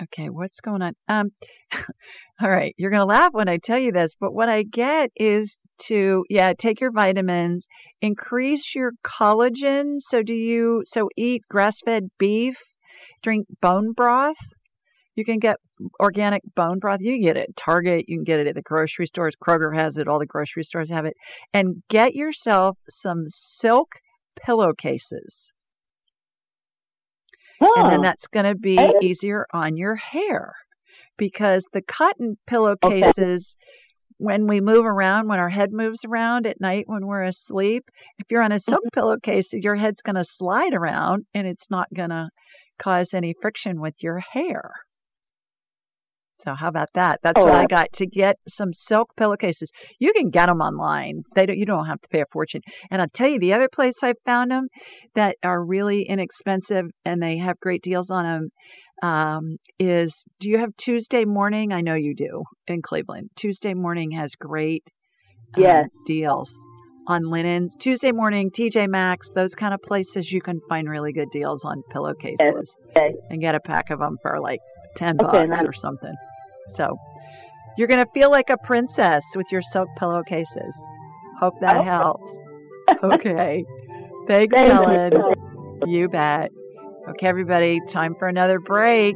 Okay, 0.00 0.28
what's 0.28 0.60
going 0.60 0.82
on? 0.82 0.94
Um, 1.08 1.30
all 2.40 2.48
right, 2.48 2.74
you're 2.78 2.90
gonna 2.90 3.04
laugh 3.04 3.32
when 3.32 3.48
I 3.48 3.56
tell 3.58 3.78
you 3.78 3.90
this, 3.90 4.14
but 4.20 4.32
what 4.32 4.48
I 4.48 4.62
get 4.62 5.10
is 5.16 5.58
to 5.86 6.24
yeah, 6.28 6.52
take 6.56 6.80
your 6.80 6.92
vitamins, 6.92 7.66
increase 8.00 8.74
your 8.74 8.92
collagen. 9.04 9.96
So 9.98 10.22
do 10.22 10.34
you? 10.34 10.82
So 10.86 11.08
eat 11.16 11.42
grass-fed 11.50 12.10
beef, 12.18 12.58
drink 13.22 13.46
bone 13.60 13.92
broth. 13.92 14.36
You 15.16 15.24
can 15.24 15.40
get 15.40 15.56
organic 16.00 16.42
bone 16.54 16.78
broth. 16.78 17.00
You 17.00 17.20
get 17.20 17.36
it 17.36 17.56
Target. 17.56 18.04
You 18.08 18.18
can 18.18 18.24
get 18.24 18.38
it 18.38 18.46
at 18.46 18.54
the 18.54 18.62
grocery 18.62 19.06
stores. 19.08 19.34
Kroger 19.36 19.74
has 19.74 19.98
it. 19.98 20.06
All 20.06 20.20
the 20.20 20.26
grocery 20.26 20.62
stores 20.62 20.90
have 20.90 21.06
it. 21.06 21.14
And 21.52 21.82
get 21.88 22.14
yourself 22.14 22.78
some 22.88 23.24
silk 23.28 23.88
pillowcases. 24.40 25.52
Oh, 27.60 27.72
and 27.76 27.92
then 27.92 28.00
that's 28.02 28.28
going 28.28 28.46
to 28.46 28.54
be 28.54 28.78
Okay. 28.78 29.06
easier 29.06 29.46
on 29.52 29.76
your 29.76 29.96
hair 29.96 30.54
because 31.16 31.66
the 31.72 31.82
cotton 31.82 32.38
pillowcases 32.46 33.56
when 34.18 34.46
we 34.46 34.60
move 34.60 34.84
around 34.84 35.28
when 35.28 35.38
our 35.38 35.48
head 35.48 35.72
moves 35.72 36.04
around 36.04 36.46
at 36.46 36.60
night 36.60 36.84
when 36.88 37.06
we're 37.06 37.22
asleep 37.22 37.84
if 38.18 38.26
you're 38.30 38.42
on 38.42 38.52
a 38.52 38.58
silk 38.58 38.80
mm-hmm. 38.80 38.98
pillowcase 38.98 39.52
your 39.52 39.76
head's 39.76 40.02
going 40.02 40.16
to 40.16 40.24
slide 40.24 40.74
around 40.74 41.24
and 41.34 41.46
it's 41.46 41.70
not 41.70 41.86
going 41.94 42.10
to 42.10 42.28
cause 42.78 43.14
any 43.14 43.34
friction 43.40 43.80
with 43.80 43.94
your 44.02 44.18
hair 44.18 44.72
so 46.38 46.54
how 46.54 46.68
about 46.68 46.88
that 46.94 47.18
that's 47.22 47.44
what 47.44 47.54
i 47.54 47.66
got 47.66 47.92
to 47.92 48.06
get 48.06 48.36
some 48.48 48.72
silk 48.72 49.08
pillowcases 49.16 49.70
you 49.98 50.12
can 50.12 50.30
get 50.30 50.46
them 50.46 50.60
online 50.60 51.22
they 51.34 51.46
don't 51.46 51.58
you 51.58 51.66
don't 51.66 51.86
have 51.86 52.00
to 52.00 52.08
pay 52.08 52.20
a 52.20 52.26
fortune 52.32 52.60
and 52.90 53.00
i'll 53.02 53.08
tell 53.12 53.28
you 53.28 53.38
the 53.38 53.52
other 53.52 53.68
place 53.68 54.02
i 54.02 54.12
found 54.24 54.50
them 54.50 54.68
that 55.14 55.36
are 55.42 55.64
really 55.64 56.02
inexpensive 56.02 56.86
and 57.04 57.22
they 57.22 57.38
have 57.38 57.58
great 57.60 57.82
deals 57.82 58.10
on 58.10 58.24
them 58.24 58.48
um, 59.00 59.56
is 59.78 60.24
do 60.40 60.50
you 60.50 60.58
have 60.58 60.76
Tuesday 60.76 61.24
morning? 61.24 61.72
I 61.72 61.82
know 61.82 61.94
you 61.94 62.16
do 62.16 62.42
in 62.66 62.82
Cleveland. 62.82 63.30
Tuesday 63.36 63.72
morning 63.72 64.10
has 64.10 64.34
great 64.34 64.82
um, 65.54 65.62
Yes. 65.62 65.88
deals 66.04 66.58
on 67.06 67.30
linens. 67.30 67.76
Tuesday 67.78 68.10
morning, 68.10 68.50
TJ 68.50 68.88
Maxx, 68.88 69.30
those 69.30 69.54
kind 69.54 69.72
of 69.72 69.80
places 69.82 70.30
you 70.32 70.40
can 70.40 70.60
find 70.68 70.88
really 70.88 71.12
good 71.12 71.30
deals 71.30 71.64
on 71.64 71.82
pillowcases 71.92 72.76
Okay. 72.96 73.14
and 73.30 73.40
get 73.40 73.54
a 73.54 73.60
pack 73.60 73.90
of 73.90 74.00
them 74.00 74.16
for 74.20 74.40
like 74.40 74.60
10 74.96 75.16
Okay, 75.20 75.46
bucks 75.46 75.62
or 75.64 75.72
something. 75.72 76.14
So 76.68 76.96
you're 77.76 77.88
going 77.88 78.04
to 78.04 78.10
feel 78.12 78.30
like 78.30 78.50
a 78.50 78.56
princess 78.58 79.24
with 79.36 79.46
your 79.52 79.62
silk 79.62 79.88
pillowcases. 79.98 80.74
Hope 81.40 81.54
that 81.60 81.76
Oh. 81.78 81.82
helps. 81.82 82.42
Okay. 83.02 83.64
Thanks, 84.26 84.54
Thank 84.54 84.72
Helen. 84.72 85.12
you. 85.12 85.34
You 85.86 86.08
bet. 86.08 86.50
Okay, 87.10 87.26
everybody, 87.26 87.80
time 87.86 88.14
for 88.18 88.28
another 88.28 88.58
break. 88.60 89.14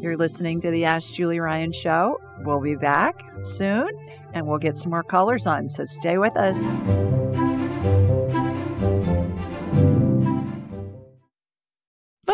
You're 0.00 0.18
listening 0.18 0.60
to 0.60 0.70
the 0.70 0.84
Ask 0.84 1.10
Julie 1.14 1.40
Ryan 1.40 1.72
show. 1.72 2.18
We'll 2.40 2.60
be 2.60 2.76
back 2.76 3.14
soon 3.44 3.88
and 4.34 4.46
we'll 4.46 4.58
get 4.58 4.76
some 4.76 4.90
more 4.90 5.02
callers 5.02 5.46
on, 5.46 5.70
so 5.70 5.86
stay 5.86 6.18
with 6.18 6.36
us. 6.36 6.58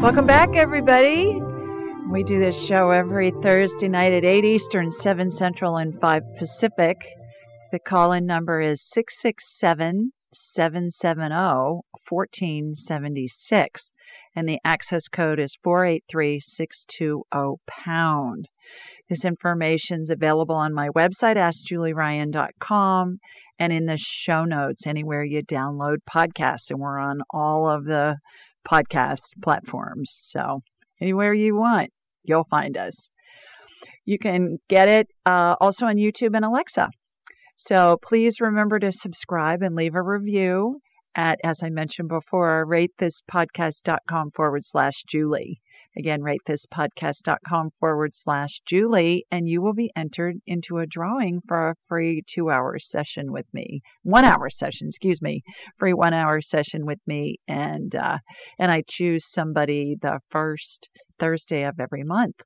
Welcome 0.00 0.26
back, 0.26 0.56
everybody. 0.56 1.38
We 2.10 2.22
do 2.22 2.40
this 2.40 2.58
show 2.58 2.88
every 2.88 3.32
Thursday 3.32 3.86
night 3.86 4.14
at 4.14 4.24
8 4.24 4.46
Eastern, 4.46 4.90
7 4.90 5.30
Central, 5.30 5.76
and 5.76 6.00
5 6.00 6.22
Pacific. 6.38 6.96
The 7.70 7.80
call 7.80 8.12
in 8.12 8.24
number 8.24 8.62
is 8.62 8.80
667 8.80 10.10
770 10.32 11.82
1476, 12.08 13.92
and 14.34 14.48
the 14.48 14.58
access 14.64 15.06
code 15.08 15.38
is 15.38 15.58
483 15.62 16.40
620 16.40 17.60
pound. 17.66 18.48
This 19.10 19.26
information 19.26 20.00
is 20.00 20.08
available 20.08 20.54
on 20.54 20.72
my 20.72 20.88
website, 20.88 21.36
AskJulieRyan.com, 21.36 23.18
and 23.58 23.72
in 23.72 23.84
the 23.84 23.98
show 23.98 24.46
notes 24.46 24.86
anywhere 24.86 25.24
you 25.24 25.42
download 25.42 25.98
podcasts. 26.08 26.70
And 26.70 26.80
we're 26.80 26.98
on 26.98 27.20
all 27.30 27.68
of 27.68 27.84
the 27.84 28.16
podcast 28.68 29.32
platforms. 29.42 30.10
So 30.12 30.62
anywhere 31.00 31.32
you 31.32 31.56
want, 31.56 31.90
you'll 32.22 32.44
find 32.44 32.76
us. 32.76 33.10
You 34.04 34.18
can 34.18 34.58
get 34.68 34.88
it 34.88 35.08
uh, 35.26 35.56
also 35.60 35.86
on 35.86 35.96
YouTube 35.96 36.34
and 36.34 36.44
Alexa. 36.44 36.90
So 37.56 37.98
please 38.02 38.40
remember 38.40 38.78
to 38.78 38.90
subscribe 38.90 39.62
and 39.62 39.74
leave 39.74 39.94
a 39.94 40.02
review 40.02 40.80
at, 41.14 41.38
as 41.44 41.62
I 41.62 41.70
mentioned 41.70 42.08
before, 42.08 42.66
ratethispodcast.com 42.66 44.30
forward 44.32 44.64
slash 44.64 45.02
Julie. 45.06 45.60
Again, 45.96 46.20
ratethispodcast.com 46.20 47.70
forward 47.80 48.14
slash 48.14 48.60
Julie, 48.64 49.26
and 49.30 49.48
you 49.48 49.60
will 49.60 49.74
be 49.74 49.90
entered 49.96 50.36
into 50.46 50.78
a 50.78 50.86
drawing 50.86 51.40
for 51.48 51.70
a 51.70 51.74
free 51.88 52.22
two 52.26 52.50
hour 52.50 52.78
session 52.78 53.32
with 53.32 53.46
me. 53.52 53.82
One 54.02 54.24
hour 54.24 54.50
session, 54.50 54.88
excuse 54.88 55.20
me, 55.20 55.42
free 55.78 55.92
one 55.92 56.14
hour 56.14 56.40
session 56.40 56.86
with 56.86 57.00
me. 57.06 57.38
And, 57.48 57.94
uh, 57.94 58.18
and 58.58 58.70
I 58.70 58.84
choose 58.88 59.30
somebody 59.30 59.96
the 60.00 60.20
first 60.30 60.88
Thursday 61.18 61.64
of 61.64 61.80
every 61.80 62.04
month. 62.04 62.40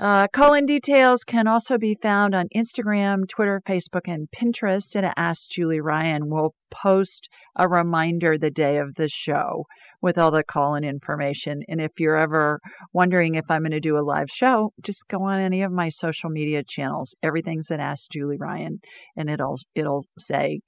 Uh, 0.00 0.26
call 0.28 0.54
in 0.54 0.64
details 0.64 1.24
can 1.24 1.46
also 1.46 1.76
be 1.76 1.94
found 1.94 2.34
on 2.34 2.48
Instagram, 2.56 3.28
Twitter, 3.28 3.60
Facebook, 3.66 4.06
and 4.06 4.30
Pinterest. 4.30 4.96
And 4.96 5.12
Ask 5.18 5.50
Julie 5.50 5.82
Ryan 5.82 6.30
will 6.30 6.54
post 6.70 7.28
a 7.54 7.68
reminder 7.68 8.38
the 8.38 8.50
day 8.50 8.78
of 8.78 8.94
the 8.94 9.08
show 9.08 9.66
with 10.00 10.16
all 10.16 10.30
the 10.30 10.42
call 10.42 10.74
in 10.76 10.84
information. 10.84 11.64
And 11.68 11.82
if 11.82 11.90
you're 11.98 12.16
ever 12.16 12.60
wondering 12.94 13.34
if 13.34 13.44
I'm 13.50 13.60
going 13.60 13.72
to 13.72 13.80
do 13.80 13.98
a 13.98 14.00
live 14.00 14.30
show, 14.30 14.72
just 14.82 15.06
go 15.06 15.22
on 15.24 15.38
any 15.38 15.60
of 15.64 15.70
my 15.70 15.90
social 15.90 16.30
media 16.30 16.62
channels. 16.66 17.14
Everything's 17.22 17.70
at 17.70 17.80
Ask 17.80 18.10
Julie 18.10 18.38
Ryan, 18.38 18.80
and 19.18 19.28
it'll 19.28 19.58
it'll 19.74 20.06
say 20.18 20.60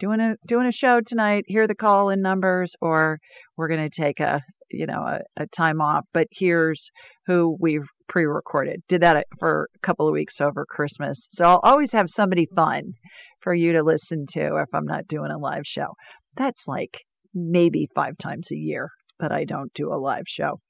doing 0.00 0.18
a 0.18 0.34
doing 0.48 0.66
a 0.66 0.72
show 0.72 1.00
tonight. 1.00 1.44
Here 1.46 1.62
are 1.62 1.68
the 1.68 1.76
call 1.76 2.10
in 2.10 2.22
numbers, 2.22 2.74
or 2.80 3.20
we're 3.56 3.68
going 3.68 3.88
to 3.88 4.02
take 4.02 4.18
a 4.18 4.42
you 4.70 4.86
know 4.86 5.00
a, 5.00 5.42
a 5.42 5.46
time 5.46 5.80
off. 5.80 6.04
But 6.12 6.26
here's 6.30 6.90
who 7.26 7.56
we've 7.60 7.86
pre-recorded. 8.08 8.82
Did 8.88 9.02
that 9.02 9.26
for 9.38 9.68
a 9.74 9.78
couple 9.80 10.08
of 10.08 10.12
weeks 10.12 10.40
over 10.40 10.66
Christmas. 10.66 11.28
So 11.30 11.44
I'll 11.44 11.60
always 11.62 11.92
have 11.92 12.10
somebody 12.10 12.46
fun 12.54 12.94
for 13.40 13.54
you 13.54 13.74
to 13.74 13.82
listen 13.82 14.26
to 14.32 14.56
if 14.56 14.68
I'm 14.74 14.84
not 14.84 15.06
doing 15.06 15.30
a 15.30 15.38
live 15.38 15.66
show. 15.66 15.94
That's 16.36 16.66
like 16.66 17.04
maybe 17.32 17.88
five 17.94 18.18
times 18.18 18.50
a 18.50 18.56
year 18.56 18.90
that 19.20 19.32
I 19.32 19.44
don't 19.44 19.72
do 19.74 19.92
a 19.92 19.96
live 19.96 20.24
show. 20.26 20.60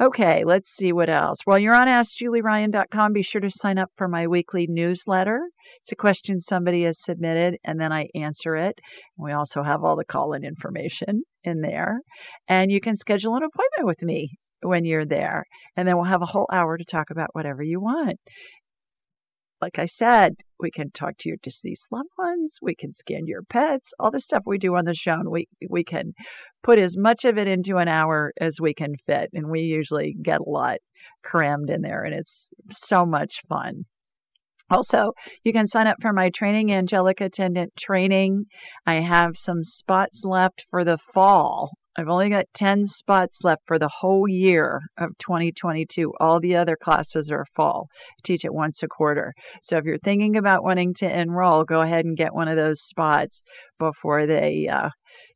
Okay, 0.00 0.44
let's 0.44 0.70
see 0.70 0.92
what 0.92 1.10
else. 1.10 1.38
While 1.44 1.58
you're 1.58 1.74
on 1.74 1.88
AskJulieRyan.com, 1.88 3.12
be 3.12 3.22
sure 3.22 3.40
to 3.40 3.50
sign 3.50 3.78
up 3.78 3.90
for 3.96 4.06
my 4.06 4.28
weekly 4.28 4.66
newsletter. 4.68 5.40
It's 5.80 5.92
a 5.92 5.96
question 5.96 6.38
somebody 6.38 6.84
has 6.84 7.02
submitted, 7.02 7.58
and 7.64 7.80
then 7.80 7.92
I 7.92 8.08
answer 8.14 8.54
it. 8.56 8.78
We 9.18 9.32
also 9.32 9.62
have 9.62 9.82
all 9.82 9.96
the 9.96 10.04
call 10.04 10.34
in 10.34 10.44
information 10.44 11.24
in 11.44 11.60
there. 11.60 12.00
And 12.48 12.70
you 12.70 12.80
can 12.80 12.96
schedule 12.96 13.36
an 13.36 13.42
appointment 13.42 13.86
with 13.86 14.02
me 14.02 14.30
when 14.62 14.84
you're 14.84 15.06
there. 15.06 15.44
And 15.76 15.86
then 15.86 15.96
we'll 15.96 16.04
have 16.04 16.22
a 16.22 16.26
whole 16.26 16.48
hour 16.52 16.76
to 16.76 16.84
talk 16.84 17.10
about 17.10 17.30
whatever 17.34 17.62
you 17.62 17.80
want. 17.80 18.18
Like 19.60 19.78
I 19.78 19.86
said, 19.86 20.36
we 20.58 20.70
can 20.70 20.90
talk 20.90 21.18
to 21.18 21.28
your 21.28 21.36
deceased 21.42 21.92
loved 21.92 22.08
ones. 22.18 22.58
We 22.62 22.74
can 22.74 22.94
scan 22.94 23.26
your 23.26 23.42
pets, 23.42 23.92
all 23.98 24.10
the 24.10 24.20
stuff 24.20 24.42
we 24.46 24.56
do 24.56 24.74
on 24.74 24.86
the 24.86 24.94
show. 24.94 25.12
And 25.12 25.28
we, 25.28 25.48
we 25.68 25.84
can 25.84 26.14
put 26.62 26.78
as 26.78 26.96
much 26.96 27.26
of 27.26 27.36
it 27.36 27.46
into 27.46 27.76
an 27.76 27.88
hour 27.88 28.32
as 28.40 28.58
we 28.58 28.72
can 28.72 28.94
fit. 29.06 29.28
And 29.34 29.50
we 29.50 29.60
usually 29.62 30.16
get 30.22 30.40
a 30.40 30.48
lot 30.48 30.78
crammed 31.22 31.68
in 31.70 31.82
there 31.82 32.04
and 32.04 32.14
it's 32.14 32.50
so 32.70 33.04
much 33.04 33.42
fun. 33.48 33.84
Also, 34.70 35.12
you 35.42 35.52
can 35.52 35.66
sign 35.66 35.88
up 35.88 35.96
for 36.00 36.12
my 36.12 36.30
training, 36.30 36.72
Angelic 36.72 37.20
Attendant 37.20 37.72
Training. 37.76 38.44
I 38.86 38.94
have 39.00 39.36
some 39.36 39.64
spots 39.64 40.22
left 40.24 40.64
for 40.70 40.84
the 40.84 40.98
fall. 41.12 41.70
I've 41.98 42.08
only 42.08 42.28
got 42.28 42.44
10 42.54 42.86
spots 42.86 43.40
left 43.42 43.62
for 43.66 43.78
the 43.78 43.88
whole 43.88 44.28
year 44.28 44.80
of 44.96 45.10
2022. 45.18 46.12
All 46.20 46.38
the 46.38 46.56
other 46.56 46.76
classes 46.80 47.30
are 47.32 47.44
fall. 47.56 47.88
I 47.92 48.20
teach 48.22 48.44
it 48.44 48.54
once 48.54 48.84
a 48.84 48.88
quarter. 48.88 49.34
So 49.64 49.76
if 49.76 49.84
you're 49.84 49.98
thinking 49.98 50.36
about 50.36 50.62
wanting 50.62 50.94
to 50.98 51.20
enroll, 51.20 51.64
go 51.64 51.80
ahead 51.80 52.04
and 52.04 52.16
get 52.16 52.32
one 52.32 52.46
of 52.46 52.56
those 52.56 52.82
spots 52.82 53.42
before 53.80 54.26
they 54.26 54.68
uh, 54.68 54.90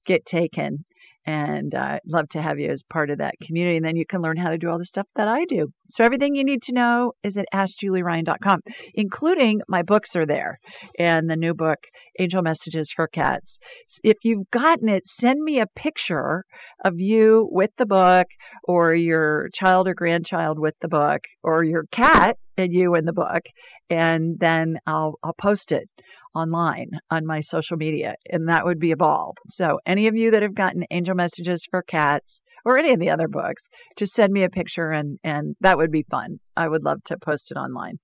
get 0.06 0.24
taken 0.24 0.84
and 1.26 1.74
uh, 1.74 1.98
love 2.06 2.28
to 2.30 2.42
have 2.42 2.58
you 2.58 2.70
as 2.70 2.82
part 2.82 3.10
of 3.10 3.18
that 3.18 3.34
community. 3.42 3.76
And 3.76 3.84
then 3.84 3.96
you 3.96 4.06
can 4.06 4.20
learn 4.20 4.36
how 4.36 4.50
to 4.50 4.58
do 4.58 4.68
all 4.68 4.78
the 4.78 4.84
stuff 4.84 5.06
that 5.16 5.28
I 5.28 5.44
do. 5.44 5.72
So 5.90 6.04
everything 6.04 6.34
you 6.34 6.44
need 6.44 6.62
to 6.64 6.74
know 6.74 7.12
is 7.22 7.36
at 7.36 7.46
AskJulieRyan.com, 7.54 8.60
including 8.94 9.60
my 9.68 9.82
books 9.82 10.16
are 10.16 10.26
there 10.26 10.58
and 10.98 11.28
the 11.28 11.36
new 11.36 11.54
book, 11.54 11.78
Angel 12.18 12.42
Messages 12.42 12.90
for 12.90 13.06
Cats. 13.06 13.58
If 14.02 14.18
you've 14.24 14.50
gotten 14.50 14.88
it, 14.88 15.06
send 15.06 15.40
me 15.40 15.60
a 15.60 15.66
picture 15.66 16.44
of 16.84 16.94
you 16.98 17.48
with 17.50 17.70
the 17.76 17.86
book 17.86 18.26
or 18.64 18.94
your 18.94 19.48
child 19.54 19.88
or 19.88 19.94
grandchild 19.94 20.58
with 20.58 20.74
the 20.80 20.88
book 20.88 21.20
or 21.42 21.64
your 21.64 21.84
cat 21.90 22.36
and 22.56 22.72
you 22.72 22.94
in 22.94 23.04
the 23.04 23.12
book, 23.12 23.42
and 23.90 24.38
then 24.38 24.78
I'll 24.86 25.18
I'll 25.22 25.34
post 25.34 25.72
it 25.72 25.88
online 26.34 26.90
on 27.10 27.26
my 27.26 27.40
social 27.40 27.76
media, 27.76 28.14
and 28.30 28.48
that 28.48 28.64
would 28.64 28.78
be 28.78 28.92
a 28.92 28.96
ball. 28.96 29.34
So, 29.48 29.78
any 29.86 30.06
of 30.06 30.16
you 30.16 30.32
that 30.32 30.42
have 30.42 30.54
gotten 30.54 30.84
angel 30.90 31.14
messages 31.14 31.66
for 31.70 31.82
cats 31.82 32.42
or 32.64 32.78
any 32.78 32.92
of 32.92 33.00
the 33.00 33.10
other 33.10 33.28
books, 33.28 33.68
just 33.96 34.14
send 34.14 34.32
me 34.32 34.42
a 34.42 34.50
picture, 34.50 34.90
and, 34.90 35.18
and 35.22 35.56
that 35.60 35.78
would 35.78 35.90
be 35.90 36.04
fun. 36.10 36.38
I 36.56 36.68
would 36.68 36.84
love 36.84 37.02
to 37.04 37.18
post 37.18 37.50
it 37.50 37.56
online. 37.56 37.98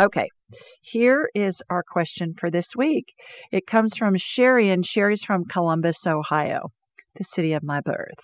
Okay, 0.00 0.28
here 0.80 1.28
is 1.34 1.62
our 1.70 1.82
question 1.82 2.34
for 2.38 2.50
this 2.50 2.74
week. 2.76 3.12
It 3.50 3.66
comes 3.66 3.96
from 3.96 4.16
Sherry, 4.16 4.70
and 4.70 4.84
Sherry's 4.84 5.24
from 5.24 5.44
Columbus, 5.44 6.06
Ohio, 6.06 6.70
the 7.16 7.24
city 7.24 7.52
of 7.52 7.62
my 7.62 7.80
birth. 7.80 8.18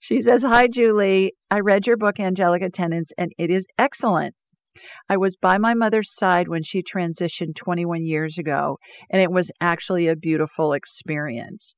She 0.00 0.20
says, 0.22 0.42
Hi, 0.42 0.68
Julie. 0.68 1.32
I 1.50 1.60
read 1.60 1.86
your 1.86 1.96
book, 1.96 2.20
Angelic 2.20 2.62
Attendants, 2.62 3.12
and 3.18 3.32
it 3.38 3.50
is 3.50 3.66
excellent. 3.78 4.34
I 5.08 5.16
was 5.16 5.36
by 5.36 5.58
my 5.58 5.74
mother's 5.74 6.14
side 6.14 6.48
when 6.48 6.62
she 6.62 6.82
transitioned 6.82 7.56
21 7.56 8.04
years 8.04 8.38
ago, 8.38 8.78
and 9.10 9.20
it 9.20 9.30
was 9.30 9.50
actually 9.60 10.08
a 10.08 10.16
beautiful 10.16 10.72
experience. 10.72 11.74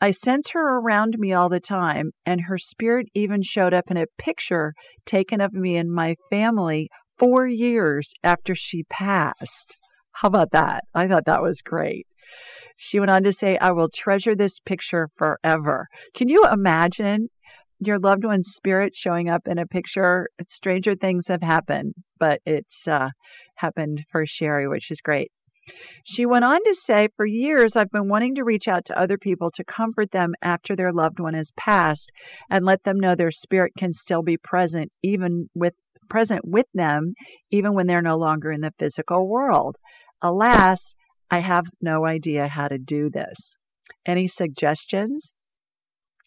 I 0.00 0.12
sense 0.12 0.50
her 0.50 0.78
around 0.78 1.18
me 1.18 1.32
all 1.32 1.48
the 1.48 1.60
time, 1.60 2.12
and 2.24 2.40
her 2.40 2.56
spirit 2.56 3.08
even 3.14 3.42
showed 3.42 3.74
up 3.74 3.90
in 3.90 3.96
a 3.98 4.06
picture 4.16 4.72
taken 5.04 5.40
of 5.40 5.52
me 5.52 5.76
and 5.76 5.92
my 5.92 6.16
family 6.30 6.88
four 7.18 7.46
years 7.46 8.14
after 8.24 8.54
she 8.54 8.84
passed. 8.84 9.76
How 10.12 10.28
about 10.28 10.52
that? 10.52 10.84
I 10.94 11.06
thought 11.06 11.26
that 11.26 11.42
was 11.42 11.60
great. 11.60 12.06
She 12.76 12.98
went 12.98 13.10
on 13.10 13.24
to 13.24 13.32
say, 13.32 13.58
I 13.58 13.72
will 13.72 13.90
treasure 13.90 14.34
this 14.34 14.58
picture 14.58 15.10
forever. 15.16 15.86
Can 16.14 16.30
you 16.30 16.46
imagine 16.50 17.28
your 17.80 17.98
loved 17.98 18.24
one's 18.24 18.52
spirit 18.52 18.94
showing 18.94 19.28
up 19.28 19.48
in 19.48 19.58
a 19.58 19.66
picture. 19.66 20.28
Stranger 20.48 20.94
things 20.94 21.28
have 21.28 21.42
happened, 21.42 21.94
but 22.18 22.40
it's 22.44 22.86
uh, 22.86 23.08
happened 23.56 24.04
for 24.12 24.26
Sherry, 24.26 24.68
which 24.68 24.90
is 24.90 25.00
great. 25.00 25.32
She 26.04 26.26
went 26.26 26.44
on 26.44 26.62
to 26.64 26.74
say, 26.74 27.08
For 27.16 27.24
years, 27.24 27.76
I've 27.76 27.90
been 27.90 28.08
wanting 28.08 28.34
to 28.36 28.44
reach 28.44 28.68
out 28.68 28.86
to 28.86 28.98
other 28.98 29.16
people 29.16 29.50
to 29.52 29.64
comfort 29.64 30.10
them 30.10 30.34
after 30.42 30.74
their 30.76 30.92
loved 30.92 31.20
one 31.20 31.34
has 31.34 31.52
passed 31.52 32.10
and 32.50 32.64
let 32.64 32.82
them 32.82 32.98
know 32.98 33.14
their 33.14 33.30
spirit 33.30 33.72
can 33.78 33.92
still 33.92 34.22
be 34.22 34.36
present, 34.36 34.90
even 35.02 35.48
with 35.54 35.74
present 36.08 36.44
with 36.44 36.66
them, 36.74 37.14
even 37.50 37.74
when 37.74 37.86
they're 37.86 38.02
no 38.02 38.16
longer 38.18 38.50
in 38.50 38.60
the 38.60 38.74
physical 38.78 39.28
world. 39.28 39.76
Alas, 40.20 40.96
I 41.30 41.38
have 41.38 41.66
no 41.80 42.04
idea 42.04 42.48
how 42.48 42.68
to 42.68 42.78
do 42.78 43.08
this. 43.08 43.56
Any 44.04 44.26
suggestions? 44.26 45.32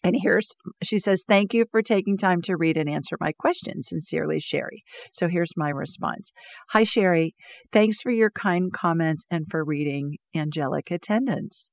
And 0.04 0.14
here's, 0.20 0.52
she 0.82 0.98
says, 0.98 1.24
thank 1.26 1.54
you 1.54 1.64
for 1.70 1.80
taking 1.80 2.18
time 2.18 2.42
to 2.42 2.58
read 2.58 2.76
and 2.76 2.90
answer 2.90 3.16
my 3.20 3.32
questions. 3.32 3.88
Sincerely, 3.88 4.38
Sherry. 4.38 4.84
So 5.14 5.28
here's 5.28 5.56
my 5.56 5.70
response 5.70 6.30
Hi, 6.68 6.84
Sherry. 6.84 7.34
Thanks 7.72 8.02
for 8.02 8.10
your 8.10 8.30
kind 8.30 8.70
comments 8.70 9.24
and 9.30 9.46
for 9.50 9.64
reading 9.64 10.18
Angelic 10.36 10.90
Attendants. 10.90 11.70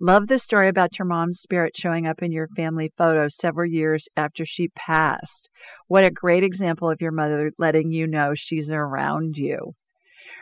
Love 0.00 0.26
the 0.26 0.40
story 0.40 0.66
about 0.66 0.98
your 0.98 1.06
mom's 1.06 1.38
spirit 1.38 1.76
showing 1.76 2.04
up 2.04 2.20
in 2.20 2.32
your 2.32 2.48
family 2.56 2.92
photo 2.98 3.28
several 3.28 3.70
years 3.70 4.08
after 4.16 4.44
she 4.44 4.66
passed. 4.74 5.48
What 5.86 6.02
a 6.02 6.10
great 6.10 6.42
example 6.42 6.90
of 6.90 7.00
your 7.00 7.12
mother 7.12 7.52
letting 7.58 7.92
you 7.92 8.08
know 8.08 8.34
she's 8.34 8.72
around 8.72 9.38
you. 9.38 9.74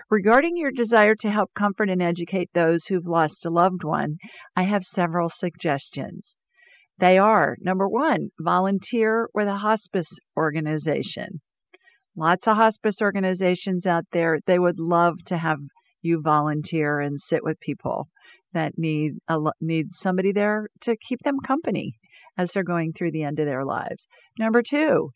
Regarding 0.09 0.57
your 0.57 0.71
desire 0.71 1.15
to 1.17 1.31
help 1.31 1.53
comfort 1.53 1.91
and 1.91 2.03
educate 2.03 2.49
those 2.55 2.87
who've 2.87 3.07
lost 3.07 3.45
a 3.45 3.51
loved 3.51 3.85
one, 3.85 4.17
I 4.57 4.63
have 4.63 4.85
several 4.85 5.29
suggestions. 5.29 6.39
They 7.01 7.17
are 7.17 7.57
number 7.63 7.89
one, 7.89 8.29
volunteer 8.39 9.31
with 9.33 9.49
a 9.49 9.57
hospice 9.57 10.19
organization. 10.37 11.41
Lots 12.15 12.47
of 12.47 12.57
hospice 12.57 13.01
organizations 13.01 13.87
out 13.87 14.05
there, 14.13 14.39
they 14.45 14.59
would 14.59 14.79
love 14.79 15.17
to 15.29 15.39
have 15.39 15.61
you 16.03 16.21
volunteer 16.21 17.01
and 17.01 17.19
sit 17.19 17.43
with 17.43 17.59
people 17.59 18.09
that 18.53 18.77
need 18.77 19.15
a, 19.29 19.39
need 19.63 19.93
somebody 19.93 20.33
there 20.33 20.69
to 20.83 20.95
keep 20.95 21.21
them 21.23 21.41
company 21.41 21.95
as 22.37 22.53
they're 22.53 22.63
going 22.63 22.93
through 22.93 23.13
the 23.13 23.25
end 23.25 23.39
of 23.39 23.47
their 23.47 23.65
lives. 23.65 24.07
Number 24.39 24.61
2, 24.61 25.11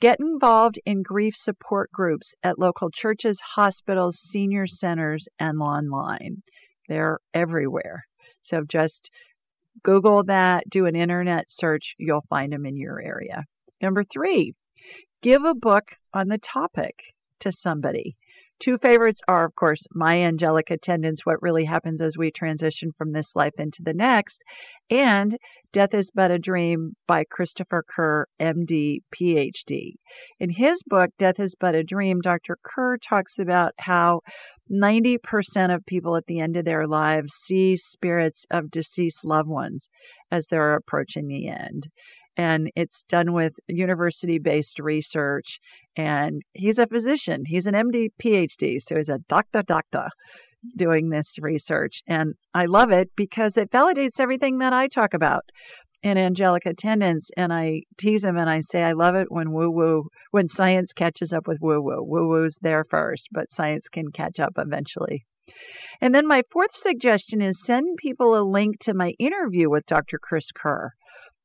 get 0.00 0.18
involved 0.18 0.80
in 0.84 1.04
grief 1.04 1.36
support 1.36 1.92
groups 1.92 2.34
at 2.42 2.58
local 2.58 2.90
churches, 2.90 3.40
hospitals, 3.40 4.18
senior 4.18 4.66
centers 4.66 5.28
and 5.38 5.60
online. 5.60 6.42
They're 6.88 7.20
everywhere. 7.32 8.02
So 8.42 8.64
just 8.66 9.10
Google 9.82 10.24
that, 10.24 10.68
do 10.68 10.86
an 10.86 10.96
internet 10.96 11.50
search, 11.50 11.94
you'll 11.98 12.24
find 12.28 12.52
them 12.52 12.66
in 12.66 12.76
your 12.76 13.00
area. 13.00 13.44
Number 13.80 14.04
three, 14.04 14.54
give 15.22 15.44
a 15.44 15.54
book 15.54 15.96
on 16.12 16.28
the 16.28 16.38
topic 16.38 16.94
to 17.40 17.52
somebody. 17.52 18.16
Two 18.60 18.76
favorites 18.76 19.22
are, 19.26 19.46
of 19.46 19.54
course, 19.54 19.86
My 19.90 20.20
Angelic 20.20 20.70
Attendants 20.70 21.24
What 21.24 21.40
Really 21.40 21.64
Happens 21.64 22.02
as 22.02 22.18
We 22.18 22.30
Transition 22.30 22.92
from 22.92 23.10
This 23.10 23.34
Life 23.34 23.54
into 23.58 23.82
the 23.82 23.94
Next, 23.94 24.44
and 24.90 25.34
Death 25.72 25.94
is 25.94 26.10
But 26.10 26.30
a 26.30 26.38
Dream 26.38 26.94
by 27.06 27.24
Christopher 27.24 27.82
Kerr, 27.88 28.26
MD, 28.38 28.98
PhD. 29.14 29.94
In 30.40 30.50
his 30.50 30.82
book, 30.82 31.08
Death 31.16 31.40
is 31.40 31.54
But 31.54 31.74
a 31.74 31.82
Dream, 31.82 32.20
Dr. 32.20 32.58
Kerr 32.62 32.98
talks 32.98 33.38
about 33.38 33.72
how 33.78 34.20
90% 34.70 35.74
of 35.74 35.84
people 35.86 36.16
at 36.16 36.26
the 36.26 36.40
end 36.40 36.56
of 36.56 36.64
their 36.64 36.86
lives 36.86 37.32
see 37.34 37.76
spirits 37.76 38.46
of 38.50 38.70
deceased 38.70 39.24
loved 39.24 39.48
ones 39.48 39.88
as 40.30 40.46
they're 40.46 40.74
approaching 40.74 41.26
the 41.28 41.48
end 41.48 41.88
and 42.36 42.70
it's 42.74 43.04
done 43.04 43.32
with 43.32 43.52
university 43.68 44.38
based 44.38 44.78
research. 44.78 45.60
And 45.96 46.42
he's 46.54 46.78
a 46.78 46.86
physician, 46.86 47.42
he's 47.46 47.66
an 47.66 47.74
MD, 47.74 48.08
PhD, 48.22 48.80
so 48.80 48.96
he's 48.96 49.10
a 49.10 49.18
doctor, 49.28 49.62
doctor 49.62 50.08
doing 50.76 51.08
this 51.08 51.36
research. 51.40 52.02
And 52.06 52.34
I 52.54 52.66
love 52.66 52.92
it 52.92 53.10
because 53.16 53.56
it 53.56 53.70
validates 53.70 54.20
everything 54.20 54.58
that 54.58 54.72
I 54.72 54.88
talk 54.88 55.14
about 55.14 55.42
in 56.02 56.18
angelic 56.18 56.66
attendants. 56.66 57.30
And 57.36 57.52
I 57.52 57.82
tease 57.98 58.24
him 58.24 58.36
and 58.36 58.48
I 58.48 58.60
say, 58.60 58.82
I 58.82 58.92
love 58.92 59.14
it 59.14 59.30
when 59.30 59.52
woo 59.52 59.70
woo, 59.70 60.08
when 60.30 60.48
science 60.48 60.92
catches 60.92 61.32
up 61.32 61.46
with 61.46 61.60
woo 61.60 61.80
woo. 61.80 62.02
Woo 62.02 62.28
woo's 62.28 62.58
there 62.62 62.84
first, 62.84 63.28
but 63.32 63.52
science 63.52 63.88
can 63.88 64.10
catch 64.10 64.40
up 64.40 64.54
eventually. 64.56 65.24
And 66.00 66.14
then 66.14 66.26
my 66.26 66.42
fourth 66.50 66.72
suggestion 66.72 67.42
is 67.42 67.64
send 67.64 67.96
people 67.96 68.38
a 68.38 68.42
link 68.42 68.78
to 68.80 68.94
my 68.94 69.10
interview 69.18 69.68
with 69.68 69.86
Dr. 69.86 70.18
Chris 70.18 70.50
Kerr. 70.52 70.92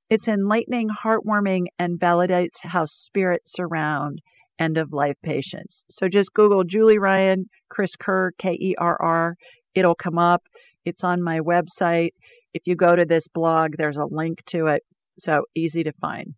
It's 0.10 0.28
enlightening, 0.28 0.90
heartwarming, 0.90 1.66
and 1.80 2.00
validates 2.00 2.60
how 2.62 2.86
spirits 2.86 3.54
surround 3.54 4.22
end 4.60 4.78
of 4.78 4.94
life 4.94 5.18
patients. 5.24 5.84
So 5.90 6.08
just 6.08 6.34
Google 6.34 6.64
Julie 6.64 7.00
Ryan, 7.00 7.50
Chris 7.70 7.96
Kerr, 7.96 8.32
K 8.38 8.54
E 8.54 8.76
R 8.78 8.96
R. 9.02 9.36
It'll 9.74 9.96
come 9.96 10.18
up. 10.18 10.44
It's 10.86 11.04
on 11.04 11.22
my 11.22 11.40
website. 11.40 12.12
If 12.56 12.68
you 12.68 12.76
go 12.78 12.96
to 12.96 13.04
this 13.04 13.28
blog, 13.28 13.76
there's 13.78 13.98
a 13.98 14.06
link 14.06 14.42
to 14.46 14.68
it. 14.68 14.84
So 15.20 15.44
easy 15.56 15.84
to 15.84 15.92
find. 16.00 16.36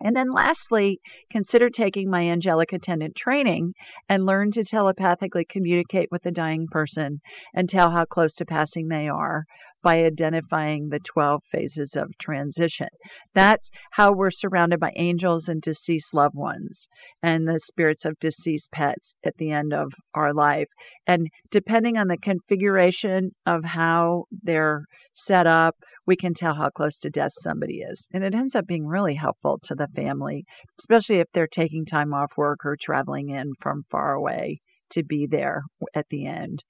And 0.00 0.14
then 0.14 0.30
lastly, 0.30 1.00
consider 1.30 1.70
taking 1.70 2.10
my 2.10 2.28
angelic 2.28 2.72
attendant 2.72 3.16
training 3.16 3.72
and 4.08 4.26
learn 4.26 4.50
to 4.52 4.64
telepathically 4.64 5.44
communicate 5.44 6.08
with 6.10 6.22
the 6.22 6.30
dying 6.30 6.66
person 6.70 7.20
and 7.54 7.68
tell 7.68 7.90
how 7.90 8.04
close 8.04 8.34
to 8.34 8.44
passing 8.44 8.88
they 8.88 9.08
are 9.08 9.44
by 9.82 10.02
identifying 10.02 10.88
the 10.88 10.98
12 10.98 11.42
phases 11.52 11.94
of 11.96 12.10
transition. 12.18 12.88
That's 13.34 13.70
how 13.92 14.12
we're 14.12 14.32
surrounded 14.32 14.80
by 14.80 14.92
angels 14.96 15.48
and 15.48 15.62
deceased 15.62 16.12
loved 16.12 16.34
ones 16.34 16.88
and 17.22 17.46
the 17.46 17.60
spirits 17.60 18.04
of 18.04 18.18
deceased 18.18 18.72
pets 18.72 19.14
at 19.24 19.36
the 19.36 19.52
end 19.52 19.72
of 19.72 19.92
our 20.12 20.34
life. 20.34 20.66
And 21.06 21.28
depending 21.50 21.96
on 21.96 22.08
the 22.08 22.18
configuration 22.18 23.30
of 23.46 23.64
how 23.64 24.24
they're 24.42 24.82
set 25.14 25.46
up, 25.46 25.76
we 26.06 26.16
can 26.16 26.34
tell 26.34 26.54
how 26.54 26.70
close 26.70 26.98
to 26.98 27.10
death 27.10 27.32
somebody 27.32 27.80
is. 27.80 28.08
And 28.12 28.22
it 28.22 28.34
ends 28.34 28.54
up 28.54 28.66
being 28.66 28.86
really 28.86 29.14
helpful 29.14 29.58
to 29.64 29.74
the 29.74 29.88
family, 29.88 30.44
especially 30.78 31.16
if 31.16 31.26
they're 31.32 31.46
taking 31.46 31.84
time 31.84 32.14
off 32.14 32.36
work 32.36 32.60
or 32.64 32.76
traveling 32.80 33.30
in 33.30 33.52
from 33.60 33.84
far 33.90 34.14
away 34.14 34.60
to 34.90 35.02
be 35.02 35.26
there 35.26 35.62
at 35.94 36.08
the 36.08 36.26
end. 36.26 36.62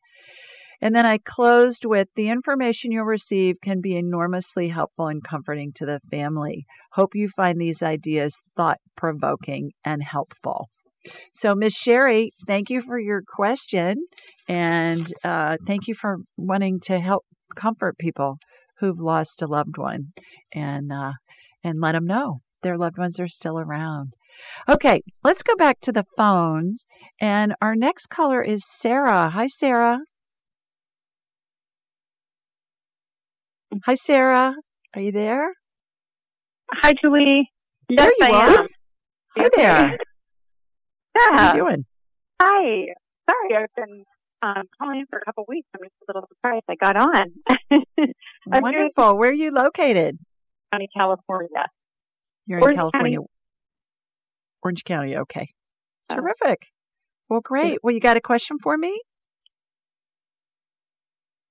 And 0.81 0.95
then 0.95 1.07
I 1.07 1.19
closed 1.19 1.85
with 1.85 2.09
the 2.17 2.29
information 2.29 2.93
you'll 2.93 3.05
receive 3.05 3.57
can 3.63 3.81
be 3.81 3.97
enormously 3.97 4.69
helpful 4.69 5.09
and 5.09 5.25
comforting 5.25 5.73
to 5.77 5.87
the 5.87 6.01
family. 6.11 6.67
Hope 6.93 7.15
you 7.15 7.29
find 7.31 7.59
these 7.59 7.83
ideas 7.83 8.39
thought 8.57 8.79
provoking 8.97 9.73
and 9.85 10.03
helpful. 10.03 10.69
So, 11.35 11.55
Miss 11.55 11.75
Sherry, 11.75 12.33
thank 12.47 12.69
you 12.69 12.83
for 12.83 12.99
your 12.99 13.23
question 13.27 13.97
and 14.49 15.07
uh, 15.25 15.57
thank 15.67 15.87
you 15.87 15.95
for 15.95 16.19
wanting 16.37 16.81
to 16.81 16.99
help 16.99 17.25
comfort 17.55 17.97
people 17.97 18.39
who've 18.79 18.99
lost 18.99 19.43
a 19.43 19.47
loved 19.47 19.79
one 19.79 20.13
and 20.53 20.93
uh, 20.93 21.13
and 21.65 21.81
let 21.81 21.93
them 21.93 22.07
know 22.07 22.41
their 22.63 22.77
loved 22.79 22.99
ones 22.99 23.19
are 23.21 23.29
still 23.29 23.59
around. 23.59 24.13
Okay, 24.69 25.03
let's 25.25 25.43
go 25.43 25.55
back 25.57 25.81
to 25.81 25.93
the 25.93 26.05
phones. 26.17 26.87
And 27.21 27.55
our 27.63 27.75
next 27.75 28.07
caller 28.09 28.43
is 28.43 28.65
Sarah. 28.67 29.31
Hi, 29.31 29.47
Sarah. 29.47 29.99
Hi, 33.85 33.95
Sarah. 33.95 34.55
Are 34.95 35.01
you 35.01 35.13
there? 35.13 35.53
Hi, 36.73 36.93
Julie. 37.01 37.51
There 37.89 38.07
you 38.19 38.25
I 38.25 38.31
are. 38.31 38.59
am. 38.61 38.67
Hi 39.37 39.49
there. 39.55 39.99
Yeah. 41.19 41.33
How 41.33 41.55
you 41.55 41.63
doing? 41.65 41.85
Hi. 42.43 42.87
Sorry, 43.31 43.57
I've 43.57 43.75
been 43.75 44.05
um, 44.43 44.63
calling 44.81 45.05
for 45.11 45.19
a 45.19 45.25
couple 45.25 45.45
weeks. 45.49 45.67
I'm 45.75 45.81
just 45.83 45.95
a 46.03 46.13
little 46.13 46.29
surprised 46.29 46.65
I 46.69 46.75
got 46.77 46.97
on. 46.97 47.33
Wonderful. 48.47 49.17
Where 49.19 49.31
are 49.31 49.33
you 49.33 49.51
located? 49.51 50.19
County, 50.73 50.89
California. 50.97 51.67
You're 52.47 52.61
Orange 52.61 52.75
in 52.75 52.79
California. 52.79 53.19
County. 53.19 53.29
Orange 54.63 54.85
County. 54.85 55.17
Okay. 55.17 55.49
Oh. 56.11 56.15
Terrific. 56.17 56.67
Well, 57.29 57.41
great. 57.41 57.79
Well, 57.83 57.93
you 57.95 58.01
got 58.01 58.17
a 58.17 58.21
question 58.21 58.59
for 58.63 58.77
me? 58.77 59.01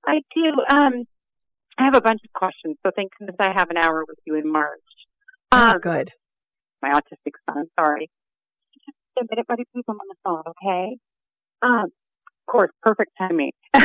I 0.06 0.22
do. 0.36 0.52
Um, 0.70 1.04
I 1.78 1.86
have 1.86 1.96
a 1.96 2.02
bunch 2.02 2.22
of 2.24 2.32
questions, 2.34 2.78
so 2.86 2.92
thank 2.96 3.12
goodness 3.20 3.36
I 3.40 3.52
have 3.54 3.70
an 3.70 3.78
hour 3.78 4.06
with 4.08 4.18
you 4.26 4.36
in 4.36 4.50
March. 4.50 4.80
Oh, 5.52 5.72
Um, 5.72 5.80
good. 5.82 6.12
my 6.82 6.92
autistic 6.92 7.34
son. 7.50 7.66
Sorry. 7.78 8.10
Just 8.74 8.98
a 9.20 9.24
minute, 9.30 9.48
buddy. 9.48 9.64
Please, 9.74 9.84
I'm 9.90 9.96
on 9.96 10.08
the 10.08 10.16
phone. 10.24 10.44
Okay. 10.48 10.98
Um, 11.62 11.88
course, 12.46 12.72
perfect 12.82 13.12
timing. 13.18 13.52
so 13.76 13.82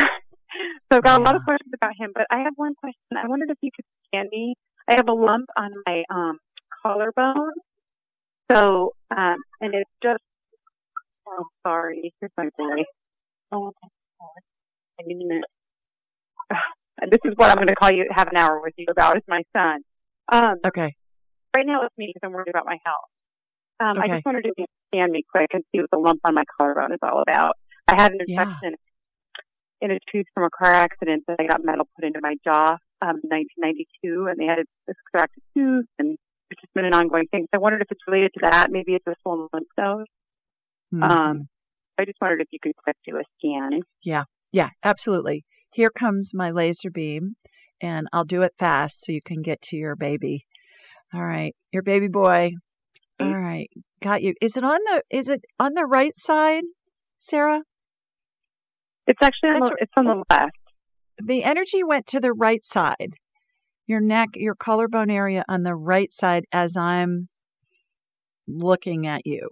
I've 0.91 1.03
got 1.03 1.21
a 1.21 1.25
lot 1.25 1.37
of 1.37 1.43
questions 1.45 1.73
about 1.75 1.93
him, 1.99 2.11
but 2.15 2.27
I 2.31 2.39
have 2.45 2.55
one 2.57 2.75
question. 2.75 3.17
I 3.17 3.27
wondered 3.29 3.51
if 3.51 3.59
you 3.63 3.71
could 3.75 3.85
scan 4.07 4.27
me. 4.31 4.55
I 4.89 4.95
have 4.97 5.09
a 5.09 5.13
lump 5.13 5.47
on 5.57 5.71
my 5.87 6.03
um 6.11 6.39
collarbone. 6.83 7.53
So, 8.51 8.93
um, 9.17 9.37
and 9.61 9.75
it's 9.75 9.91
just. 10.03 10.23
Oh, 11.29 11.45
sorry. 11.65 12.13
Here's 12.21 12.33
my 12.37 12.49
boy. 12.59 12.83
Oh, 13.53 13.73
I 14.99 15.03
need 15.07 15.23
a 15.23 15.29
minute. 15.29 15.45
This 17.11 17.21
is 17.25 17.33
what 17.37 17.51
I'm 17.51 17.57
going 17.57 17.69
to 17.69 17.75
call 17.75 17.91
you. 17.91 18.07
Have 18.11 18.29
an 18.29 18.37
hour 18.37 18.61
with 18.63 18.75
you 18.77 18.87
about 18.91 19.17
is 19.17 19.23
my 19.29 19.43
son. 19.57 19.81
Um, 20.31 20.57
Okay. 20.67 20.95
right 21.55 21.67
now 21.67 21.83
it's 21.85 21.97
me 21.97 22.13
because 22.13 22.27
I'm 22.27 22.33
worried 22.33 22.51
about 22.51 22.67
my 22.67 22.77
health. 22.85 23.09
Um, 23.81 23.99
I 23.99 24.07
Okay. 24.07 24.17
just 24.17 24.27
wondered 24.27 24.45
if 24.45 24.53
you 24.59 24.65
could 24.65 24.97
scan 24.99 25.11
me 25.11 25.23
quick 25.31 25.49
and 25.53 25.63
see 25.73 25.81
what 25.81 25.91
the 25.91 25.99
lump 25.99 26.21
on 26.25 26.35
my 26.35 26.45
collarbone 26.59 26.93
is 26.93 26.99
all 27.03 27.23
about. 27.23 27.55
I 27.91 28.01
had 28.01 28.13
an 28.13 28.19
Yeah. 28.27 28.43
infection 28.43 28.75
in 29.81 29.91
a 29.91 29.99
tooth 30.13 30.27
from 30.35 30.45
a 30.45 30.51
car 30.51 30.73
accident 30.73 31.25
that 31.27 31.37
I 31.41 31.47
got 31.47 31.65
metal 31.65 31.89
put 31.97 32.05
into 32.05 32.21
my 32.23 32.37
jaw 32.45 32.77
um, 33.03 33.21
in 33.25 33.31
1992, 33.31 34.27
and 34.29 34.39
they 34.39 34.45
had 34.45 34.57
to 34.57 34.65
extract 34.89 35.37
a 35.39 35.41
tooth, 35.59 35.87
and 35.99 36.19
it's 36.51 36.61
just 36.61 36.73
been 36.75 36.85
an 36.85 36.95
ongoing 36.95 37.27
thing. 37.29 37.43
So 37.45 37.49
I 37.55 37.59
wondered 37.59 37.83
if 37.83 37.89
it's 37.91 38.01
related 38.07 38.33
to 38.35 38.41
that. 38.43 38.71
Maybe 38.71 38.95
it's 38.95 39.07
a 39.07 39.15
swollen 39.23 39.49
lymph 39.53 39.69
node. 39.79 40.07
Mhm. 40.93 41.03
Um, 41.11 41.49
I 41.99 42.05
just 42.05 42.21
wondered 42.21 42.41
if 42.43 42.49
you 42.51 42.59
could 42.61 42.77
quick 42.77 42.97
do 43.07 43.17
a 43.17 43.23
scan. 43.39 43.83
Yeah, 44.03 44.25
yeah, 44.53 44.71
absolutely. 44.85 45.45
Here 45.73 45.91
comes 45.91 46.35
my 46.35 46.51
laser 46.51 46.91
beam, 46.91 47.37
and 47.81 48.09
I'll 48.13 48.25
do 48.25 48.43
it 48.43 48.53
fast 48.59 49.05
so 49.05 49.13
you 49.13 49.23
can 49.23 49.43
get 49.43 49.63
to 49.63 49.77
your 49.77 49.97
baby. 49.97 50.47
All 51.15 51.25
right, 51.25 51.55
your 51.73 51.83
baby 51.83 52.09
boy. 52.09 52.53
All 53.19 53.35
right, 53.39 53.71
got 54.01 54.23
you. 54.23 54.35
Is 54.41 54.57
it 54.57 54.65
on 54.65 54.81
the 54.85 55.03
is 55.11 55.29
it 55.29 55.45
on 55.59 55.75
the 55.75 55.85
right 55.87 56.15
side, 56.15 56.65
Sarah? 57.19 57.63
It's 59.11 59.23
actually 59.23 59.51
on 59.51 59.61
the, 59.61 59.77
it's 59.81 59.93
on 59.97 60.05
the 60.05 60.25
left. 60.31 60.57
The 61.19 61.43
energy 61.43 61.83
went 61.83 62.07
to 62.09 62.21
the 62.21 62.33
right 62.33 62.65
side. 62.65 63.15
Your 63.89 64.01
neck, 64.01 64.29
your 64.35 64.55
collarbone 64.55 65.11
area 65.11 65.45
on 65.49 65.65
the 65.65 65.75
right 65.75 66.13
side 66.13 66.45
as 66.53 66.77
I'm 66.77 67.29
looking 68.47 69.09
at 69.09 69.23
you. 69.27 69.49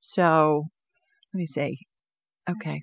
So, 0.00 0.66
let 1.34 1.38
me 1.38 1.46
see. 1.46 1.78
Okay. 2.48 2.82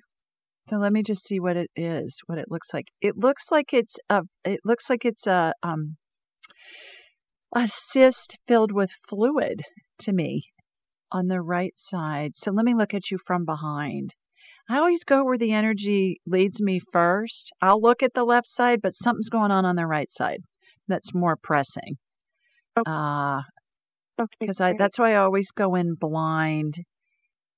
So 0.68 0.76
let 0.76 0.92
me 0.92 1.02
just 1.02 1.24
see 1.24 1.40
what 1.40 1.56
it 1.56 1.70
is, 1.76 2.20
what 2.26 2.36
it 2.36 2.50
looks 2.50 2.74
like. 2.74 2.84
It 3.00 3.16
looks 3.16 3.50
like 3.50 3.72
it's 3.72 3.96
a 4.10 4.22
it 4.44 4.60
looks 4.66 4.90
like 4.90 5.06
it's 5.06 5.26
a 5.26 5.54
um 5.62 5.96
a 7.56 7.66
cyst 7.66 8.36
filled 8.46 8.70
with 8.70 8.90
fluid 9.08 9.62
to 10.00 10.12
me 10.12 10.42
on 11.10 11.26
the 11.26 11.40
right 11.40 11.72
side. 11.78 12.36
So 12.36 12.50
let 12.50 12.66
me 12.66 12.74
look 12.74 12.92
at 12.92 13.10
you 13.10 13.16
from 13.26 13.46
behind. 13.46 14.12
I 14.68 14.78
always 14.78 15.04
go 15.04 15.24
where 15.24 15.38
the 15.38 15.52
energy 15.52 16.20
leads 16.26 16.60
me 16.60 16.80
first. 16.92 17.50
I'll 17.60 17.80
look 17.80 18.02
at 18.02 18.12
the 18.14 18.24
left 18.24 18.46
side, 18.46 18.80
but 18.82 18.94
something's 18.94 19.30
going 19.30 19.50
on 19.50 19.64
on 19.64 19.76
the 19.76 19.86
right 19.86 20.10
side 20.12 20.42
that's 20.88 21.14
more 21.14 21.36
pressing. 21.36 21.96
Okay. 22.76 22.90
Uh, 22.90 23.42
Okay, 24.20 24.36
because 24.40 24.60
I 24.60 24.72
that's 24.76 24.98
why 24.98 25.12
I 25.12 25.18
always 25.18 25.52
go 25.52 25.76
in 25.76 25.94
blind 25.94 26.74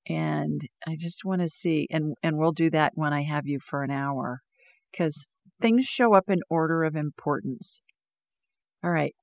and 0.07 0.61
I 0.87 0.97
just 0.99 1.25
want 1.25 1.41
to 1.41 1.49
see 1.49 1.87
and 1.91 2.15
and 2.23 2.37
we'll 2.37 2.53
do 2.53 2.69
that 2.71 2.93
when 2.95 3.15
I 3.15 3.23
have 3.23 3.47
you 3.47 3.61
for 3.61 3.83
an 3.83 3.91
hour 3.91 4.41
cuz 4.97 5.27
things 5.63 5.87
show 5.87 6.15
up 6.15 6.29
in 6.29 6.41
order 6.51 6.85
of 6.85 6.97
importance. 6.97 7.81
All 8.85 8.91
right. 8.91 9.15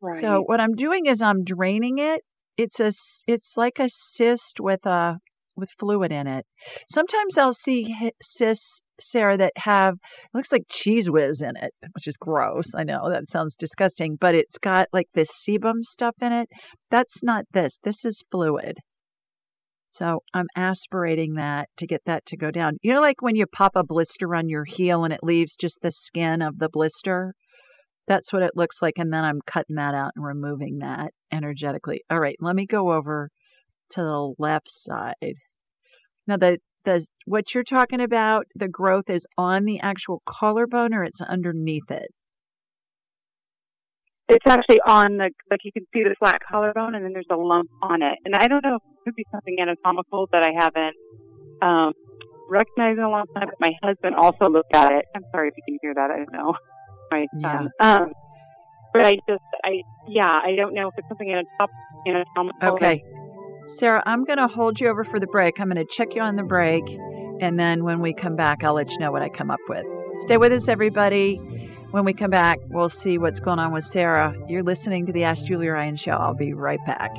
Right. 0.00 0.20
So 0.20 0.42
what 0.42 0.60
I'm 0.60 0.74
doing 0.76 1.06
is 1.06 1.22
I'm 1.22 1.42
draining 1.44 1.98
it. 1.98 2.22
It's 2.56 2.78
a 2.78 2.92
it's 3.26 3.56
like 3.56 3.80
a 3.80 3.88
cyst 3.88 4.60
with 4.60 4.86
a 4.86 5.18
with 5.58 5.70
fluid 5.78 6.12
in 6.12 6.26
it. 6.26 6.46
Sometimes 6.90 7.36
I'll 7.36 7.52
see 7.52 7.94
cysts, 8.22 8.82
Sarah, 9.00 9.36
that 9.36 9.52
have 9.56 9.96
looks 10.32 10.52
like 10.52 10.68
Cheez 10.68 11.08
Whiz 11.08 11.42
in 11.42 11.56
it, 11.56 11.72
which 11.92 12.06
is 12.06 12.16
gross. 12.16 12.74
I 12.74 12.84
know 12.84 13.10
that 13.10 13.28
sounds 13.28 13.56
disgusting, 13.56 14.16
but 14.20 14.34
it's 14.34 14.58
got 14.58 14.88
like 14.92 15.08
this 15.14 15.30
sebum 15.30 15.82
stuff 15.82 16.14
in 16.22 16.32
it. 16.32 16.48
That's 16.90 17.22
not 17.22 17.44
this. 17.52 17.78
This 17.82 18.04
is 18.04 18.22
fluid. 18.30 18.78
So 19.90 20.20
I'm 20.34 20.46
aspirating 20.54 21.34
that 21.34 21.68
to 21.78 21.86
get 21.86 22.02
that 22.06 22.24
to 22.26 22.36
go 22.36 22.50
down. 22.50 22.76
You 22.82 22.94
know, 22.94 23.00
like 23.00 23.22
when 23.22 23.36
you 23.36 23.46
pop 23.46 23.72
a 23.74 23.82
blister 23.82 24.34
on 24.34 24.48
your 24.48 24.64
heel 24.64 25.04
and 25.04 25.12
it 25.12 25.22
leaves 25.22 25.56
just 25.56 25.80
the 25.82 25.90
skin 25.90 26.42
of 26.42 26.58
the 26.58 26.68
blister? 26.68 27.34
That's 28.06 28.32
what 28.32 28.42
it 28.42 28.52
looks 28.54 28.80
like. 28.80 28.94
And 28.98 29.12
then 29.12 29.24
I'm 29.24 29.40
cutting 29.46 29.76
that 29.76 29.94
out 29.94 30.12
and 30.14 30.24
removing 30.24 30.78
that 30.78 31.12
energetically. 31.32 32.02
All 32.10 32.20
right, 32.20 32.36
let 32.40 32.54
me 32.54 32.66
go 32.66 32.92
over 32.92 33.30
to 33.90 34.00
the 34.00 34.34
left 34.38 34.70
side. 34.70 35.14
Now, 36.28 36.36
the, 36.36 36.58
the 36.84 37.04
what 37.24 37.54
you're 37.54 37.64
talking 37.64 38.02
about, 38.02 38.46
the 38.54 38.68
growth 38.68 39.08
is 39.08 39.26
on 39.38 39.64
the 39.64 39.80
actual 39.80 40.22
collarbone 40.26 40.92
or 40.92 41.02
it's 41.02 41.22
underneath 41.22 41.90
it? 41.90 42.08
It's 44.28 44.46
actually 44.46 44.80
on 44.86 45.16
the, 45.16 45.30
like 45.50 45.60
you 45.64 45.72
can 45.72 45.86
see 45.94 46.02
the 46.02 46.14
flat 46.18 46.40
collarbone 46.46 46.94
and 46.94 47.02
then 47.02 47.14
there's 47.14 47.26
a 47.30 47.36
lump 47.36 47.70
on 47.82 48.02
it. 48.02 48.18
And 48.26 48.34
I 48.34 48.46
don't 48.46 48.62
know 48.62 48.76
if 48.76 48.82
it 48.82 49.04
could 49.04 49.14
be 49.14 49.24
something 49.32 49.56
anatomical 49.58 50.28
that 50.32 50.42
I 50.42 50.52
haven't, 50.52 50.96
um, 51.62 51.92
recognized 52.50 52.98
in 52.98 53.04
a 53.04 53.10
long 53.10 53.24
time, 53.34 53.46
but 53.46 53.58
my 53.58 53.72
husband 53.82 54.14
also 54.14 54.50
looked 54.50 54.74
at 54.74 54.92
it. 54.92 55.06
I'm 55.16 55.24
sorry 55.32 55.48
if 55.48 55.54
you 55.56 55.62
can 55.66 55.78
hear 55.80 55.94
that. 55.94 56.10
I 56.10 56.16
don't 56.18 56.32
know. 56.32 56.54
My 57.10 57.26
son. 57.40 57.68
Um, 57.80 58.12
but 58.92 59.06
I 59.06 59.12
just, 59.26 59.42
I, 59.64 59.80
yeah, 60.06 60.30
I 60.30 60.56
don't 60.56 60.74
know 60.74 60.88
if 60.88 60.94
it's 60.98 61.08
something 61.08 61.30
anatomical. 61.30 62.68
Okay. 62.74 63.02
Sarah, 63.68 64.02
I'm 64.06 64.24
going 64.24 64.38
to 64.38 64.48
hold 64.48 64.80
you 64.80 64.88
over 64.88 65.04
for 65.04 65.20
the 65.20 65.26
break. 65.26 65.60
I'm 65.60 65.68
going 65.68 65.76
to 65.76 65.84
check 65.84 66.14
you 66.14 66.22
on 66.22 66.36
the 66.36 66.42
break. 66.42 66.82
And 67.40 67.60
then 67.60 67.84
when 67.84 68.00
we 68.00 68.14
come 68.14 68.34
back, 68.34 68.64
I'll 68.64 68.72
let 68.72 68.90
you 68.90 68.98
know 68.98 69.12
what 69.12 69.20
I 69.20 69.28
come 69.28 69.50
up 69.50 69.60
with. 69.68 69.84
Stay 70.20 70.38
with 70.38 70.52
us, 70.52 70.68
everybody. 70.68 71.36
When 71.90 72.06
we 72.06 72.14
come 72.14 72.30
back, 72.30 72.58
we'll 72.68 72.88
see 72.88 73.18
what's 73.18 73.40
going 73.40 73.58
on 73.58 73.72
with 73.72 73.84
Sarah. 73.84 74.34
You're 74.48 74.62
listening 74.62 75.04
to 75.06 75.12
the 75.12 75.24
Ask 75.24 75.44
Julie 75.44 75.68
Ryan 75.68 75.96
show. 75.96 76.12
I'll 76.12 76.34
be 76.34 76.54
right 76.54 76.80
back. 76.86 77.14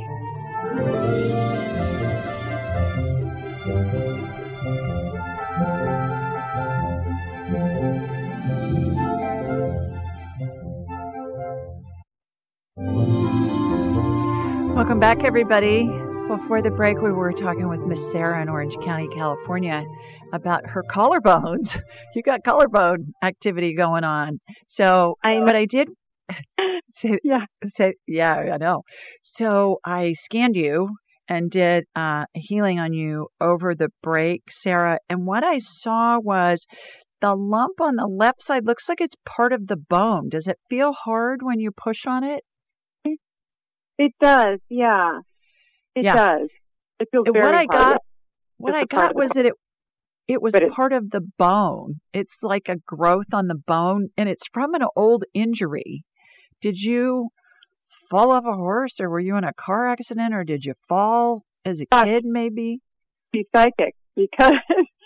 Welcome 14.75 14.99
back, 14.99 15.23
everybody. 15.23 16.09
Before 16.30 16.61
the 16.61 16.69
break, 16.69 17.01
we 17.01 17.11
were 17.11 17.34
talking 17.34 17.67
with 17.67 17.80
Miss 17.88 18.11
Sarah 18.11 18.39
in 18.39 18.49
Orange 18.49 18.75
County, 18.84 19.07
California, 19.07 19.84
about 20.32 20.63
her 20.63 20.84
collarbones. 20.84 21.82
You 22.13 22.21
got 22.21 22.43
collarbone 22.43 23.15
activity 23.23 23.73
going 23.73 24.03
on. 24.03 24.39
So, 24.67 25.15
I 25.23 25.39
but 25.43 25.55
I 25.55 25.65
did 25.65 25.89
say, 26.89 27.17
yeah, 27.23 27.45
say, 27.65 27.95
yeah, 28.05 28.34
I 28.34 28.57
know. 28.57 28.84
So 29.23 29.80
I 29.84 30.13
scanned 30.13 30.55
you 30.55 30.89
and 31.27 31.49
did 31.49 31.86
uh, 31.95 32.25
healing 32.36 32.80
on 32.80 32.93
you 32.93 33.30
over 33.41 33.73
the 33.73 33.89
break, 34.03 34.43
Sarah. 34.51 34.99
And 35.09 35.25
what 35.25 35.43
I 35.43 35.57
saw 35.57 36.19
was 36.19 36.63
the 37.21 37.34
lump 37.34 37.82
on 37.82 37.95
the 37.95 38.05
left 38.05 38.43
side 38.43 38.67
looks 38.67 38.88
like 38.88 39.01
it's 39.01 39.15
part 39.25 39.51
of 39.51 39.65
the 39.65 39.77
bone. 39.77 40.30
Does 40.30 40.47
it 40.47 40.59
feel 40.69 40.93
hard 40.93 41.41
when 41.41 41.59
you 41.59 41.71
push 41.71 42.05
on 42.05 42.23
it? 42.23 42.43
It 43.97 44.13
does, 44.21 44.59
yeah. 44.69 45.21
It 45.99 46.05
yeah. 46.05 46.15
does. 46.15 46.49
It 47.01 47.09
feels 47.11 47.27
very 47.29 47.45
what 47.45 47.55
I 47.55 47.65
got 47.65 48.01
what 48.55 48.73
I 48.73 48.85
got 48.85 49.15
was 49.15 49.31
that 49.31 49.45
it 49.45 49.53
it 50.29 50.41
was 50.41 50.55
part 50.71 50.93
of 50.93 51.09
the 51.09 51.21
bone. 51.37 51.99
It's 52.13 52.41
like 52.41 52.69
a 52.69 52.77
growth 52.77 53.33
on 53.33 53.47
the 53.47 53.55
bone 53.55 54.09
and 54.15 54.29
it's 54.29 54.47
from 54.47 54.75
an 54.75 54.83
old 54.95 55.25
injury. 55.33 56.05
Did 56.61 56.79
you 56.79 57.29
fall 58.09 58.31
off 58.31 58.45
a 58.45 58.53
horse 58.53 59.01
or 59.01 59.09
were 59.09 59.19
you 59.19 59.35
in 59.35 59.43
a 59.43 59.53
car 59.53 59.89
accident 59.89 60.33
or 60.33 60.45
did 60.45 60.63
you 60.63 60.73
fall 60.87 61.43
as 61.65 61.81
a 61.81 61.85
uh, 61.91 62.05
kid 62.05 62.23
maybe? 62.25 62.79
Be 63.33 63.45
psychic 63.53 63.95
because 64.15 64.53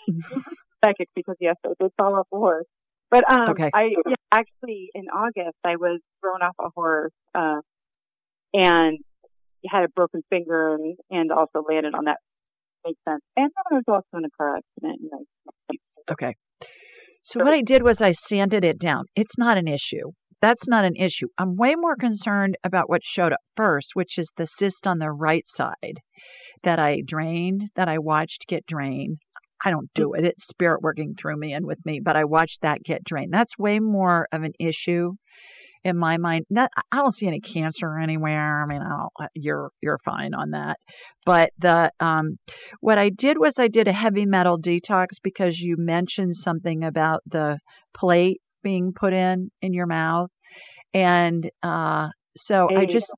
psychic 0.84 1.08
because 1.16 1.36
yes, 1.40 1.56
I 1.66 1.70
did 1.80 1.90
fall 1.96 2.14
off 2.14 2.28
a 2.32 2.36
horse. 2.36 2.66
But 3.10 3.28
um 3.28 3.48
okay. 3.50 3.70
I 3.74 3.94
yeah, 4.06 4.14
actually 4.30 4.90
in 4.94 5.06
August 5.08 5.58
I 5.64 5.74
was 5.74 6.00
thrown 6.20 6.42
off 6.42 6.54
a 6.60 6.68
horse 6.72 7.12
uh 7.34 7.62
and 8.52 8.98
had 9.70 9.84
a 9.84 9.88
broken 9.88 10.22
finger 10.30 10.74
and, 10.74 10.96
and 11.10 11.32
also 11.32 11.64
landed 11.68 11.94
on 11.94 12.04
that. 12.04 12.18
Makes 12.84 13.00
sense. 13.08 13.22
And 13.36 13.50
then 13.50 13.64
I 13.70 13.74
was 13.74 13.84
also 13.88 14.18
in 14.18 14.24
a 14.24 14.30
car 14.36 14.56
accident. 14.56 15.00
You 15.02 15.10
know. 15.12 15.76
Okay. 16.12 16.34
So 17.22 17.40
what 17.40 17.54
I 17.54 17.62
did 17.62 17.82
was 17.82 18.02
I 18.02 18.12
sanded 18.12 18.64
it 18.64 18.78
down. 18.78 19.06
It's 19.16 19.38
not 19.38 19.56
an 19.56 19.66
issue. 19.66 20.12
That's 20.42 20.68
not 20.68 20.84
an 20.84 20.96
issue. 20.96 21.28
I'm 21.38 21.56
way 21.56 21.74
more 21.74 21.96
concerned 21.96 22.58
about 22.62 22.90
what 22.90 23.00
showed 23.02 23.32
up 23.32 23.40
first, 23.56 23.92
which 23.94 24.18
is 24.18 24.30
the 24.36 24.46
cyst 24.46 24.86
on 24.86 24.98
the 24.98 25.10
right 25.10 25.46
side 25.48 26.00
that 26.64 26.78
I 26.78 27.00
drained, 27.06 27.70
that 27.76 27.88
I 27.88 27.98
watched 27.98 28.46
get 28.46 28.66
drained. 28.66 29.18
I 29.64 29.70
don't 29.70 29.88
do 29.94 30.12
it. 30.12 30.24
It's 30.24 30.46
spirit 30.46 30.82
working 30.82 31.14
through 31.14 31.36
me 31.36 31.54
and 31.54 31.64
with 31.64 31.84
me, 31.86 32.00
but 32.04 32.16
I 32.16 32.24
watched 32.24 32.60
that 32.60 32.82
get 32.82 33.04
drained. 33.04 33.32
That's 33.32 33.58
way 33.58 33.78
more 33.80 34.28
of 34.30 34.42
an 34.42 34.52
issue 34.58 35.12
in 35.84 35.98
my 35.98 36.16
mind. 36.16 36.46
Not, 36.50 36.70
I 36.90 36.96
don't 36.96 37.14
see 37.14 37.26
any 37.26 37.40
cancer 37.40 37.98
anywhere. 37.98 38.62
I 38.62 38.66
mean, 38.66 38.82
uh, 38.82 39.26
you're 39.34 39.70
you're 39.80 39.98
fine 40.04 40.34
on 40.34 40.50
that. 40.50 40.78
But 41.24 41.50
the 41.58 41.90
um, 42.00 42.38
what 42.80 42.98
I 42.98 43.10
did 43.10 43.38
was 43.38 43.58
I 43.58 43.68
did 43.68 43.88
a 43.88 43.92
heavy 43.92 44.26
metal 44.26 44.58
detox 44.58 45.06
because 45.22 45.60
you 45.60 45.76
mentioned 45.78 46.36
something 46.36 46.84
about 46.84 47.20
the 47.26 47.58
plate 47.94 48.40
being 48.62 48.92
put 48.94 49.12
in 49.12 49.50
in 49.60 49.74
your 49.74 49.86
mouth, 49.86 50.30
and 50.92 51.48
uh, 51.62 52.08
so 52.36 52.68
I 52.74 52.86
just 52.86 53.12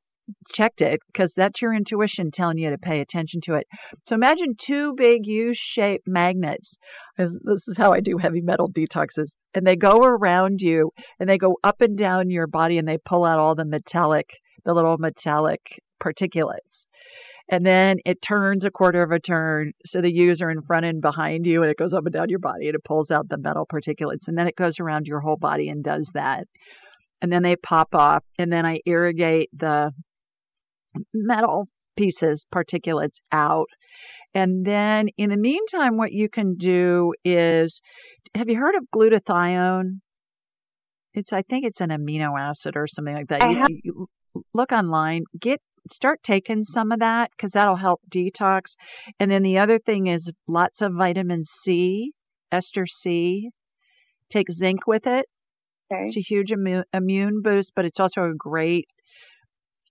checked 0.52 0.80
it 0.80 1.00
because 1.06 1.34
that's 1.34 1.62
your 1.62 1.74
intuition 1.74 2.30
telling 2.30 2.58
you 2.58 2.70
to 2.70 2.78
pay 2.78 3.00
attention 3.00 3.40
to 3.42 3.54
it. 3.54 3.66
So 4.06 4.14
imagine 4.14 4.54
two 4.58 4.94
big 4.94 5.26
U-shaped 5.26 6.06
magnets. 6.06 6.76
This, 7.18 7.68
is 7.68 7.76
how 7.76 7.92
I 7.92 8.00
do 8.00 8.18
heavy 8.18 8.40
metal 8.40 8.70
detoxes. 8.70 9.36
And 9.54 9.66
they 9.66 9.76
go 9.76 9.98
around 9.98 10.60
you 10.60 10.90
and 11.18 11.28
they 11.28 11.38
go 11.38 11.56
up 11.64 11.80
and 11.80 11.96
down 11.96 12.30
your 12.30 12.46
body 12.46 12.78
and 12.78 12.86
they 12.86 12.98
pull 12.98 13.24
out 13.24 13.38
all 13.38 13.54
the 13.54 13.64
metallic, 13.64 14.30
the 14.64 14.74
little 14.74 14.98
metallic 14.98 15.60
particulates. 16.02 16.88
And 17.48 17.64
then 17.64 17.98
it 18.04 18.20
turns 18.20 18.64
a 18.64 18.72
quarter 18.72 19.02
of 19.02 19.12
a 19.12 19.20
turn. 19.20 19.72
So 19.84 20.00
the 20.00 20.12
U's 20.12 20.42
are 20.42 20.50
in 20.50 20.62
front 20.62 20.84
and 20.84 21.00
behind 21.00 21.46
you 21.46 21.62
and 21.62 21.70
it 21.70 21.78
goes 21.78 21.94
up 21.94 22.04
and 22.04 22.12
down 22.12 22.28
your 22.28 22.40
body 22.40 22.66
and 22.66 22.74
it 22.74 22.84
pulls 22.84 23.10
out 23.10 23.28
the 23.28 23.38
metal 23.38 23.66
particulates. 23.72 24.26
And 24.26 24.36
then 24.36 24.48
it 24.48 24.56
goes 24.56 24.80
around 24.80 25.06
your 25.06 25.20
whole 25.20 25.36
body 25.36 25.68
and 25.68 25.84
does 25.84 26.10
that 26.14 26.46
and 27.22 27.32
then 27.32 27.42
they 27.42 27.56
pop 27.56 27.94
off 27.94 28.24
and 28.38 28.52
then 28.52 28.66
I 28.66 28.80
irrigate 28.86 29.50
the 29.56 29.92
metal 31.12 31.68
pieces, 31.96 32.46
particulates 32.54 33.20
out. 33.32 33.68
And 34.34 34.66
then 34.66 35.08
in 35.16 35.30
the 35.30 35.36
meantime, 35.36 35.96
what 35.96 36.12
you 36.12 36.28
can 36.28 36.56
do 36.56 37.14
is 37.24 37.80
have 38.34 38.48
you 38.48 38.56
heard 38.56 38.74
of 38.74 38.84
glutathione? 38.94 40.00
It's, 41.14 41.32
I 41.32 41.42
think 41.42 41.64
it's 41.64 41.80
an 41.80 41.88
amino 41.88 42.38
acid 42.38 42.76
or 42.76 42.86
something 42.86 43.14
like 43.14 43.28
that. 43.28 43.50
You, 43.50 43.80
you 43.82 44.06
look 44.52 44.72
online, 44.72 45.22
get, 45.40 45.60
start 45.90 46.20
taking 46.22 46.64
some 46.64 46.92
of 46.92 46.98
that 46.98 47.30
because 47.30 47.52
that'll 47.52 47.76
help 47.76 48.02
detox. 48.10 48.74
And 49.18 49.30
then 49.30 49.42
the 49.42 49.58
other 49.58 49.78
thing 49.78 50.08
is 50.08 50.30
lots 50.46 50.82
of 50.82 50.92
vitamin 50.92 51.44
C, 51.44 52.12
ester 52.52 52.86
C. 52.86 53.48
Take 54.28 54.50
zinc 54.52 54.86
with 54.86 55.06
it. 55.06 55.26
Okay. 55.90 56.02
It's 56.02 56.16
a 56.16 56.20
huge 56.20 56.52
immune 56.52 57.42
boost, 57.42 57.72
but 57.74 57.84
it's 57.84 58.00
also 58.00 58.24
a 58.24 58.34
great 58.36 58.88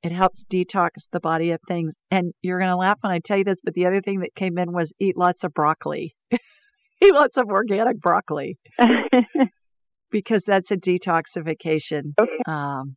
it 0.05 0.11
helps 0.11 0.45
detox 0.45 0.89
the 1.11 1.19
body 1.19 1.51
of 1.51 1.59
things. 1.67 1.95
And 2.11 2.31
you're 2.41 2.59
going 2.59 2.69
to 2.69 2.77
laugh 2.77 2.99
when 3.01 3.11
I 3.11 3.19
tell 3.19 3.39
you 3.39 3.43
this, 3.43 3.59
but 3.63 3.73
the 3.73 3.87
other 3.87 4.01
thing 4.01 4.19
that 4.19 4.35
came 4.35 4.57
in 4.59 4.71
was 4.71 4.93
eat 4.99 5.17
lots 5.17 5.43
of 5.43 5.53
broccoli. 5.53 6.15
eat 6.31 7.13
lots 7.13 7.37
of 7.37 7.47
organic 7.47 7.99
broccoli. 7.99 8.57
because 10.11 10.43
that's 10.43 10.69
a 10.71 10.77
detoxification 10.77 12.13
okay. 12.19 12.31
um, 12.45 12.95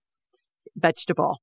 vegetable 0.77 1.39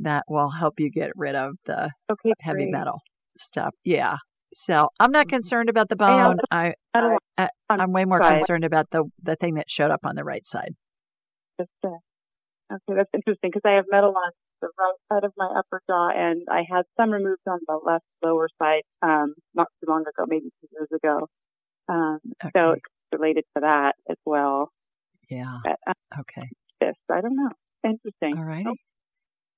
that 0.00 0.24
will 0.28 0.50
help 0.50 0.74
you 0.78 0.90
get 0.90 1.12
rid 1.14 1.36
of 1.36 1.52
the 1.64 1.90
okay, 2.10 2.32
heavy 2.40 2.64
great. 2.64 2.72
metal 2.72 3.00
stuff. 3.38 3.72
Yeah. 3.84 4.16
So 4.56 4.88
I'm 4.98 5.12
not 5.12 5.28
concerned 5.28 5.68
about 5.68 5.88
the 5.88 5.96
bone. 5.96 6.38
I, 6.50 6.74
I, 6.92 7.16
I 7.38 7.48
am 7.70 7.92
way 7.92 8.04
more 8.04 8.20
concerned 8.20 8.64
about 8.64 8.86
the 8.90 9.04
the 9.22 9.34
thing 9.36 9.54
that 9.54 9.68
showed 9.68 9.90
up 9.90 10.00
on 10.04 10.14
the 10.14 10.24
right 10.24 10.46
side. 10.46 10.74
Okay, 12.74 12.96
that's 12.96 13.10
interesting 13.14 13.50
because 13.50 13.62
I 13.64 13.76
have 13.76 13.84
metal 13.90 14.10
on 14.16 14.32
the 14.60 14.68
right 14.78 14.94
side 15.12 15.24
of 15.24 15.32
my 15.36 15.46
upper 15.58 15.82
jaw, 15.88 16.10
and 16.14 16.42
I 16.50 16.62
had 16.68 16.82
some 16.96 17.10
removed 17.10 17.42
on 17.46 17.60
the 17.66 17.78
left 17.84 18.04
lower 18.22 18.48
side 18.60 18.82
um, 19.02 19.34
not 19.54 19.68
too 19.80 19.90
long 19.90 20.02
ago, 20.02 20.24
maybe 20.26 20.50
two 20.60 20.68
years 20.72 20.88
ago. 20.92 21.28
Um, 21.88 22.18
okay. 22.44 22.50
So 22.56 22.72
it's 22.72 22.84
related 23.12 23.44
to 23.56 23.60
that 23.62 23.94
as 24.10 24.16
well. 24.24 24.70
Yeah. 25.30 25.58
But, 25.62 25.78
um, 25.86 26.20
okay. 26.20 26.48
Yes, 26.80 26.94
I 27.10 27.20
don't 27.20 27.36
know. 27.36 27.50
Interesting. 27.84 28.38
All 28.38 28.44
right. 28.44 28.66
Oh. 28.66 28.74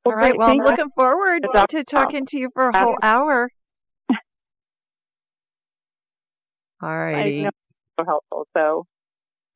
Right. 0.08 0.36
Well, 0.38 0.50
I'm 0.50 0.58
looking 0.58 0.90
forward 0.94 1.44
to 1.70 1.84
talking 1.84 2.26
to 2.26 2.38
you 2.38 2.50
for 2.54 2.68
a 2.68 2.78
whole 2.78 2.96
hour. 3.02 3.50
All 6.80 6.96
righty. 6.96 7.48
So 7.98 8.04
helpful. 8.04 8.46
So 8.56 8.86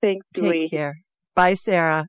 thanks, 0.03 0.27
Take 0.35 0.43
Julie. 0.43 0.69
care. 0.69 0.99
Bye, 1.37 1.55
Sarah 1.55 2.07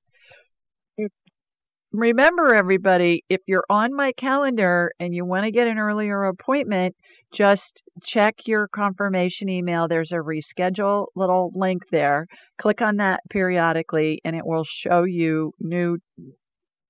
remember 1.92 2.54
everybody, 2.54 3.24
if 3.30 3.42
you're 3.48 3.66
on 3.70 3.94
my 3.94 4.12
calendar 4.14 4.92
and 5.00 5.14
you 5.14 5.26
want 5.26 5.46
to 5.46 5.52
get 5.52 5.68
an 5.68 5.78
earlier 5.78 6.24
appointment, 6.26 6.96
just 7.34 7.84
check 8.04 8.36
your 8.46 8.68
confirmation 8.68 9.50
email. 9.50 9.88
There's 9.88 10.12
a 10.12 10.18
reschedule 10.18 11.08
little 11.16 11.52
link 11.56 11.84
there. 11.92 12.28
Click 12.58 12.82
on 12.82 12.98
that 12.98 13.22
periodically 13.30 14.22
and 14.24 14.36
it 14.36 14.46
will 14.46 14.64
show 14.64 15.04
you 15.04 15.54
new 15.60 15.98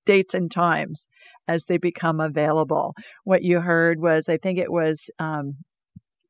dates 0.04 0.34
and 0.34 0.50
times 0.50 1.06
as 1.48 1.66
they 1.66 1.78
become 1.78 2.20
available. 2.20 2.94
What 3.24 3.42
you 3.42 3.60
heard 3.60 4.00
was, 4.00 4.28
I 4.28 4.36
think 4.36 4.58
it 4.58 4.70
was 4.70 5.10
um, 5.18 5.56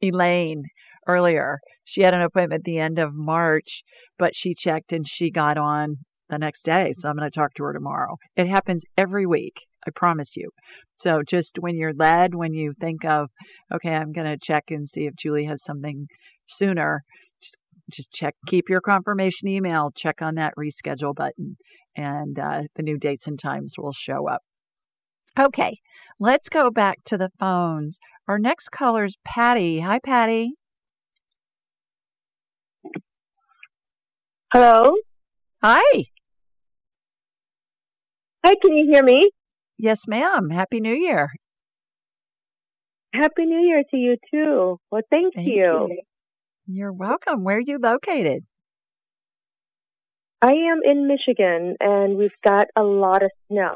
Elaine 0.02 0.64
earlier. 1.06 1.58
She 1.84 2.02
had 2.02 2.14
an 2.14 2.22
appointment 2.22 2.60
at 2.60 2.64
the 2.64 2.78
end 2.78 2.98
of 2.98 3.14
March, 3.14 3.82
but 4.18 4.36
she 4.36 4.54
checked 4.54 4.92
and 4.92 5.06
she 5.06 5.30
got 5.30 5.58
on 5.58 5.98
the 6.32 6.38
next 6.38 6.64
day. 6.64 6.92
So 6.96 7.08
I'm 7.08 7.16
going 7.16 7.30
to 7.30 7.34
talk 7.34 7.54
to 7.54 7.64
her 7.64 7.72
tomorrow. 7.72 8.16
It 8.36 8.48
happens 8.48 8.84
every 8.96 9.26
week. 9.26 9.60
I 9.86 9.90
promise 9.94 10.36
you. 10.36 10.50
So 10.96 11.22
just 11.26 11.58
when 11.58 11.76
you're 11.76 11.92
led, 11.92 12.34
when 12.34 12.54
you 12.54 12.72
think 12.80 13.04
of, 13.04 13.28
okay, 13.74 13.94
I'm 13.94 14.12
going 14.12 14.26
to 14.26 14.38
check 14.38 14.64
and 14.70 14.88
see 14.88 15.06
if 15.06 15.14
Julie 15.16 15.44
has 15.44 15.62
something 15.64 16.06
sooner, 16.46 17.02
just, 17.42 17.56
just 17.90 18.12
check, 18.12 18.34
keep 18.46 18.68
your 18.68 18.80
confirmation 18.80 19.48
email, 19.48 19.90
check 19.94 20.22
on 20.22 20.36
that 20.36 20.54
reschedule 20.56 21.14
button, 21.14 21.56
and 21.96 22.38
uh, 22.38 22.62
the 22.76 22.82
new 22.82 22.96
dates 22.98 23.26
and 23.26 23.38
times 23.38 23.74
will 23.76 23.92
show 23.92 24.28
up. 24.28 24.42
Okay, 25.38 25.78
let's 26.20 26.48
go 26.48 26.70
back 26.70 26.98
to 27.06 27.18
the 27.18 27.30
phones. 27.40 27.98
Our 28.28 28.38
next 28.38 28.70
caller 28.70 29.04
is 29.04 29.16
Patty. 29.24 29.80
Hi, 29.80 29.98
Patty. 29.98 30.52
Hello. 34.52 34.94
Hi. 35.62 36.04
Hi, 38.44 38.54
can 38.60 38.74
you 38.76 38.90
hear 38.92 39.02
me? 39.02 39.30
Yes, 39.78 40.06
ma'am. 40.08 40.50
Happy 40.50 40.80
New 40.80 40.94
Year. 40.94 41.28
Happy 43.14 43.44
New 43.44 43.60
Year 43.66 43.82
to 43.90 43.96
you 43.96 44.16
too. 44.32 44.78
Well, 44.90 45.02
thank, 45.10 45.34
Thank 45.34 45.46
you. 45.48 45.62
you. 45.88 46.02
You're 46.66 46.92
welcome. 46.92 47.44
Where 47.44 47.56
are 47.56 47.60
you 47.60 47.78
located? 47.78 48.44
I 50.40 50.52
am 50.52 50.80
in 50.84 51.06
Michigan 51.06 51.76
and 51.80 52.16
we've 52.16 52.30
got 52.44 52.66
a 52.76 52.82
lot 52.82 53.22
of 53.22 53.30
snow. 53.48 53.74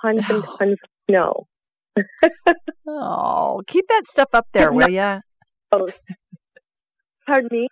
Tons 0.00 0.20
and 0.28 0.44
Oh. 0.44 0.56
tons 0.58 0.78
of 0.82 0.90
snow. 1.10 1.46
Oh, 2.90 3.60
keep 3.66 3.86
that 3.88 4.06
stuff 4.06 4.30
up 4.32 4.46
there, 4.54 4.72
will 4.72 4.88
ya? 4.88 5.20
Oh, 5.72 5.90
pardon 7.26 7.48
me. 7.52 7.68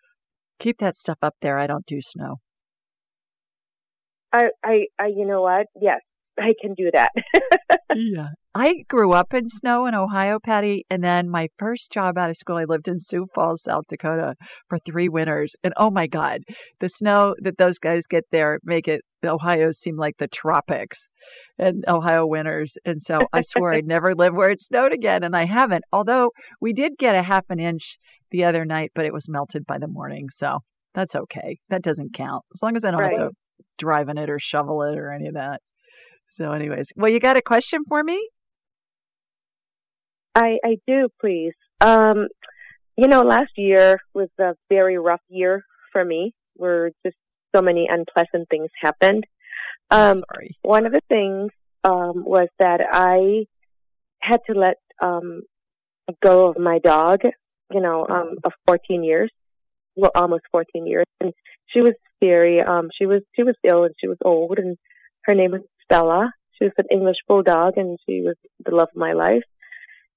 Keep 0.58 0.78
that 0.80 0.94
stuff 0.94 1.16
up 1.22 1.34
there. 1.40 1.56
I 1.58 1.66
don't 1.66 1.86
do 1.86 2.02
snow. 2.02 2.36
I, 4.34 4.50
I, 4.62 4.86
I, 5.00 5.06
you 5.06 5.24
know 5.26 5.40
what? 5.40 5.66
Yes, 5.80 6.00
I 6.38 6.54
can 6.60 6.74
do 6.74 6.90
that. 6.92 7.10
Yeah. 7.96 8.28
I 8.54 8.82
grew 8.88 9.12
up 9.12 9.32
in 9.32 9.48
snow 9.48 9.86
in 9.86 9.94
Ohio, 9.94 10.38
Patty, 10.42 10.84
and 10.90 11.02
then 11.02 11.30
my 11.30 11.48
first 11.58 11.92
job 11.92 12.18
out 12.18 12.30
of 12.30 12.36
school, 12.36 12.56
I 12.56 12.64
lived 12.64 12.88
in 12.88 12.98
Sioux 12.98 13.26
Falls, 13.34 13.62
South 13.62 13.84
Dakota 13.88 14.34
for 14.68 14.78
three 14.78 15.08
winters. 15.08 15.54
And 15.62 15.72
oh 15.76 15.90
my 15.90 16.06
God, 16.06 16.42
the 16.80 16.88
snow 16.88 17.34
that 17.40 17.58
those 17.58 17.78
guys 17.78 18.06
get 18.06 18.24
there 18.30 18.58
make 18.64 18.88
it 18.88 19.02
Ohio 19.24 19.70
seem 19.72 19.96
like 19.96 20.16
the 20.18 20.28
tropics 20.28 21.08
and 21.58 21.84
Ohio 21.88 22.26
winters. 22.26 22.76
And 22.84 23.00
so 23.00 23.20
I 23.32 23.40
swore 23.40 23.72
I'd 23.72 23.86
never 23.86 24.14
live 24.14 24.34
where 24.34 24.50
it 24.50 24.60
snowed 24.60 24.92
again, 24.92 25.22
and 25.22 25.34
I 25.36 25.46
haven't. 25.46 25.84
Although 25.92 26.30
we 26.60 26.72
did 26.72 26.92
get 26.98 27.14
a 27.14 27.22
half 27.22 27.44
an 27.50 27.60
inch 27.60 27.98
the 28.30 28.44
other 28.44 28.64
night, 28.64 28.90
but 28.94 29.06
it 29.06 29.12
was 29.12 29.28
melted 29.28 29.66
by 29.66 29.78
the 29.78 29.88
morning. 29.88 30.28
So 30.30 30.58
that's 30.94 31.14
okay. 31.14 31.58
That 31.70 31.82
doesn't 31.82 32.14
count. 32.14 32.44
As 32.54 32.62
long 32.62 32.76
as 32.76 32.84
I 32.84 32.90
don't 32.90 33.02
have 33.02 33.14
to 33.14 33.30
drive 33.78 34.08
in 34.08 34.18
it 34.18 34.30
or 34.30 34.38
shovel 34.38 34.82
it 34.82 34.98
or 34.98 35.12
any 35.12 35.28
of 35.28 35.34
that. 35.34 35.60
So, 36.26 36.52
anyways, 36.52 36.92
well, 36.96 37.10
you 37.10 37.20
got 37.20 37.36
a 37.36 37.42
question 37.42 37.82
for 37.88 38.02
me? 38.02 38.28
I, 40.34 40.58
I 40.64 40.76
do, 40.86 41.08
please. 41.20 41.54
Um, 41.80 42.28
you 42.96 43.08
know, 43.08 43.22
last 43.22 43.52
year 43.56 43.98
was 44.14 44.28
a 44.38 44.54
very 44.68 44.98
rough 44.98 45.20
year 45.28 45.64
for 45.92 46.04
me 46.04 46.34
where 46.54 46.90
just 47.04 47.16
so 47.54 47.62
many 47.62 47.88
unpleasant 47.90 48.48
things 48.50 48.70
happened. 48.80 49.24
Um, 49.90 50.22
Sorry. 50.32 50.56
one 50.62 50.84
of 50.86 50.92
the 50.92 51.00
things 51.08 51.50
um, 51.84 52.24
was 52.24 52.48
that 52.58 52.80
I 52.90 53.46
had 54.20 54.40
to 54.50 54.58
let 54.58 54.76
um, 55.00 55.42
go 56.22 56.48
of 56.48 56.58
my 56.58 56.78
dog, 56.78 57.20
you 57.70 57.80
know, 57.80 58.06
um, 58.08 58.36
of 58.44 58.52
14 58.66 59.04
years, 59.04 59.30
well, 59.94 60.10
almost 60.14 60.42
14 60.50 60.86
years, 60.86 61.06
and 61.20 61.32
she 61.68 61.80
was 61.80 61.92
very, 62.20 62.60
um, 62.60 62.88
she 62.96 63.06
was 63.06 63.22
she 63.34 63.42
was 63.42 63.54
ill 63.64 63.84
and 63.84 63.94
she 64.00 64.08
was 64.08 64.18
old, 64.24 64.58
and 64.58 64.76
her 65.24 65.34
name 65.34 65.52
was 65.52 65.62
Stella. 65.86 66.32
She 66.58 66.64
was 66.64 66.72
an 66.78 66.86
English 66.90 67.16
bulldog, 67.28 67.76
and 67.76 67.98
she 68.08 68.22
was 68.22 68.36
the 68.64 68.74
love 68.74 68.88
of 68.94 68.98
my 68.98 69.12
life. 69.12 69.42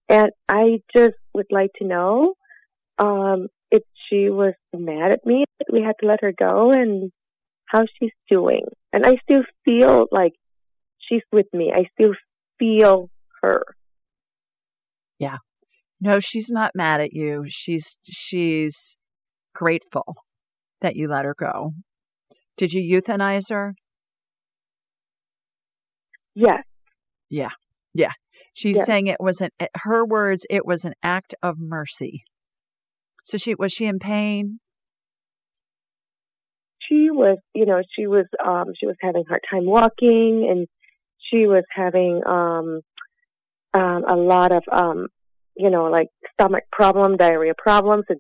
And 0.08 0.32
I 0.48 0.80
just 0.96 1.16
would 1.34 1.48
like 1.52 1.72
to 1.80 1.86
know 1.86 2.34
um, 2.98 3.48
if 3.72 3.84
she 4.10 4.30
was 4.30 4.54
mad 4.76 5.12
at 5.12 5.26
me 5.26 5.46
that 5.60 5.72
we 5.72 5.82
had 5.82 5.96
to 6.02 6.08
let 6.08 6.22
her 6.22 6.34
go, 6.38 6.72
and 6.72 7.12
how 7.66 7.84
she's 8.00 8.12
doing. 8.30 8.66
And 8.92 9.06
I 9.06 9.18
still 9.24 9.44
feel 9.66 10.08
like 10.12 10.34
she's 10.98 11.22
with 11.32 11.46
me. 11.54 11.72
I 11.76 11.86
still 11.94 12.14
feel 12.58 13.10
her. 13.42 13.64
Yeah. 15.20 15.38
No, 16.02 16.20
she's 16.20 16.50
not 16.50 16.72
mad 16.76 17.02
at 17.02 17.14
you. 17.14 17.46
She's 17.48 17.98
she's 18.04 18.96
grateful 19.54 20.16
that 20.82 20.96
you 20.96 21.10
let 21.10 21.26
her 21.26 21.36
go. 21.38 21.74
Did 22.58 22.74
you 22.74 23.02
euthanize 23.02 23.50
her? 23.52 23.76
Yes. 26.40 26.64
Yeah. 27.30 27.50
Yeah. 27.94 28.12
She's 28.54 28.78
Yes. 28.78 28.86
saying 28.86 29.08
it 29.08 29.20
was 29.20 29.42
an 29.42 29.50
her 29.76 30.06
words 30.06 30.46
it 30.50 30.66
was 30.66 30.86
an 30.86 30.94
act 31.04 31.36
of 31.44 31.60
mercy. 31.60 32.24
So 33.24 33.38
she 33.38 33.56
was 33.56 33.74
she 33.74 33.86
in 33.86 34.00
pain? 34.00 34.60
She 36.88 37.12
was, 37.12 37.38
you 37.54 37.66
know, 37.66 37.82
she 37.96 38.08
was, 38.08 38.26
um, 38.44 38.68
she 38.80 38.88
was 38.88 38.96
having 39.02 39.24
a 39.26 39.30
hard 39.30 39.42
time 39.52 39.66
walking 39.66 40.48
and 40.50 40.66
she 41.20 41.46
was 41.46 41.64
having, 41.72 42.22
um, 42.26 42.82
um, 43.74 44.04
a 44.08 44.16
lot 44.16 44.52
of, 44.52 44.64
um, 44.72 45.08
you 45.56 45.70
know, 45.70 45.84
like 45.86 46.08
stomach 46.34 46.64
problem, 46.72 47.18
diarrhea 47.18 47.54
problems. 47.56 48.06
And 48.10 48.20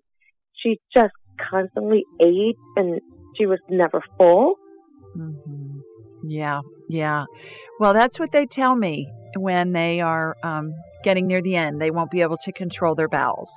she 0.53 0.77
just 0.95 1.13
constantly 1.49 2.05
ate 2.21 2.59
and 2.75 2.99
she 3.33 3.45
was 3.47 3.59
never 3.69 4.03
full. 4.17 4.55
hmm 5.15 5.79
Yeah, 6.21 6.61
yeah. 6.89 7.25
Well, 7.79 7.93
that's 7.93 8.19
what 8.19 8.31
they 8.31 8.45
tell 8.45 8.75
me 8.75 9.07
when 9.37 9.71
they 9.71 10.01
are 10.01 10.35
um, 10.43 10.73
getting 11.03 11.27
near 11.27 11.41
the 11.41 11.55
end. 11.55 11.79
They 11.79 11.91
won't 11.91 12.11
be 12.11 12.21
able 12.21 12.37
to 12.37 12.51
control 12.51 12.95
their 12.95 13.07
bowels. 13.07 13.51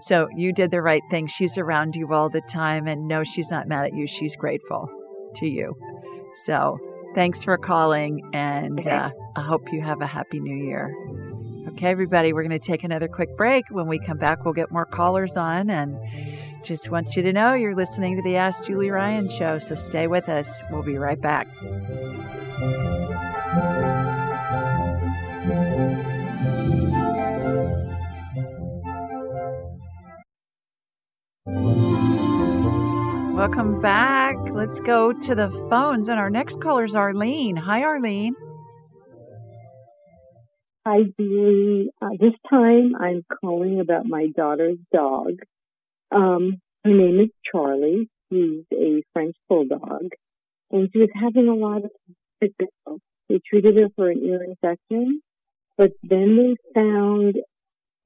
So 0.00 0.28
you 0.34 0.52
did 0.52 0.70
the 0.70 0.82
right 0.82 1.02
thing. 1.10 1.26
She's 1.26 1.58
around 1.58 1.94
you 1.94 2.12
all 2.12 2.30
the 2.30 2.40
time, 2.40 2.88
and 2.88 3.06
no, 3.06 3.22
she's 3.22 3.50
not 3.50 3.68
mad 3.68 3.86
at 3.86 3.94
you. 3.94 4.06
She's 4.06 4.34
grateful 4.34 4.88
to 5.36 5.46
you. 5.46 5.76
So 6.46 6.78
thanks 7.14 7.44
for 7.44 7.58
calling, 7.58 8.30
and 8.32 8.80
Okay. 8.80 8.90
uh, 8.90 9.10
I 9.36 9.42
hope 9.42 9.72
you 9.72 9.82
have 9.82 10.00
a 10.00 10.06
happy 10.06 10.40
new 10.40 10.66
year. 10.66 10.94
Okay, 11.68 11.88
everybody, 11.88 12.32
we're 12.32 12.42
going 12.42 12.58
to 12.58 12.66
take 12.66 12.84
another 12.84 13.08
quick 13.08 13.36
break. 13.36 13.64
When 13.70 13.86
we 13.86 13.98
come 13.98 14.16
back, 14.16 14.44
we'll 14.44 14.54
get 14.54 14.70
more 14.70 14.86
callers 14.86 15.36
on 15.36 15.68
and 15.68 15.98
just 16.62 16.90
want 16.90 17.16
you 17.16 17.22
to 17.22 17.32
know 17.32 17.54
you're 17.54 17.74
listening 17.74 18.16
to 18.16 18.22
the 18.22 18.36
Ask 18.36 18.66
Julie 18.66 18.90
Ryan 18.90 19.28
show, 19.28 19.58
so 19.58 19.74
stay 19.74 20.06
with 20.06 20.28
us. 20.28 20.62
We'll 20.70 20.82
be 20.82 20.98
right 20.98 21.20
back. 21.20 21.48
Welcome 33.34 33.80
back. 33.80 34.36
Let's 34.52 34.80
go 34.80 35.12
to 35.12 35.34
the 35.34 35.50
phones, 35.70 36.08
and 36.08 36.20
our 36.20 36.28
next 36.28 36.60
caller 36.60 36.84
is 36.84 36.94
Arlene. 36.94 37.56
Hi, 37.56 37.82
Arlene. 37.84 38.34
Hi, 40.86 40.98
Julie. 41.18 41.90
Uh, 42.02 42.10
this 42.20 42.34
time 42.50 42.94
I'm 43.00 43.24
calling 43.40 43.80
about 43.80 44.06
my 44.06 44.26
daughter's 44.36 44.78
dog. 44.92 45.38
Um, 46.10 46.60
her 46.84 46.90
name 46.90 47.20
is 47.20 47.28
Charlie. 47.50 48.08
She's 48.32 48.64
a 48.72 49.02
French 49.12 49.36
bulldog. 49.48 50.08
And 50.70 50.88
she 50.92 50.98
was 50.98 51.08
having 51.14 51.48
a 51.48 51.54
lot 51.54 51.84
of 51.84 51.90
physical. 52.40 53.00
They 53.28 53.40
treated 53.48 53.76
her 53.76 53.88
for 53.96 54.10
an 54.10 54.24
ear 54.24 54.42
infection, 54.42 55.20
but 55.76 55.92
then 56.02 56.36
they 56.36 56.80
found 56.80 57.36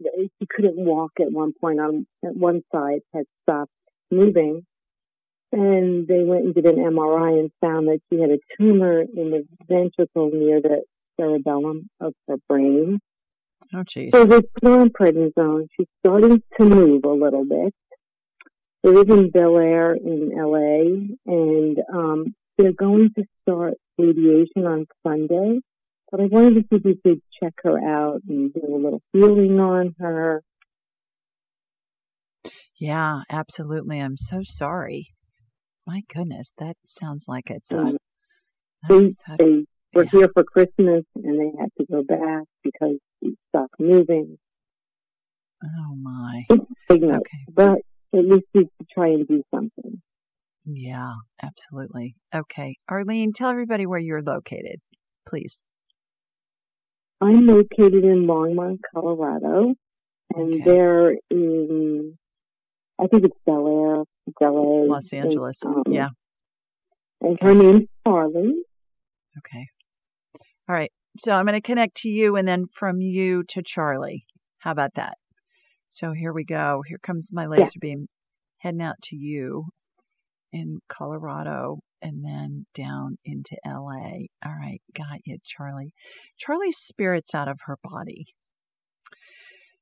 that 0.01 0.29
she 0.39 0.47
couldn't 0.51 0.77
walk 0.77 1.13
at 1.21 1.31
one 1.31 1.53
point 1.61 1.81
on 1.81 2.07
at 2.25 2.37
one 2.37 2.63
side, 2.73 3.01
had 3.15 3.25
stopped 3.43 3.73
moving. 4.11 4.67
And 5.53 6.09
they 6.09 6.25
went 6.25 6.45
and 6.45 6.55
did 6.55 6.67
an 6.67 6.77
MRI 6.77 7.39
and 7.39 7.51
found 7.61 7.87
that 7.89 8.01
she 8.11 8.21
had 8.21 8.31
a 8.31 8.39
tumor 8.59 9.03
in 9.03 9.31
the 9.31 9.47
ventricle 9.69 10.31
near 10.33 10.61
the 10.61 10.83
cerebellum 11.19 11.89
of 12.01 12.13
her 12.29 12.37
brain. 12.49 12.99
Oh, 13.73 13.85
jeez. 13.85 14.11
So 14.13 14.25
they 14.25 14.41
put 14.43 14.65
her 14.65 14.81
on 14.81 14.91
prednisone. 14.91 15.69
She's 15.77 15.87
starting 16.01 16.43
to 16.59 16.65
move 16.65 17.05
a 17.05 17.13
little 17.13 17.45
bit. 17.45 17.73
They 18.85 18.91
live 18.91 19.09
in 19.09 19.30
Bel 19.30 19.57
Air 19.57 19.95
in 19.95 20.30
LA, 20.37 21.07
and 21.24 21.78
um, 21.91 22.35
they're 22.59 22.74
going 22.74 23.09
to 23.16 23.24
start 23.41 23.74
radiation 23.97 24.66
on 24.66 24.85
Sunday. 25.03 25.61
But 26.11 26.20
I 26.20 26.24
wanted 26.24 26.55
to 26.57 26.61
see 26.61 26.76
if 26.76 26.85
you 26.85 26.99
could 27.03 27.22
check 27.43 27.55
her 27.62 27.78
out 27.78 28.20
and 28.28 28.53
do 28.53 28.61
a 28.61 28.76
little 28.76 29.01
feeling 29.11 29.59
on 29.59 29.95
her. 30.01 30.43
Yeah, 32.78 33.20
absolutely. 33.30 34.01
I'm 34.01 34.18
so 34.18 34.43
sorry. 34.43 35.09
My 35.87 36.03
goodness, 36.14 36.53
that 36.59 36.76
sounds 36.85 37.24
like 37.26 37.49
it's 37.49 37.72
a. 37.72 37.78
Um, 37.78 37.97
they, 38.87 39.14
they 39.39 39.64
were 39.95 40.05
yeah. 40.05 40.11
here 40.12 40.30
for 40.35 40.45
Christmas, 40.45 41.05
and 41.14 41.41
they 41.41 41.53
had 41.59 41.70
to 41.78 41.87
go 41.91 42.03
back 42.03 42.45
because 42.62 42.99
she 43.22 43.35
stopped 43.49 43.76
moving. 43.80 44.37
oh 45.64 45.95
my. 45.95 46.45
It's 46.51 46.64
Okay. 46.91 47.47
but 47.49 47.78
at 48.15 48.25
least 48.25 48.45
we 48.55 48.61
could 48.79 48.89
try 48.93 49.09
and 49.09 49.27
do 49.27 49.43
something. 49.55 50.01
Yeah, 50.67 51.12
absolutely. 51.43 52.17
Okay, 52.35 52.77
Arlene, 52.89 53.33
tell 53.33 53.51
everybody 53.51 53.85
where 53.87 53.99
you're 53.99 54.23
located, 54.23 54.77
please. 55.29 55.61
I'm 57.21 57.47
located 57.47 58.05
in 58.05 58.27
Longmont, 58.27 58.79
Colorado, 58.95 59.75
and 60.35 60.55
Okay. 60.55 60.62
they're 60.65 61.11
in, 61.31 62.19
I 63.01 63.07
think 63.07 63.25
it's 63.25 63.37
Bel 63.47 63.67
Air, 63.69 64.05
LA. 64.41 64.85
Los 64.87 65.12
and, 65.12 65.25
Angeles. 65.27 65.62
um, 65.65 65.83
Yeah. 65.89 66.09
And 67.21 67.39
her 67.41 67.55
name's 67.55 67.89
Arlene. 68.05 68.62
Okay. 69.39 69.67
All 70.69 70.75
right. 70.75 70.93
So 71.19 71.33
I'm 71.33 71.47
going 71.47 71.55
to 71.61 71.67
connect 71.67 71.99
to 71.99 72.09
you 72.09 72.37
and 72.37 72.47
then 72.47 72.67
from 72.67 73.01
you 73.01 73.45
to 73.45 73.62
Charlie. 73.62 74.27
How 74.59 74.73
about 74.73 74.95
that? 74.95 75.17
So 75.95 76.11
here 76.11 76.32
we 76.32 76.45
go. 76.45 76.82
Here 76.84 76.99
comes 76.99 77.30
my 77.32 77.47
laser 77.47 77.78
beam 77.80 78.09
heading 78.59 78.82
out 78.82 79.01
to 79.01 79.16
you 79.16 79.66
in 80.53 80.80
Colorado 80.88 81.78
and 82.03 82.24
then 82.24 82.66
down 82.74 83.16
into 83.24 83.57
LA. 83.64 84.26
All 84.45 84.57
right, 84.59 84.82
got 84.97 85.20
you, 85.24 85.38
Charlie. 85.45 85.95
Charlie's 86.36 86.78
spirit's 86.78 87.32
out 87.32 87.47
of 87.47 87.61
her 87.66 87.78
body. 87.84 88.26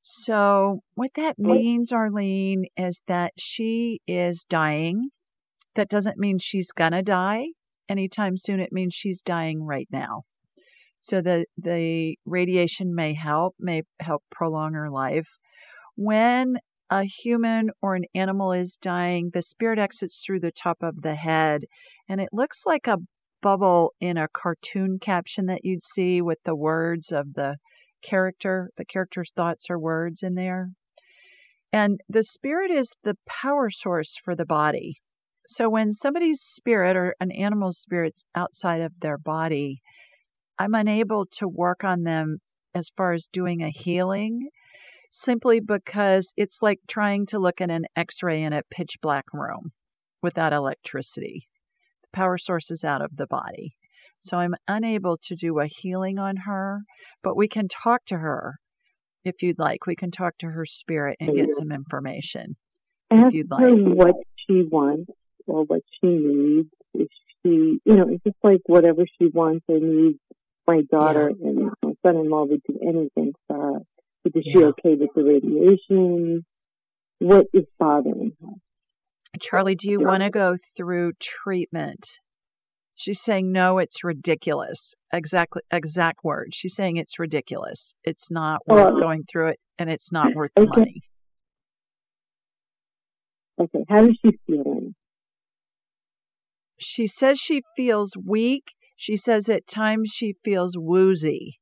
So, 0.02 0.80
what 0.96 1.14
that 1.14 1.38
means, 1.38 1.92
Arlene, 1.92 2.66
is 2.76 3.00
that 3.06 3.32
she 3.38 4.02
is 4.06 4.44
dying. 4.44 5.08
That 5.76 5.88
doesn't 5.88 6.18
mean 6.18 6.38
she's 6.38 6.72
gonna 6.72 7.02
die 7.02 7.46
anytime 7.88 8.36
soon. 8.36 8.60
It 8.60 8.70
means 8.70 8.92
she's 8.92 9.22
dying 9.22 9.64
right 9.64 9.88
now. 9.90 10.24
So 10.98 11.22
the 11.22 11.46
the 11.56 12.18
radiation 12.26 12.94
may 12.94 13.14
help, 13.14 13.54
may 13.58 13.84
help 13.98 14.22
prolong 14.30 14.74
her 14.74 14.90
life. 14.90 15.28
When 15.96 16.58
a 16.88 17.04
human 17.04 17.70
or 17.82 17.94
an 17.94 18.06
animal 18.14 18.52
is 18.52 18.76
dying, 18.76 19.30
the 19.30 19.42
spirit 19.42 19.78
exits 19.78 20.24
through 20.24 20.40
the 20.40 20.50
top 20.50 20.82
of 20.82 21.02
the 21.02 21.14
head, 21.14 21.64
and 22.08 22.20
it 22.20 22.30
looks 22.32 22.64
like 22.64 22.86
a 22.86 22.98
bubble 23.42 23.92
in 24.00 24.16
a 24.16 24.28
cartoon 24.28 24.98
caption 24.98 25.46
that 25.46 25.64
you'd 25.64 25.82
see 25.82 26.22
with 26.22 26.42
the 26.44 26.54
words 26.54 27.12
of 27.12 27.34
the 27.34 27.58
character, 28.02 28.70
the 28.76 28.84
character's 28.84 29.32
thoughts 29.32 29.68
or 29.68 29.78
words 29.78 30.22
in 30.22 30.34
there. 30.34 30.70
And 31.72 32.00
the 32.08 32.22
spirit 32.22 32.70
is 32.70 32.92
the 33.02 33.16
power 33.26 33.68
source 33.68 34.16
for 34.16 34.34
the 34.34 34.46
body. 34.46 35.00
So 35.48 35.68
when 35.68 35.92
somebody's 35.92 36.40
spirit 36.40 36.96
or 36.96 37.14
an 37.20 37.30
animal's 37.32 37.78
spirit's 37.78 38.24
outside 38.34 38.80
of 38.80 38.98
their 39.00 39.18
body, 39.18 39.82
I'm 40.58 40.74
unable 40.74 41.26
to 41.38 41.48
work 41.48 41.84
on 41.84 42.02
them 42.02 42.38
as 42.74 42.90
far 42.96 43.12
as 43.12 43.26
doing 43.26 43.62
a 43.62 43.70
healing 43.70 44.48
simply 45.12 45.60
because 45.60 46.32
it's 46.36 46.62
like 46.62 46.80
trying 46.88 47.26
to 47.26 47.38
look 47.38 47.60
at 47.60 47.70
an 47.70 47.84
x 47.94 48.22
ray 48.22 48.42
in 48.42 48.52
a 48.52 48.62
pitch 48.70 48.96
black 49.00 49.26
room 49.32 49.70
without 50.22 50.52
electricity. 50.52 51.46
The 52.02 52.16
power 52.16 52.38
source 52.38 52.70
is 52.70 52.82
out 52.82 53.02
of 53.02 53.14
the 53.16 53.26
body. 53.26 53.76
So 54.20 54.38
I'm 54.38 54.54
unable 54.66 55.18
to 55.24 55.36
do 55.36 55.60
a 55.60 55.66
healing 55.66 56.18
on 56.18 56.36
her, 56.36 56.80
but 57.22 57.36
we 57.36 57.48
can 57.48 57.68
talk 57.68 58.04
to 58.06 58.16
her 58.16 58.56
if 59.24 59.42
you'd 59.42 59.58
like. 59.58 59.86
We 59.86 59.96
can 59.96 60.10
talk 60.10 60.38
to 60.38 60.46
her 60.46 60.64
spirit 60.64 61.18
and 61.20 61.36
get 61.36 61.52
some 61.52 61.72
information. 61.72 62.56
Ask 63.10 63.28
if 63.28 63.34
you'd 63.34 63.50
like. 63.50 63.62
her 63.62 63.74
what 63.74 64.14
she 64.46 64.62
wants 64.62 65.10
or 65.46 65.64
what 65.64 65.82
she 66.00 66.08
needs. 66.08 66.68
If 66.94 67.08
she, 67.44 67.80
you 67.84 67.96
know, 67.96 68.08
it's 68.08 68.22
just 68.24 68.36
like 68.42 68.60
whatever 68.66 69.02
she 69.18 69.26
wants 69.26 69.64
or 69.68 69.78
needs. 69.78 70.18
My 70.66 70.82
daughter 70.90 71.32
yeah. 71.36 71.48
and 71.48 71.70
my 71.82 71.92
son-in-law 72.06 72.44
would 72.44 72.62
do 72.68 72.78
anything 72.80 73.32
for 73.48 73.56
her. 73.56 73.80
Is 74.24 74.32
yeah. 74.36 74.52
she 74.52 74.64
okay 74.64 74.94
with 74.94 75.10
the 75.14 75.24
radiation? 75.24 76.44
What 77.18 77.46
is 77.52 77.64
bothering 77.78 78.32
her? 78.40 78.48
Charlie, 79.40 79.74
do 79.74 79.90
you 79.90 80.00
yeah. 80.00 80.06
want 80.06 80.22
to 80.22 80.30
go 80.30 80.56
through 80.76 81.12
treatment? 81.20 82.06
She's 82.94 83.20
saying 83.20 83.50
no, 83.50 83.78
it's 83.78 84.04
ridiculous. 84.04 84.94
Exactly, 85.12 85.62
exact 85.72 86.22
word. 86.22 86.50
She's 86.52 86.74
saying 86.74 86.98
it's 86.98 87.18
ridiculous. 87.18 87.94
It's 88.04 88.30
not 88.30 88.60
oh, 88.68 88.74
worth 88.74 88.94
uh, 88.94 89.00
going 89.00 89.24
through 89.30 89.48
it, 89.48 89.60
and 89.78 89.90
it's 89.90 90.12
not 90.12 90.34
worth 90.34 90.52
okay. 90.56 90.66
the 90.66 90.78
money. 90.78 91.02
Okay, 93.60 93.84
how 93.88 94.04
is 94.04 94.16
she 94.24 94.38
feeling? 94.46 94.94
She 96.78 97.06
says 97.06 97.38
she 97.38 97.62
feels 97.76 98.12
weak. 98.16 98.64
She 98.96 99.16
says 99.16 99.48
at 99.48 99.66
times 99.66 100.10
she 100.14 100.36
feels 100.44 100.76
woozy, 100.76 101.58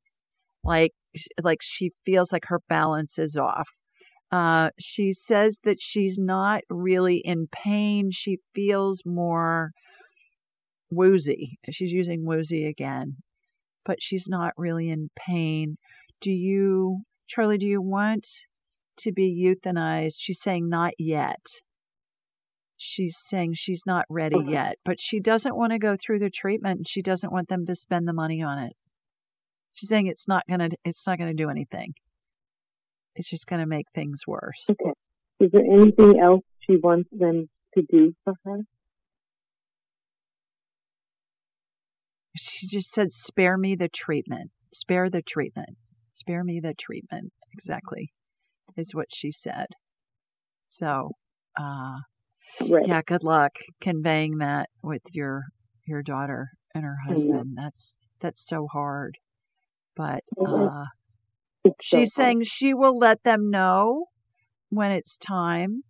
like 0.63 0.93
like 1.43 1.59
she 1.63 1.93
feels 2.05 2.33
like 2.33 2.45
her 2.47 2.61
balance 2.69 3.19
is 3.19 3.37
off. 3.37 3.69
Uh, 4.31 4.71
she 4.79 5.13
says 5.13 5.59
that 5.65 5.83
she's 5.83 6.19
not 6.19 6.63
really 6.71 7.17
in 7.17 7.49
pain. 7.51 8.11
She 8.13 8.39
feels 8.55 9.03
more 9.05 9.73
woozy. 10.91 11.59
She's 11.71 11.93
using 11.93 12.25
woozy 12.25 12.67
again, 12.67 13.17
but 13.85 14.01
she's 14.01 14.29
not 14.29 14.53
really 14.57 14.89
in 14.89 15.11
pain. 15.17 15.77
Do 16.21 16.31
you, 16.31 17.03
Charlie, 17.27 17.59
do 17.59 17.67
you 17.67 17.83
want 17.83 18.27
to 18.99 19.13
be 19.13 19.35
euthanized? 19.45 20.17
She's 20.19 20.41
saying 20.41 20.69
not 20.69 20.93
yet. 20.99 21.45
She's 22.77 23.19
saying 23.19 23.55
she's 23.55 23.83
not 23.85 24.07
ready 24.09 24.37
yet, 24.49 24.77
but 24.85 25.01
she 25.01 25.21
doesn't 25.21 25.57
want 25.57 25.73
to 25.73 25.79
go 25.79 25.97
through 25.97 26.21
the 26.21 26.31
treatment 26.31 26.79
and 26.79 26.89
she 26.89 27.03
doesn't 27.03 27.33
want 27.33 27.49
them 27.49 27.67
to 27.67 27.75
spend 27.75 28.09
the 28.09 28.13
money 28.13 28.43
on 28.43 28.59
it. 28.59 28.73
She's 29.75 29.89
saying 29.89 30.07
it's 30.07 30.29
not 30.29 30.45
gonna 30.49 30.69
it's 30.85 31.07
not 31.07 31.19
gonna 31.19 31.35
do 31.35 31.51
anything. 31.51 31.95
It's 33.15 33.29
just 33.29 33.47
gonna 33.47 33.67
make 33.67 33.87
things 33.95 34.21
worse. 34.27 34.65
Okay. 34.71 34.93
Is 35.41 35.51
there 35.53 35.65
anything 35.65 36.21
else 36.21 36.43
she 36.61 36.77
wants 36.77 37.09
them 37.13 37.49
to 37.75 37.83
do 37.83 38.15
for 38.25 38.35
her? 38.45 38.59
She 42.37 42.67
just 42.67 42.91
said, 42.91 43.11
"Spare 43.11 43.57
me 43.57 43.75
the 43.75 43.89
treatment. 43.89 44.51
Spare 44.73 45.11
the 45.11 45.23
treatment. 45.23 45.77
Spare 46.13 46.45
me 46.45 46.61
the 46.61 46.75
treatment." 46.75 47.33
Exactly, 47.53 48.13
is 48.77 48.95
what 48.95 49.09
she 49.13 49.33
said. 49.33 49.67
So, 50.65 51.13
uh, 51.59 51.99
right. 52.69 52.87
yeah. 52.87 53.03
Good 53.03 53.25
luck 53.25 53.53
conveying 53.81 54.39
that 54.39 54.69
with 54.83 55.03
your 55.13 55.45
your 55.87 56.03
daughter 56.03 56.51
and 56.75 56.85
her 56.85 56.97
husband. 57.09 57.57
That's 57.57 57.97
that's 58.21 58.47
so 58.47 58.69
hard 58.73 59.17
but 59.97 60.23
uh, 60.45 60.85
she's 61.81 62.15
saying 62.15 62.45
she 62.45 62.75
will 62.75 62.99
let 62.99 63.23
them 63.23 63.51
know 63.51 64.07
when 64.71 64.93
it's 64.93 65.19
time. 65.19 65.83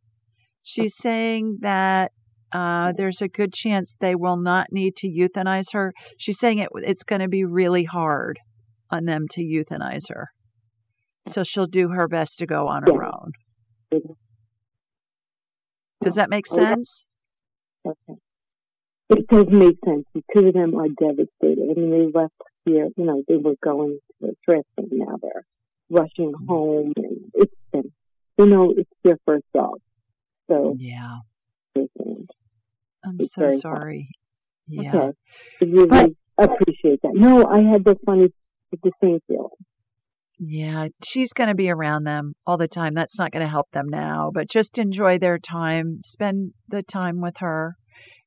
She's 0.62 0.96
saying 0.96 1.58
that 1.60 2.12
uh, 2.52 2.92
there's 2.96 3.22
a 3.22 3.28
good 3.28 3.52
chance 3.52 3.94
they 4.00 4.14
will 4.14 4.36
not 4.36 4.66
need 4.72 4.96
to 4.96 5.08
euthanize 5.08 5.72
her. 5.72 5.92
She's 6.18 6.38
saying 6.38 6.58
it, 6.58 6.68
it's 6.74 7.04
going 7.04 7.20
to 7.20 7.28
be 7.28 7.44
really 7.44 7.84
hard 7.84 8.38
on 8.90 9.04
them 9.04 9.26
to 9.32 9.40
euthanize 9.40 10.08
her. 10.08 10.28
So 11.26 11.44
she'll 11.44 11.66
do 11.66 11.88
her 11.88 12.08
best 12.08 12.40
to 12.40 12.46
go 12.46 12.66
on 12.66 12.82
her 12.82 13.04
own. 13.04 13.32
Does 16.02 16.14
that 16.16 16.30
make 16.30 16.46
sense? 16.46 17.06
Okay. 17.86 18.18
It 19.10 19.26
does 19.26 19.46
make 19.50 19.76
sense. 19.84 20.06
The 20.14 20.22
two 20.34 20.48
of 20.48 20.54
them 20.54 20.74
are 20.76 20.88
devastated. 20.88 21.68
I 21.70 21.74
mean, 21.78 21.90
they 21.90 22.18
left 22.18 22.34
here, 22.64 22.88
you 22.96 23.04
know, 23.04 23.22
they 23.28 23.36
were 23.36 23.54
going 23.62 23.98
to 24.20 24.28
a 24.28 24.32
trip 24.44 24.66
and 24.76 24.88
now 24.92 25.16
they're 25.20 25.44
rushing 25.88 26.32
home 26.48 26.92
and 26.96 27.30
it's 27.34 27.54
been, 27.72 27.92
you 28.38 28.46
know, 28.46 28.74
it's 28.76 28.90
their 29.02 29.18
first 29.26 29.44
dog. 29.54 29.80
So, 30.48 30.76
yeah. 30.78 31.18
I'm 31.76 33.16
it's 33.18 33.32
so 33.34 33.48
sorry. 33.50 34.08
Hard. 34.68 34.84
Yeah. 34.84 34.88
Okay. 34.88 35.16
I 35.62 35.64
really 35.64 35.86
but, 35.88 36.10
appreciate 36.38 37.00
that. 37.02 37.12
No, 37.14 37.46
I 37.46 37.62
had 37.62 37.84
the 37.84 37.96
funny, 38.04 38.28
the 38.70 38.92
same 39.02 39.20
feeling. 39.26 39.48
Yeah, 40.38 40.88
she's 41.04 41.32
going 41.34 41.48
to 41.48 41.54
be 41.54 41.70
around 41.70 42.04
them 42.04 42.32
all 42.46 42.56
the 42.56 42.66
time. 42.66 42.94
That's 42.94 43.18
not 43.18 43.30
going 43.30 43.44
to 43.44 43.50
help 43.50 43.70
them 43.72 43.88
now, 43.88 44.30
but 44.32 44.48
just 44.48 44.78
enjoy 44.78 45.18
their 45.18 45.38
time. 45.38 46.00
Spend 46.04 46.52
the 46.68 46.82
time 46.82 47.20
with 47.20 47.34
her. 47.40 47.76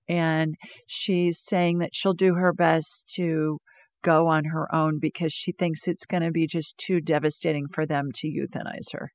And 0.08 0.56
she's 0.86 1.40
saying 1.40 1.80
that 1.80 1.90
she'll 1.94 2.14
do 2.14 2.36
her 2.36 2.54
best 2.54 3.12
to 3.16 3.58
go 4.04 4.28
on 4.28 4.46
her 4.46 4.74
own 4.74 5.00
because 5.00 5.34
she 5.34 5.52
thinks 5.52 5.88
it's 5.88 6.06
going 6.06 6.24
to 6.24 6.32
be 6.32 6.46
just 6.46 6.78
too 6.78 7.02
devastating 7.02 7.68
for 7.68 7.86
them 7.86 8.12
to 8.16 8.28
euthanize 8.28 8.92
her. 8.94 9.12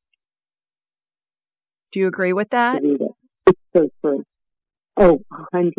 Do 1.92 2.00
you 2.00 2.08
agree 2.08 2.32
with 2.32 2.50
that? 2.50 2.82
It's 2.82 3.58
so 3.76 3.88
true. 4.04 4.24
Oh, 4.96 5.20
100%, 5.54 5.72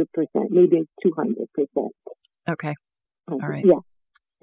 maybe 0.50 0.88
200%. 1.06 1.90
Okay. 2.50 2.74
Um, 3.28 3.40
All 3.44 3.50
right. 3.50 3.66
Yeah. 3.66 3.80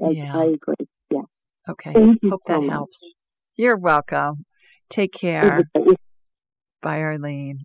I, 0.04 0.10
yeah. 0.10 0.36
I 0.36 0.44
agree. 0.44 0.86
Yeah. 1.10 1.22
Okay. 1.68 1.92
Thank 1.94 2.20
Hope 2.24 2.42
so 2.46 2.52
that 2.52 2.60
much. 2.60 2.70
helps. 2.70 3.02
You're 3.56 3.78
welcome. 3.78 4.44
Take 4.90 5.12
care. 5.12 5.64
Bye, 6.82 7.00
Arlene. 7.00 7.64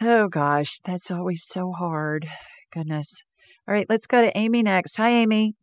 Oh 0.00 0.28
gosh, 0.28 0.78
that's 0.84 1.10
always 1.10 1.44
so 1.44 1.72
hard. 1.72 2.26
Goodness. 2.72 3.22
All 3.68 3.74
right, 3.74 3.86
let's 3.90 4.06
go 4.06 4.22
to 4.22 4.34
Amy 4.34 4.62
next. 4.62 4.96
Hi, 4.96 5.10
Amy. 5.10 5.54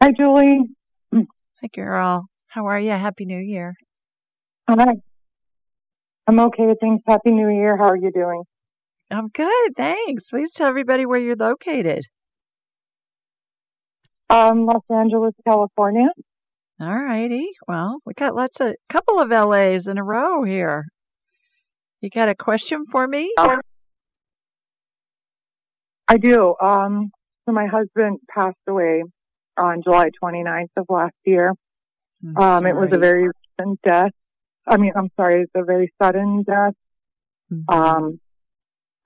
Hi, 0.00 0.12
Julie. 0.16 0.60
Hi, 1.12 1.68
girl. 1.74 2.26
How 2.46 2.66
are 2.66 2.78
you? 2.78 2.90
Happy 2.92 3.24
New 3.24 3.40
Year. 3.40 3.74
Hi. 4.68 4.94
I'm 6.28 6.38
okay. 6.38 6.72
Thanks. 6.80 7.02
Happy 7.04 7.32
New 7.32 7.48
Year. 7.48 7.76
How 7.76 7.88
are 7.88 7.96
you 7.96 8.12
doing? 8.12 8.44
I'm 9.10 9.26
good. 9.28 9.76
Thanks. 9.76 10.30
Please 10.30 10.52
tell 10.52 10.68
everybody 10.68 11.04
where 11.04 11.18
you're 11.18 11.34
located. 11.34 12.04
Um, 14.30 14.66
Los 14.66 14.84
Angeles, 14.88 15.34
California. 15.44 16.10
All 16.80 16.94
righty. 16.94 17.50
Well, 17.66 17.98
we 18.06 18.14
got 18.14 18.36
lots 18.36 18.60
of 18.60 18.76
couple 18.88 19.18
of 19.18 19.30
LAs 19.30 19.88
in 19.88 19.98
a 19.98 20.04
row 20.04 20.44
here. 20.44 20.84
You 22.00 22.08
got 22.08 22.28
a 22.28 22.36
question 22.36 22.84
for 22.88 23.06
me? 23.08 23.32
I 26.08 26.18
do. 26.18 26.54
Um, 26.60 27.10
so 27.46 27.52
my 27.52 27.66
husband 27.66 28.18
passed 28.28 28.56
away 28.66 29.02
on 29.56 29.82
July 29.82 30.10
29th 30.22 30.68
of 30.76 30.86
last 30.88 31.14
year. 31.24 31.54
Um, 32.36 32.66
it 32.66 32.76
was 32.76 32.90
a 32.92 32.98
very 32.98 33.28
recent 33.58 33.80
death. 33.82 34.12
I 34.66 34.76
mean, 34.76 34.92
I'm 34.94 35.10
sorry, 35.16 35.42
it's 35.42 35.52
a 35.56 35.64
very 35.64 35.92
sudden 36.00 36.44
death. 36.44 36.74
Mm-hmm. 37.52 37.74
Um, 37.74 38.20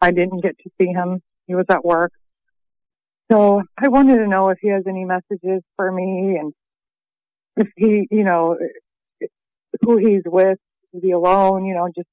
I 0.00 0.10
didn't 0.10 0.42
get 0.42 0.58
to 0.58 0.70
see 0.78 0.88
him. 0.88 1.22
He 1.46 1.54
was 1.54 1.64
at 1.70 1.84
work. 1.84 2.12
So 3.32 3.62
I 3.76 3.88
wanted 3.88 4.18
to 4.18 4.28
know 4.28 4.50
if 4.50 4.58
he 4.60 4.68
has 4.68 4.84
any 4.86 5.04
messages 5.04 5.62
for 5.76 5.90
me 5.90 6.36
and 6.38 6.52
if 7.56 7.68
he, 7.76 8.06
you 8.10 8.22
know, 8.22 8.56
who 9.80 9.96
he's 9.96 10.22
with, 10.24 10.58
is 10.92 11.02
he 11.02 11.10
alone, 11.12 11.64
you 11.64 11.74
know, 11.74 11.88
just 11.94 12.08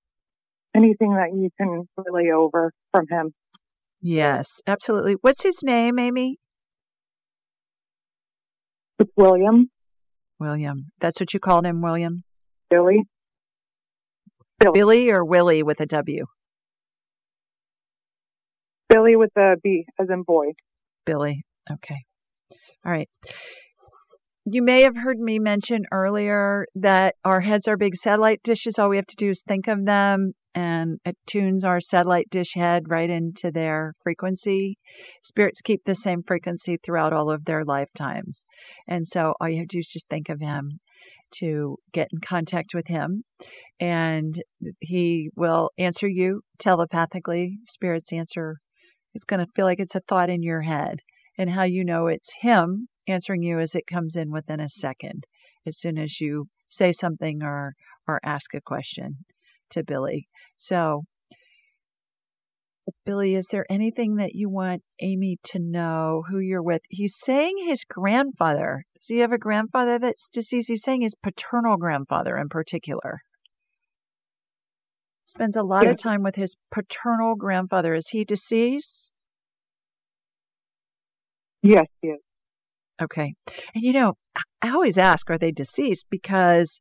anything 0.76 1.16
that 1.16 1.34
you 1.34 1.50
can 1.60 1.88
relay 1.98 2.32
over 2.32 2.72
from 2.92 3.08
him. 3.08 3.34
Yes, 4.06 4.60
absolutely. 4.68 5.14
What's 5.22 5.42
his 5.42 5.64
name, 5.64 5.98
Amy? 5.98 6.38
It's 9.00 9.10
William. 9.16 9.70
William. 10.42 10.92
That's 11.00 11.22
what 11.22 11.34
you 11.34 11.40
called 11.40 11.66
him, 11.66 11.82
William? 11.82 12.26
Billy. 12.70 13.04
Billy, 14.60 14.74
Billy 14.74 15.10
or 15.10 15.24
Willie 15.24 15.64
with 15.64 15.80
a 15.80 15.86
W? 15.86 16.26
Billy 18.90 19.16
with 19.16 19.32
a 19.38 19.56
B 19.64 19.86
as 19.98 20.10
in 20.10 20.24
boy. 20.24 20.48
Billy. 21.06 21.46
Okay. 21.72 22.04
All 22.86 22.92
right. 22.92 23.08
You 24.44 24.64
may 24.64 24.82
have 24.82 24.98
heard 24.98 25.18
me 25.18 25.40
mention 25.40 25.86
earlier 25.94 26.66
that 26.76 27.16
our 27.24 27.40
heads 27.40 27.70
are 27.70 27.78
big 27.78 27.96
satellite 27.96 28.44
dishes. 28.44 28.78
All 28.78 28.90
we 28.90 28.98
have 28.98 29.08
to 29.08 29.16
do 29.16 29.30
is 29.30 29.44
think 29.48 29.70
of 29.70 29.86
them 29.86 30.34
and 30.56 31.00
it 31.06 31.18
tunes 31.26 31.64
our 31.64 31.82
satellite 31.82 32.30
dish 32.30 32.54
head 32.54 32.90
right 32.90 33.10
into 33.10 33.52
their 33.52 33.94
frequency. 34.04 34.78
Spirits 35.22 35.62
keep 35.62 35.84
the 35.84 35.96
same 35.96 36.24
frequency 36.24 36.78
throughout 36.78 37.14
all 37.14 37.32
of 37.32 37.46
their 37.46 37.66
lifetimes. 37.66 38.46
And 38.88 39.06
so 39.06 39.34
all 39.40 39.50
you 39.50 39.58
have 39.60 39.68
to 39.70 39.78
do 39.78 39.80
is 39.80 39.90
just 39.90 40.08
think 40.10 40.30
of 40.30 40.40
him 40.40 40.80
to 41.40 41.78
get 41.92 42.10
in 42.14 42.20
contact 42.20 42.76
with 42.76 42.88
him 42.88 43.24
and 43.80 44.42
he 44.80 45.30
will 45.36 45.72
answer 45.78 46.08
you 46.08 46.42
telepathically. 46.60 47.58
Spirits 47.66 48.14
answer. 48.14 48.58
It's 49.16 49.26
going 49.26 49.46
to 49.46 49.52
feel 49.56 49.66
like 49.66 49.80
it's 49.80 49.96
a 49.96 50.02
thought 50.02 50.30
in 50.30 50.44
your 50.44 50.62
head 50.62 51.00
and 51.38 51.50
how 51.50 51.64
you 51.64 51.84
know 51.84 52.08
it's 52.08 52.32
him 52.40 52.88
answering 53.08 53.42
you 53.42 53.60
as 53.60 53.76
it 53.76 53.88
comes 53.88 54.16
in 54.16 54.32
within 54.32 54.60
a 54.60 54.70
second 54.70 55.26
as 55.66 55.80
soon 55.80 55.98
as 55.98 56.20
you 56.22 56.48
say 56.70 56.92
something 56.92 57.44
or 57.44 57.74
or 58.08 58.20
ask 58.24 58.54
a 58.54 58.62
question 58.62 59.18
to 59.72 59.84
Billy. 59.84 60.28
So 60.58 61.04
Billy, 63.06 63.36
is 63.36 63.48
there 63.48 63.66
anything 63.70 64.16
that 64.18 64.36
you 64.36 64.50
want 64.50 64.82
Amy 65.02 65.38
to 65.44 65.60
know 65.60 66.24
who 66.30 66.40
you're 66.40 66.64
with? 66.64 66.82
He's 66.90 67.16
saying 67.18 67.58
his 67.66 67.84
grandfather. 67.84 68.86
Does 68.96 69.08
he 69.08 69.20
have 69.20 69.32
a 69.32 69.38
grandfather 69.38 70.00
that's 70.00 70.30
deceased? 70.30 70.70
He's 70.70 70.84
saying 70.84 71.02
his 71.02 71.16
paternal 71.16 71.78
grandfather 71.78 72.38
in 72.38 72.50
particular. 72.50 73.22
Spends 75.26 75.56
a 75.56 75.64
lot 75.64 75.86
yes. 75.86 75.94
of 75.94 75.98
time 75.98 76.24
with 76.24 76.36
his 76.36 76.56
paternal 76.72 77.36
grandfather. 77.36 77.94
Is 77.94 78.10
he 78.10 78.26
deceased? 78.26 79.10
Yes, 81.62 81.88
yes. 82.02 82.20
Okay. 83.02 83.34
And 83.74 83.84
you 83.84 83.94
know, 83.94 84.14
I 84.62 84.72
always 84.72 84.98
ask, 84.98 85.30
are 85.30 85.38
they 85.38 85.52
deceased? 85.52 86.06
Because 86.10 86.80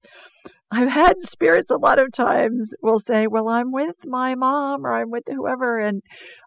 I've 0.75 0.89
had 0.89 1.23
spirits 1.23 1.71
a 1.71 1.77
lot 1.77 1.99
of 1.99 2.13
times 2.13 2.73
will 2.81 2.99
say, 2.99 3.27
well, 3.27 3.47
I'm 3.47 3.73
with 3.73 4.07
my 4.07 4.35
mom 4.37 4.87
or 4.87 4.95
I'm 4.95 5.11
with 5.11 5.25
whoever. 5.29 5.79
And 5.79 6.01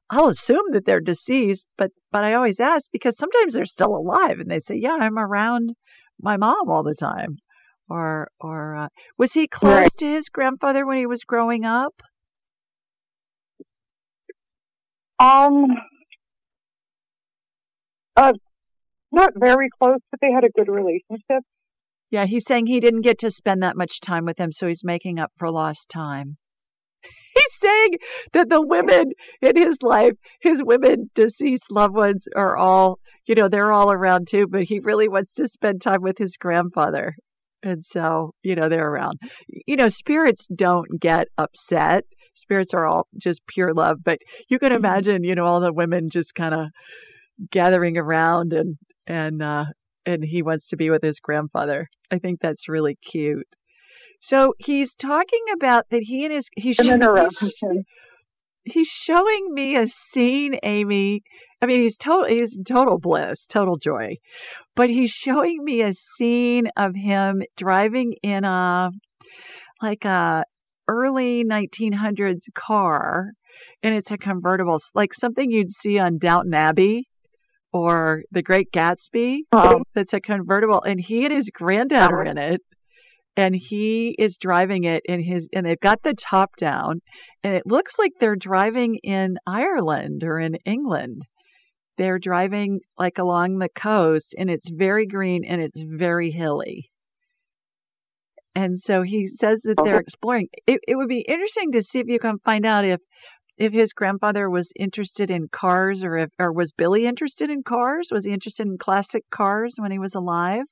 I'll 0.09 0.29
assume 0.29 0.71
that 0.71 0.83
they're 0.83 0.99
deceased, 0.99 1.67
but, 1.77 1.91
but 2.11 2.23
I 2.23 2.33
always 2.33 2.59
ask 2.59 2.89
because 2.91 3.17
sometimes 3.17 3.53
they're 3.53 3.65
still 3.65 3.95
alive 3.95 4.39
and 4.39 4.49
they 4.49 4.59
say, 4.59 4.77
yeah, 4.77 4.97
I'm 4.99 5.19
around 5.19 5.75
my 6.19 6.37
mom 6.37 6.69
all 6.69 6.81
the 6.81 6.95
time. 6.95 7.37
Or, 7.87 8.29
or, 8.39 8.75
uh, 8.75 8.87
was 9.19 9.31
he 9.31 9.47
close 9.47 9.71
right. 9.71 9.91
to 9.99 10.07
his 10.07 10.29
grandfather 10.29 10.87
when 10.87 10.97
he 10.97 11.05
was 11.05 11.23
growing 11.23 11.63
up? 11.63 11.93
Um, 15.19 15.65
uh, 18.15 18.33
not 19.11 19.33
very 19.35 19.69
close, 19.79 19.99
but 20.09 20.19
they 20.19 20.31
had 20.31 20.43
a 20.43 20.49
good 20.49 20.67
relationship. 20.67 21.43
Yeah, 22.15 22.25
he's 22.25 22.45
saying 22.45 22.67
he 22.67 22.79
didn't 22.79 23.01
get 23.01 23.19
to 23.19 23.29
spend 23.29 23.61
that 23.61 23.75
much 23.75 23.99
time 23.99 24.23
with 24.23 24.39
him, 24.39 24.49
so 24.49 24.67
he's 24.67 24.85
making 24.85 25.19
up 25.19 25.33
for 25.35 25.51
lost 25.51 25.89
time. 25.89 26.37
He's 27.03 27.59
saying 27.59 27.91
that 28.31 28.47
the 28.47 28.65
women 28.65 29.11
in 29.41 29.57
his 29.57 29.79
life, 29.81 30.13
his 30.39 30.63
women 30.63 31.09
deceased 31.13 31.69
loved 31.69 31.93
ones, 31.93 32.25
are 32.33 32.55
all, 32.55 32.99
you 33.27 33.35
know, 33.35 33.49
they're 33.49 33.73
all 33.73 33.91
around 33.91 34.29
too, 34.29 34.47
but 34.49 34.63
he 34.63 34.79
really 34.79 35.09
wants 35.09 35.33
to 35.33 35.45
spend 35.45 35.81
time 35.81 36.01
with 36.01 36.17
his 36.17 36.37
grandfather. 36.37 37.17
And 37.63 37.83
so, 37.83 38.31
you 38.43 38.55
know, 38.55 38.69
they're 38.69 38.89
around. 38.89 39.19
You 39.67 39.75
know, 39.75 39.89
spirits 39.89 40.47
don't 40.47 40.87
get 40.97 41.27
upset. 41.37 42.05
Spirits 42.33 42.73
are 42.73 42.87
all 42.87 43.09
just 43.17 43.45
pure 43.45 43.73
love, 43.73 43.97
but 44.05 44.19
you 44.47 44.57
can 44.57 44.69
mm-hmm. 44.69 44.85
imagine, 44.85 45.25
you 45.25 45.35
know, 45.35 45.43
all 45.43 45.59
the 45.59 45.73
women 45.73 46.09
just 46.09 46.33
kind 46.33 46.53
of 46.53 46.67
gathering 47.51 47.97
around 47.97 48.53
and 48.53 48.77
and 49.05 49.43
uh, 49.43 49.65
and 50.05 50.23
he 50.23 50.41
wants 50.41 50.69
to 50.69 50.77
be 50.77 50.89
with 50.89 51.03
his 51.03 51.19
grandfather. 51.19 51.87
I 52.11 52.19
think 52.19 52.39
that's 52.39 52.69
really 52.69 52.95
cute. 52.95 53.47
So 54.21 54.53
he's 54.57 54.95
talking 54.95 55.43
about 55.53 55.85
that 55.89 56.01
he 56.01 56.25
and 56.25 56.33
his 56.33 56.49
he's, 56.55 56.77
he's, 57.39 57.53
he's 58.63 58.87
showing 58.87 59.53
me 59.53 59.75
a 59.75 59.87
scene, 59.87 60.57
Amy. 60.63 61.21
I 61.61 61.67
mean, 61.67 61.81
he's 61.81 61.97
total 61.97 62.25
he's 62.25 62.59
total 62.65 62.99
bliss, 62.99 63.45
total 63.47 63.77
joy, 63.77 64.15
but 64.75 64.89
he's 64.89 65.11
showing 65.11 65.63
me 65.63 65.81
a 65.81 65.93
scene 65.93 66.69
of 66.77 66.95
him 66.95 67.43
driving 67.57 68.15
in 68.23 68.43
a 68.45 68.89
like 69.81 70.05
a 70.05 70.45
early 70.87 71.43
1900s 71.43 72.43
car, 72.53 73.31
and 73.83 73.95
it's 73.95 74.11
a 74.11 74.17
convertible, 74.17 74.79
like 74.93 75.13
something 75.13 75.51
you'd 75.51 75.69
see 75.69 75.99
on 75.99 76.17
Downton 76.17 76.53
Abbey 76.53 77.07
or 77.75 78.23
The 78.31 78.41
Great 78.41 78.71
Gatsby. 78.71 79.39
Oh. 79.51 79.83
That's 79.93 80.13
a 80.13 80.21
convertible, 80.21 80.81
and 80.81 80.97
he 80.97 81.25
and 81.25 81.33
his 81.33 81.49
granddad 81.49 82.09
are 82.09 82.21
uh-huh. 82.21 82.31
in 82.31 82.37
it, 82.37 82.61
and 83.35 83.53
he 83.53 84.15
is 84.17 84.37
driving 84.37 84.85
it 84.85 85.03
in 85.03 85.21
his, 85.21 85.49
and 85.51 85.65
they've 85.65 85.77
got 85.77 86.01
the 86.01 86.13
top 86.13 86.55
down, 86.55 87.01
and 87.43 87.53
it 87.53 87.63
looks 87.65 87.99
like 87.99 88.13
they're 88.17 88.37
driving 88.37 88.95
in 89.03 89.35
Ireland 89.45 90.23
or 90.23 90.39
in 90.39 90.55
England. 90.63 91.23
They're 91.97 92.17
driving 92.17 92.79
like 92.97 93.17
along 93.17 93.57
the 93.57 93.67
coast, 93.67 94.35
and 94.37 94.49
it's 94.49 94.69
very 94.71 95.05
green 95.05 95.43
and 95.43 95.61
it's 95.61 95.81
very 95.81 96.31
hilly. 96.31 96.89
And 98.55 98.79
so 98.79 99.01
he 99.01 99.27
says 99.27 99.63
that 99.63 99.75
they're 99.83 99.95
uh-huh. 99.95 99.99
exploring. 99.99 100.47
It, 100.65 100.79
it 100.87 100.95
would 100.95 101.09
be 101.09 101.25
interesting 101.27 101.73
to 101.73 101.81
see 101.81 101.99
if 101.99 102.07
you 102.07 102.19
can 102.19 102.37
find 102.45 102.65
out 102.65 102.85
if 102.85 103.01
if 103.57 103.73
his 103.73 103.93
grandfather 103.93 104.49
was 104.49 104.71
interested 104.75 105.31
in 105.31 105.47
cars 105.47 106.03
or 106.03 106.17
if 106.17 106.29
or 106.39 106.51
was 106.51 106.71
Billy 106.71 107.05
interested 107.05 107.49
in 107.49 107.63
cars? 107.63 108.09
Was 108.11 108.25
he 108.25 108.31
interested 108.31 108.67
in 108.67 108.77
classic 108.77 109.23
cars 109.31 109.75
when 109.77 109.91
he 109.91 109.99
was 109.99 110.15
alive? 110.15 110.63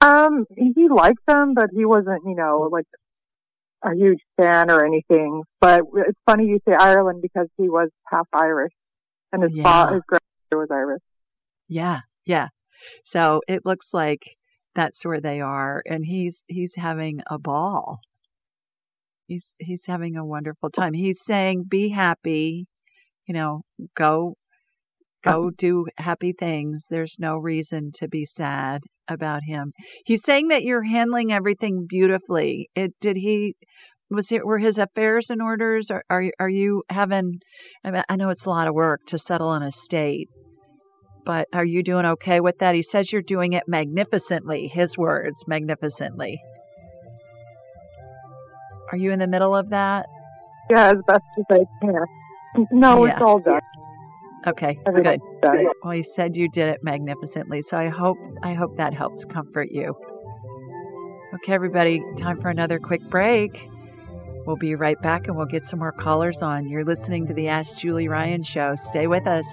Um, 0.00 0.46
he 0.56 0.88
liked 0.88 1.24
them, 1.28 1.54
but 1.54 1.70
he 1.72 1.84
wasn't, 1.84 2.22
you 2.26 2.34
know, 2.34 2.68
like 2.72 2.86
a 3.84 3.94
huge 3.94 4.18
fan 4.36 4.70
or 4.70 4.84
anything. 4.84 5.42
But 5.60 5.82
it's 5.94 6.18
funny 6.26 6.46
you 6.46 6.60
say 6.66 6.74
Ireland 6.74 7.22
because 7.22 7.48
he 7.56 7.68
was 7.68 7.88
half 8.06 8.26
Irish, 8.32 8.72
and 9.32 9.42
his 9.42 9.52
yeah. 9.54 9.62
father, 9.62 9.94
his 9.94 10.02
grandfather 10.08 10.58
was 10.58 10.68
Irish. 10.72 11.02
Yeah, 11.68 12.00
yeah. 12.24 12.48
So 13.04 13.42
it 13.46 13.64
looks 13.64 13.94
like 13.94 14.22
that's 14.74 15.04
where 15.04 15.20
they 15.20 15.40
are, 15.40 15.82
and 15.86 16.04
he's 16.04 16.42
he's 16.48 16.74
having 16.74 17.20
a 17.30 17.38
ball 17.38 18.00
he's 19.32 19.54
he's 19.58 19.86
having 19.86 20.16
a 20.16 20.24
wonderful 20.24 20.70
time. 20.70 20.92
He's 20.92 21.24
saying, 21.24 21.64
"Be 21.68 21.88
happy, 21.88 22.66
you 23.26 23.34
know, 23.34 23.62
go 23.96 24.34
go 25.24 25.50
do 25.50 25.86
happy 25.96 26.32
things. 26.32 26.86
There's 26.90 27.16
no 27.18 27.36
reason 27.36 27.92
to 27.96 28.08
be 28.08 28.24
sad 28.26 28.82
about 29.08 29.42
him." 29.42 29.72
He's 30.04 30.22
saying 30.22 30.48
that 30.48 30.64
you're 30.64 30.82
handling 30.82 31.32
everything 31.32 31.86
beautifully. 31.88 32.68
It 32.74 32.92
did 33.00 33.16
he 33.16 33.54
was 34.10 34.30
it 34.32 34.44
were 34.44 34.58
his 34.58 34.78
affairs 34.78 35.30
in 35.30 35.40
orders 35.40 35.90
or 35.90 36.04
are 36.10 36.24
are 36.38 36.48
you 36.48 36.82
having 36.90 37.40
I, 37.84 37.90
mean, 37.90 38.02
I 38.10 38.16
know 38.16 38.28
it's 38.28 38.44
a 38.44 38.50
lot 38.50 38.68
of 38.68 38.74
work 38.74 39.00
to 39.06 39.18
settle 39.18 39.52
an 39.52 39.62
estate 39.62 40.28
but 41.24 41.46
are 41.54 41.64
you 41.64 41.82
doing 41.82 42.04
okay 42.04 42.40
with 42.40 42.58
that 42.58 42.74
he 42.74 42.82
says 42.82 43.10
you're 43.10 43.22
doing 43.22 43.54
it 43.54 43.62
magnificently 43.66 44.68
his 44.68 44.98
words 44.98 45.44
magnificently 45.48 46.38
are 48.92 48.98
you 48.98 49.10
in 49.10 49.18
the 49.18 49.26
middle 49.26 49.56
of 49.56 49.70
that? 49.70 50.06
Yeah, 50.70 50.92
as 50.92 50.98
best 51.06 51.24
as 51.38 51.44
I 51.50 51.64
can. 51.80 52.06
No, 52.70 53.06
yeah. 53.06 53.12
it's 53.12 53.22
all 53.22 53.38
done. 53.40 53.60
Okay, 54.46 54.78
good. 54.84 55.20
Done. 55.40 55.66
Well, 55.82 55.94
you 55.94 56.02
said 56.02 56.36
you 56.36 56.48
did 56.48 56.68
it 56.68 56.80
magnificently, 56.82 57.62
so 57.62 57.78
I 57.78 57.88
hope 57.88 58.18
I 58.42 58.52
hope 58.54 58.76
that 58.76 58.92
helps 58.92 59.24
comfort 59.24 59.68
you. 59.70 59.94
Okay, 61.34 61.52
everybody, 61.52 62.02
time 62.18 62.40
for 62.40 62.50
another 62.50 62.78
quick 62.78 63.00
break. 63.08 63.68
We'll 64.46 64.56
be 64.56 64.74
right 64.74 65.00
back 65.00 65.28
and 65.28 65.36
we'll 65.36 65.46
get 65.46 65.64
some 65.64 65.78
more 65.78 65.92
callers 65.92 66.42
on. 66.42 66.68
You're 66.68 66.84
listening 66.84 67.26
to 67.28 67.34
the 67.34 67.48
Ask 67.48 67.76
Julie 67.76 68.08
Ryan 68.08 68.42
show. 68.42 68.74
Stay 68.74 69.06
with 69.06 69.26
us. 69.26 69.46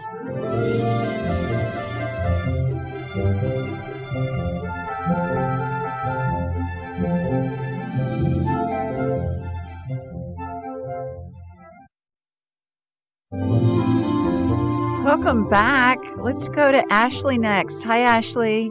Welcome 15.10 15.50
back. 15.50 15.98
Let's 16.18 16.50
go 16.50 16.72
to 16.72 16.84
Ashley 16.94 17.40
next. 17.40 17.82
Hi, 17.82 18.02
Ashley. 18.02 18.70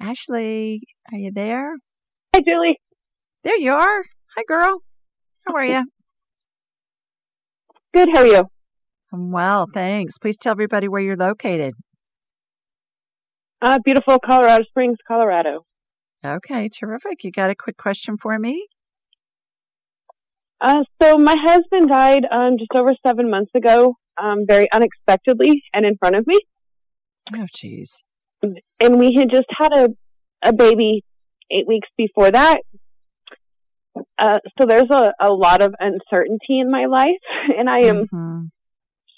Ashley, 0.00 0.80
are 1.12 1.18
you 1.18 1.30
there? 1.30 1.74
Hi, 2.34 2.40
Julie. 2.40 2.80
There 3.44 3.58
you 3.58 3.72
are. 3.74 4.04
Hi, 4.34 4.42
girl. 4.48 4.80
How 5.46 5.54
are 5.56 5.66
you? 5.66 5.84
Good. 7.92 8.08
How 8.10 8.20
are 8.20 8.26
you? 8.26 8.44
I'm 9.12 9.32
well, 9.32 9.66
thanks. 9.74 10.16
Please 10.16 10.38
tell 10.38 10.52
everybody 10.52 10.88
where 10.88 11.02
you're 11.02 11.14
located. 11.14 11.74
Uh, 13.60 13.80
beautiful 13.84 14.18
Colorado 14.18 14.64
Springs, 14.64 14.96
Colorado. 15.06 15.66
Okay, 16.24 16.70
terrific. 16.70 17.22
You 17.22 17.32
got 17.32 17.50
a 17.50 17.54
quick 17.54 17.76
question 17.76 18.16
for 18.16 18.38
me? 18.38 18.66
Uh, 20.60 20.82
so 21.00 21.16
my 21.18 21.36
husband 21.38 21.88
died 21.88 22.24
um, 22.30 22.58
just 22.58 22.72
over 22.74 22.92
seven 23.06 23.30
months 23.30 23.52
ago, 23.54 23.94
um, 24.20 24.44
very 24.46 24.68
unexpectedly 24.72 25.62
and 25.72 25.86
in 25.86 25.96
front 25.96 26.16
of 26.16 26.26
me. 26.26 26.38
Oh, 27.34 27.46
jeez. 27.56 27.90
And 28.80 28.98
we 28.98 29.14
had 29.14 29.30
just 29.30 29.46
had 29.58 29.72
a 29.72 29.88
a 30.42 30.52
baby 30.52 31.04
eight 31.50 31.66
weeks 31.66 31.88
before 31.96 32.30
that. 32.30 32.60
Uh, 34.18 34.38
so 34.58 34.66
there's 34.66 34.90
a, 34.90 35.12
a 35.20 35.28
lot 35.28 35.60
of 35.60 35.74
uncertainty 35.80 36.60
in 36.60 36.70
my 36.70 36.86
life, 36.86 37.08
and 37.58 37.68
I 37.68 37.80
am 37.80 38.06
mm-hmm. 38.12 38.44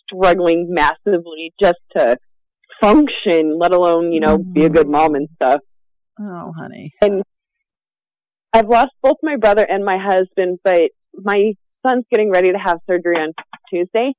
struggling 0.07 0.69
massively 0.71 1.53
just 1.61 1.79
to 1.97 2.17
function, 2.81 3.59
let 3.59 3.73
alone, 3.73 4.13
you 4.13 4.21
know, 4.21 4.39
mm-hmm. 4.39 4.53
be 4.53 4.65
a 4.65 4.71
good 4.71 4.89
mom 4.89 5.15
and 5.15 5.29
stuff. 5.35 5.61
Oh, 6.19 6.53
honey. 6.59 6.93
And 7.03 7.23
I've 8.53 8.69
lost 8.69 8.93
both 9.03 9.17
my 9.23 9.37
brother 9.37 9.67
and 9.69 9.85
my 9.85 9.99
husband, 9.99 10.59
but 10.65 10.91
my 11.15 11.53
son's 11.87 12.05
getting 12.11 12.31
ready 12.31 12.53
to 12.53 12.59
have 12.59 12.79
surgery 12.89 13.17
on 13.17 13.33
Tuesday. 13.73 14.13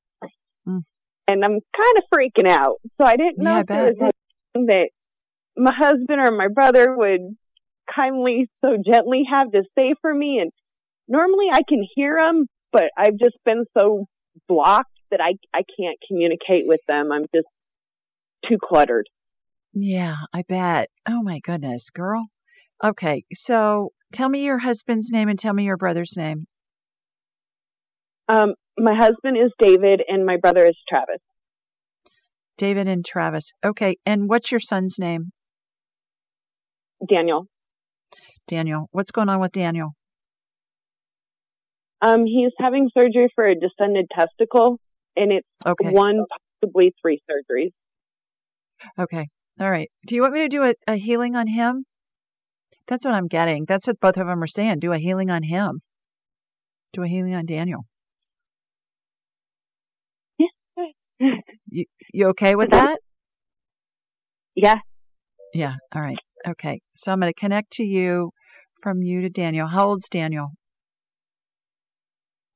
Mm. 0.67 0.83
And 1.27 1.45
I'm 1.45 1.51
kind 1.51 1.97
of 1.97 2.03
freaking 2.13 2.47
out. 2.47 2.75
So 2.99 3.07
I 3.07 3.15
didn't 3.15 3.37
know 3.37 3.53
yeah, 3.53 3.59
if 3.61 3.65
there 3.67 3.85
was 3.85 3.95
anything 3.99 4.67
that 4.67 4.89
my 5.55 5.73
husband 5.73 6.19
or 6.19 6.31
my 6.31 6.47
brother 6.47 6.95
would 6.95 7.21
kindly 7.93 8.49
so 8.63 8.77
gently 8.83 9.23
have 9.29 9.51
to 9.51 9.63
say 9.77 9.93
for 10.01 10.13
me. 10.13 10.39
And 10.41 10.51
normally 11.07 11.47
I 11.51 11.61
can 11.67 11.85
hear 11.95 12.15
them, 12.15 12.47
but 12.71 12.91
I've 12.97 13.17
just 13.19 13.37
been 13.45 13.65
so 13.77 14.05
blocked 14.47 14.97
that 15.11 15.21
I, 15.21 15.33
I 15.53 15.63
can't 15.77 15.97
communicate 16.07 16.63
with 16.65 16.79
them. 16.87 17.11
I'm 17.11 17.25
just 17.33 17.47
too 18.47 18.57
cluttered. 18.61 19.07
Yeah, 19.73 20.15
I 20.33 20.43
bet. 20.47 20.89
Oh 21.07 21.21
my 21.21 21.39
goodness, 21.39 21.89
girl. 21.91 22.25
Okay, 22.83 23.23
so 23.33 23.91
tell 24.11 24.27
me 24.27 24.43
your 24.43 24.57
husband's 24.57 25.11
name 25.11 25.29
and 25.29 25.39
tell 25.39 25.53
me 25.53 25.65
your 25.65 25.77
brother's 25.77 26.15
name. 26.17 26.45
Um, 28.31 28.53
my 28.77 28.95
husband 28.95 29.37
is 29.37 29.51
David 29.59 30.01
and 30.07 30.25
my 30.25 30.37
brother 30.37 30.65
is 30.65 30.77
Travis. 30.87 31.19
David 32.57 32.87
and 32.87 33.03
Travis. 33.03 33.51
Okay, 33.65 33.97
and 34.05 34.29
what's 34.29 34.51
your 34.51 34.61
son's 34.61 34.97
name? 34.97 35.31
Daniel. 37.09 37.47
Daniel. 38.47 38.87
What's 38.91 39.11
going 39.11 39.27
on 39.27 39.41
with 39.41 39.51
Daniel? 39.51 39.89
Um, 42.01 42.25
he's 42.25 42.53
having 42.57 42.89
surgery 42.97 43.29
for 43.35 43.45
a 43.45 43.53
descended 43.53 44.07
testicle, 44.15 44.79
and 45.17 45.33
it's 45.33 45.47
okay. 45.65 45.89
one, 45.89 46.23
possibly 46.61 46.93
three 47.01 47.21
surgeries. 47.29 47.71
Okay. 48.97 49.27
All 49.59 49.69
right. 49.69 49.89
Do 50.07 50.15
you 50.15 50.21
want 50.21 50.33
me 50.33 50.39
to 50.41 50.47
do 50.47 50.63
a, 50.63 50.73
a 50.87 50.95
healing 50.95 51.35
on 51.35 51.47
him? 51.47 51.83
That's 52.87 53.03
what 53.03 53.13
I'm 53.13 53.27
getting. 53.27 53.65
That's 53.65 53.87
what 53.87 53.99
both 53.99 54.17
of 54.17 54.27
them 54.27 54.41
are 54.41 54.47
saying. 54.47 54.79
Do 54.79 54.93
a 54.93 54.97
healing 54.97 55.29
on 55.29 55.43
him. 55.43 55.81
Do 56.93 57.03
a 57.03 57.07
healing 57.07 57.35
on 57.35 57.45
Daniel. 57.45 57.85
You 61.67 61.85
you 62.13 62.27
okay 62.29 62.55
with 62.55 62.71
that? 62.71 62.99
Yeah. 64.55 64.79
Yeah. 65.53 65.75
All 65.93 66.01
right. 66.01 66.17
Okay. 66.47 66.81
So 66.95 67.11
I'm 67.11 67.19
going 67.19 67.31
to 67.31 67.39
connect 67.39 67.71
to 67.73 67.83
you 67.83 68.31
from 68.81 69.01
you 69.01 69.21
to 69.21 69.29
Daniel. 69.29 69.67
How 69.67 69.87
old's 69.87 70.09
Daniel? 70.09 70.49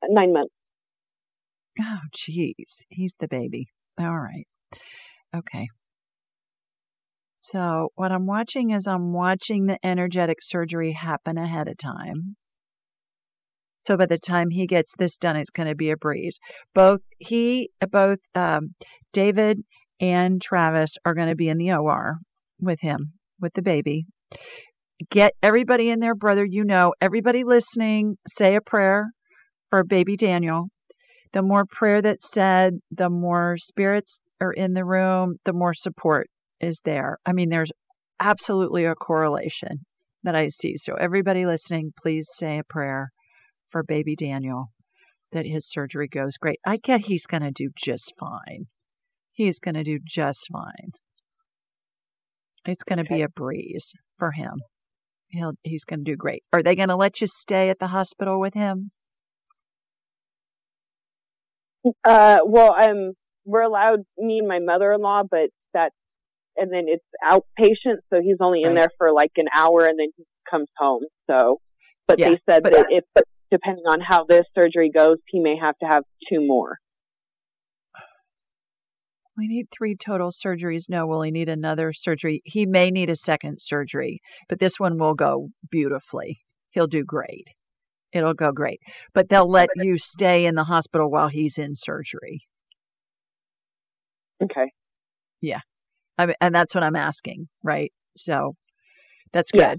Nine 0.07 0.33
months. 0.33 0.53
Oh, 1.79 1.99
geez. 2.13 2.83
He's 2.89 3.15
the 3.19 3.27
baby. 3.27 3.67
All 3.99 4.17
right. 4.17 4.47
Okay. 5.35 5.67
So 7.39 7.89
what 7.95 8.11
I'm 8.11 8.25
watching 8.25 8.71
is 8.71 8.87
I'm 8.87 9.13
watching 9.13 9.65
the 9.65 9.77
energetic 9.85 10.37
surgery 10.41 10.93
happen 10.93 11.37
ahead 11.37 11.67
of 11.67 11.77
time. 11.77 12.35
So 13.85 13.97
by 13.97 14.07
the 14.07 14.17
time 14.17 14.49
he 14.49 14.65
gets 14.65 14.93
this 14.97 15.17
done, 15.17 15.35
it's 15.35 15.51
going 15.51 15.69
to 15.69 15.75
be 15.75 15.91
a 15.91 15.97
breeze. 15.97 16.39
Both 16.73 17.01
he, 17.19 17.69
both 17.91 18.19
um, 18.33 18.73
David 19.13 19.63
and 19.99 20.41
Travis 20.41 20.97
are 21.05 21.13
going 21.13 21.29
to 21.29 21.35
be 21.35 21.49
in 21.49 21.57
the 21.57 21.73
OR 21.73 22.17
with 22.59 22.79
him, 22.79 23.13
with 23.39 23.53
the 23.53 23.61
baby. 23.61 24.05
Get 25.09 25.33
everybody 25.43 25.89
in 25.89 25.99
there, 25.99 26.15
brother. 26.15 26.43
You 26.43 26.63
know, 26.63 26.93
everybody 26.99 27.43
listening, 27.43 28.17
say 28.27 28.55
a 28.55 28.61
prayer 28.61 29.11
for 29.69 29.83
baby 29.83 30.17
Daniel. 30.17 30.67
The 31.33 31.41
more 31.41 31.65
prayer 31.65 32.01
that's 32.01 32.31
said, 32.31 32.79
the 32.91 33.09
more 33.09 33.57
spirits 33.57 34.19
are 34.41 34.53
in 34.53 34.73
the 34.73 34.85
room, 34.85 35.35
the 35.43 35.53
more 35.53 35.73
support 35.73 36.27
is 36.61 36.79
there. 36.85 37.17
I 37.25 37.33
mean, 37.33 37.49
there's 37.49 37.71
absolutely 38.19 38.85
a 38.85 38.95
correlation 38.95 39.85
that 40.23 40.35
I 40.35 40.47
see. 40.47 40.77
So, 40.77 40.95
everybody 40.95 41.45
listening, 41.45 41.93
please 42.01 42.29
say 42.31 42.59
a 42.59 42.63
prayer 42.63 43.11
for 43.75 43.83
baby 43.83 44.15
Daniel 44.15 44.71
that 45.33 45.45
his 45.45 45.69
surgery 45.69 46.07
goes 46.07 46.37
great. 46.37 46.59
I 46.65 46.77
get 46.77 47.01
he's 47.01 47.25
going 47.25 47.43
to 47.43 47.51
do 47.51 47.69
just 47.75 48.13
fine. 48.17 48.67
He's 49.33 49.59
going 49.59 49.75
to 49.75 49.83
do 49.83 49.99
just 50.01 50.47
fine. 50.49 50.91
It's 52.65 52.83
going 52.83 52.99
to 52.99 53.03
okay. 53.03 53.15
be 53.15 53.21
a 53.23 53.27
breeze 53.27 53.91
for 54.17 54.31
him. 54.31 54.61
He'll 55.27 55.51
he's 55.63 55.83
going 55.83 56.05
to 56.05 56.09
do 56.09 56.15
great. 56.15 56.41
Are 56.53 56.63
they 56.63 56.75
going 56.75 56.87
to 56.87 56.95
let 56.95 57.19
you 57.19 57.27
stay 57.27 57.69
at 57.69 57.77
the 57.77 57.87
hospital 57.87 58.39
with 58.39 58.53
him? 58.53 58.91
Uh, 62.05 62.37
well, 62.45 62.73
um, 62.81 63.11
we're 63.43 63.61
allowed 63.61 64.03
me 64.17 64.39
and 64.39 64.47
my 64.47 64.59
mother-in-law, 64.59 65.23
but 65.29 65.49
that's 65.73 65.93
and 66.55 66.71
then 66.71 66.85
it's 66.87 67.03
outpatient, 67.29 67.97
so 68.09 68.21
he's 68.23 68.37
only 68.39 68.61
in 68.61 68.69
right. 68.69 68.79
there 68.79 68.89
for 68.97 69.11
like 69.11 69.33
an 69.35 69.47
hour, 69.53 69.85
and 69.85 69.99
then 69.99 70.11
he 70.15 70.23
comes 70.49 70.69
home. 70.77 71.03
So, 71.29 71.59
but 72.07 72.19
yeah, 72.19 72.29
they 72.29 72.39
said 72.49 72.63
but, 72.63 72.71
that 72.71 72.85
if 72.89 73.03
depending 73.55 73.85
on 73.87 74.01
how 74.01 74.25
this 74.25 74.45
surgery 74.53 74.91
goes, 74.93 75.17
he 75.27 75.39
may 75.39 75.55
have 75.57 75.77
to 75.77 75.85
have 75.85 76.03
two 76.29 76.45
more. 76.45 76.77
We 79.37 79.47
need 79.47 79.67
three 79.71 79.95
total 79.95 80.31
surgeries. 80.31 80.89
No, 80.89 81.07
will 81.07 81.21
he 81.21 81.31
need 81.31 81.49
another 81.49 81.93
surgery? 81.93 82.41
He 82.43 82.65
may 82.65 82.89
need 82.89 83.09
a 83.09 83.15
second 83.15 83.61
surgery, 83.61 84.21
but 84.49 84.59
this 84.59 84.79
one 84.79 84.97
will 84.97 85.13
go 85.13 85.49
beautifully. 85.71 86.41
He'll 86.71 86.87
do 86.87 87.03
great. 87.03 87.47
It'll 88.13 88.33
go 88.33 88.51
great. 88.51 88.79
But 89.13 89.29
they'll 89.29 89.49
let 89.49 89.69
you 89.75 89.97
stay 89.97 90.45
in 90.45 90.55
the 90.55 90.63
hospital 90.63 91.09
while 91.09 91.27
he's 91.27 91.57
in 91.57 91.75
surgery. 91.75 92.41
Okay. 94.43 94.71
Yeah. 95.41 95.59
I 96.17 96.25
mean, 96.27 96.35
and 96.39 96.53
that's 96.53 96.75
what 96.75 96.83
I'm 96.83 96.95
asking, 96.95 97.47
right? 97.63 97.91
So 98.17 98.55
that's 99.33 99.51
good 99.51 99.59
yeah. 99.59 99.75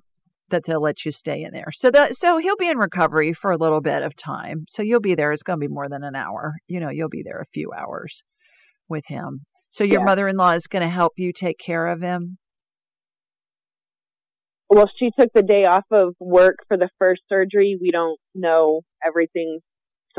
That 0.51 0.65
they'll 0.65 0.83
let 0.83 1.05
you 1.05 1.11
stay 1.11 1.43
in 1.43 1.53
there. 1.53 1.71
So 1.73 1.91
that 1.91 2.17
so 2.17 2.39
he'll 2.39 2.57
be 2.57 2.69
in 2.69 2.79
recovery 2.79 3.33
for 3.33 3.51
a 3.51 3.57
little 3.57 3.81
bit 3.81 4.03
of 4.03 4.15
time. 4.17 4.65
So 4.69 4.83
you'll 4.83 5.01
be 5.01 5.15
there. 5.15 5.33
It's 5.33 5.43
going 5.43 5.61
to 5.61 5.67
be 5.67 5.73
more 5.73 5.89
than 5.89 6.05
an 6.05 6.15
hour. 6.15 6.55
You 6.69 6.81
know, 6.81 6.91
you'll 6.91 7.09
be 7.09 7.23
there 7.23 7.41
a 7.41 7.53
few 7.53 7.73
hours 7.73 8.23
with 8.89 9.05
him. 9.07 9.45
So 9.71 9.85
your 9.85 10.01
yeah. 10.01 10.07
mother-in-law 10.07 10.53
is 10.53 10.67
going 10.69 10.85
to 10.85 10.91
help 10.91 11.15
you 11.17 11.33
take 11.33 11.59
care 11.59 11.89
of 11.89 12.01
him. 12.01 12.39
Well, 14.69 14.91
she 14.99 15.11
took 15.19 15.31
the 15.35 15.43
day 15.43 15.65
off 15.65 15.85
of 15.91 16.15
work 16.19 16.57
for 16.67 16.77
the 16.77 16.89
first 16.99 17.23
surgery. 17.29 17.79
We 17.81 17.91
don't 17.91 18.19
know 18.35 18.83
everything 19.05 19.61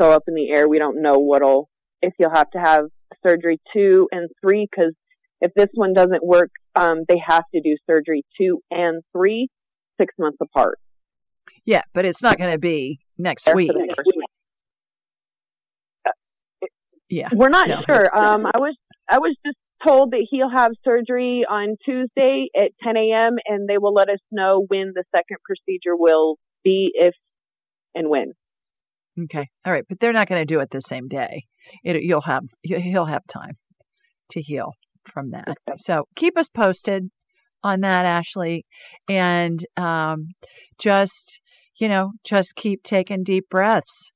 so 0.00 0.10
up 0.10 0.22
in 0.28 0.34
the 0.34 0.50
air. 0.50 0.68
We 0.68 0.78
don't 0.78 1.02
know 1.02 1.18
what'll 1.18 1.68
if 2.00 2.14
you'll 2.18 2.34
have 2.34 2.50
to 2.50 2.58
have 2.58 2.84
surgery 3.26 3.60
two 3.72 4.08
and 4.12 4.30
three 4.40 4.66
because 4.70 4.94
if 5.40 5.52
this 5.54 5.68
one 5.74 5.92
doesn't 5.92 6.24
work, 6.24 6.50
um, 6.74 7.00
they 7.08 7.20
have 7.24 7.44
to 7.54 7.60
do 7.60 7.76
surgery 7.88 8.24
two 8.40 8.60
and 8.70 9.02
three, 9.12 9.48
six 10.00 10.14
months 10.18 10.38
apart. 10.40 10.78
Yeah, 11.64 11.82
but 11.94 12.04
it's 12.04 12.22
not 12.22 12.38
going 12.38 12.52
to 12.52 12.58
be 12.58 13.00
next 13.16 13.48
week. 13.54 13.70
Yeah, 17.08 17.28
we're 17.32 17.48
not 17.48 17.68
no. 17.68 17.80
sure. 17.88 18.16
Um, 18.16 18.46
I 18.46 18.58
was 18.58 18.76
I 19.08 19.18
was 19.18 19.34
just 19.44 19.56
told 19.86 20.10
that 20.10 20.26
he'll 20.30 20.50
have 20.50 20.72
surgery 20.84 21.44
on 21.48 21.76
Tuesday 21.84 22.48
at 22.54 22.72
10 22.82 22.96
a.m. 22.96 23.36
and 23.46 23.68
they 23.68 23.78
will 23.78 23.94
let 23.94 24.08
us 24.08 24.18
know 24.30 24.64
when 24.68 24.92
the 24.94 25.04
second 25.14 25.38
procedure 25.44 25.96
will 25.96 26.36
be, 26.64 26.90
if 26.94 27.14
and 27.94 28.10
when. 28.10 28.32
Okay, 29.24 29.48
all 29.64 29.72
right, 29.72 29.84
but 29.88 29.98
they're 29.98 30.12
not 30.12 30.28
going 30.28 30.40
to 30.40 30.46
do 30.46 30.60
it 30.60 30.70
the 30.70 30.80
same 30.80 31.08
day. 31.08 31.44
It, 31.82 32.02
you'll 32.02 32.20
have 32.20 32.44
he'll 32.62 33.04
have 33.04 33.26
time 33.26 33.56
to 34.30 34.40
heal 34.40 34.74
from 35.12 35.30
that. 35.30 35.48
Okay. 35.48 35.76
So 35.78 36.06
keep 36.14 36.38
us 36.38 36.48
posted 36.48 37.10
on 37.62 37.80
that, 37.80 38.06
Ashley, 38.06 38.64
and 39.08 39.64
um, 39.76 40.28
just 40.78 41.40
you 41.78 41.88
know, 41.88 42.12
just 42.24 42.56
keep 42.56 42.82
taking 42.82 43.22
deep 43.22 43.48
breaths 43.48 44.10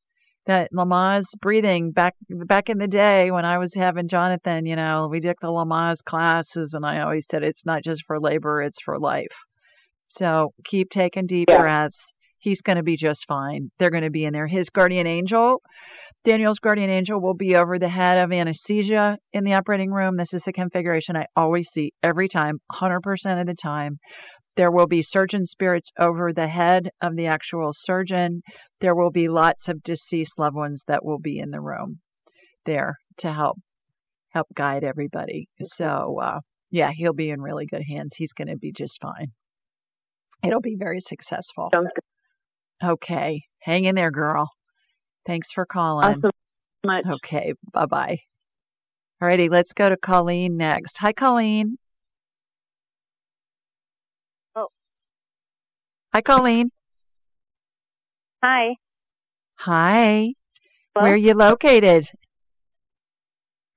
that 0.47 0.73
Lamaze 0.73 1.29
breathing 1.41 1.93
back 1.93 2.15
back 2.29 2.69
in 2.69 2.79
the 2.79 2.89
day 2.89 3.31
when 3.31 3.45
I 3.45 3.59
was 3.59 3.75
having 3.75 4.09
Jonathan, 4.09 4.67
you 4.67 4.77
know, 4.77 5.09
we 5.11 5.21
took 5.21 5.39
the 5.41 5.49
Lamaze 5.49 6.03
classes 6.05 6.75
and 6.75 6.85
I 6.85 7.01
always 7.01 7.27
said 7.31 7.43
it's 7.43 7.65
not 7.65 7.85
just 7.85 8.05
for 8.07 8.21
labor, 8.21 8.63
it's 8.63 8.83
for 8.83 8.99
life. 8.99 9.37
So 10.09 10.53
keep 10.65 10.91
taking 10.91 11.27
deep 11.27 11.49
yeah. 11.49 11.59
breaths. 11.59 12.15
He's 12.39 12.61
going 12.61 12.77
to 12.77 12.83
be 12.83 12.97
just 12.97 13.25
fine. 13.29 13.71
They're 13.79 13.91
going 13.91 14.03
to 14.03 14.11
be 14.11 14.25
in 14.25 14.33
there. 14.33 14.49
His 14.49 14.69
guardian 14.69 15.07
angel, 15.07 15.63
Daniel's 16.25 16.61
guardian 16.61 16.89
angel, 16.89 17.21
will 17.21 17.35
be 17.35 17.57
over 17.57 17.79
the 17.79 17.89
head 17.89 18.19
of 18.19 18.31
anesthesia 18.31 19.19
in 19.33 19.43
the 19.43 19.55
operating 19.55 19.91
room. 19.91 20.17
This 20.17 20.33
is 20.33 20.45
the 20.45 20.53
configuration 20.53 21.17
I 21.17 21.27
always 21.35 21.69
see 21.69 21.93
every 22.03 22.29
time, 22.29 22.61
100% 22.73 23.41
of 23.41 23.47
the 23.47 23.55
time. 23.55 23.99
There 24.55 24.71
will 24.71 24.87
be 24.87 25.03
surgeon 25.03 25.47
spirits 25.47 25.91
over 25.99 26.33
the 26.33 26.47
head 26.47 26.91
of 27.01 27.17
the 27.17 27.27
actual 27.27 27.73
surgeon. 27.73 28.43
There 28.81 28.95
will 28.95 29.11
be 29.11 29.29
lots 29.29 29.69
of 29.69 29.83
deceased 29.83 30.39
loved 30.39 30.55
ones 30.55 30.85
that 30.87 31.05
will 31.05 31.19
be 31.19 31.39
in 31.39 31.51
the 31.51 31.61
room 31.61 32.01
there 32.67 32.97
to 33.19 33.33
help 33.33 33.59
help 34.29 34.47
guide 34.55 34.85
everybody. 34.85 35.49
So 35.63 36.21
uh, 36.23 36.41
yeah, 36.71 36.91
he'll 36.93 37.13
be 37.15 37.31
in 37.31 37.41
really 37.41 37.67
good 37.67 37.83
hands. 37.83 38.15
He's 38.15 38.33
going 38.33 38.49
to 38.49 38.57
be 38.57 38.73
just 38.73 39.01
fine. 39.01 39.33
It'll 40.45 40.61
be 40.61 40.77
very 40.79 41.01
successful. 41.01 41.71
Okay, 42.83 43.43
hang 43.61 43.85
in 43.85 43.95
there, 43.95 44.11
girl. 44.11 44.49
Thanks 45.27 45.53
for 45.53 45.67
calling. 45.67 46.07
Awesome. 46.07 46.31
Much. 46.85 47.05
Okay, 47.07 47.55
bye 47.73 47.87
bye. 47.87 48.19
Alrighty, 49.23 49.49
let's 49.51 49.73
go 49.73 49.89
to 49.89 49.97
Colleen 49.97 50.57
next. 50.57 50.99
Hi, 50.99 51.13
Colleen. 51.13 51.79
Oh. 54.57 54.67
Hi, 56.13 56.23
Colleen. 56.23 56.71
Hi. 58.43 58.75
Hi. 59.55 60.35
Well, 60.97 61.05
Where 61.05 61.15
are 61.15 61.17
you 61.17 61.35
located? 61.35 62.11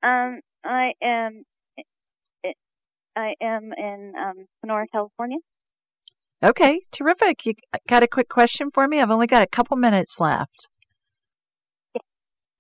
Um, 0.01 0.39
I 0.63 0.93
am. 1.01 1.43
I 3.15 3.33
am 3.39 3.71
in 3.77 4.13
um, 4.19 4.45
Sonora, 4.61 4.87
California. 4.91 5.37
Okay, 6.43 6.81
terrific. 6.91 7.45
You 7.45 7.53
got 7.87 8.03
a 8.03 8.07
quick 8.07 8.27
question 8.27 8.71
for 8.73 8.87
me? 8.87 8.99
I've 8.99 9.11
only 9.11 9.27
got 9.27 9.41
a 9.41 9.47
couple 9.47 9.77
minutes 9.77 10.19
left. 10.19 10.67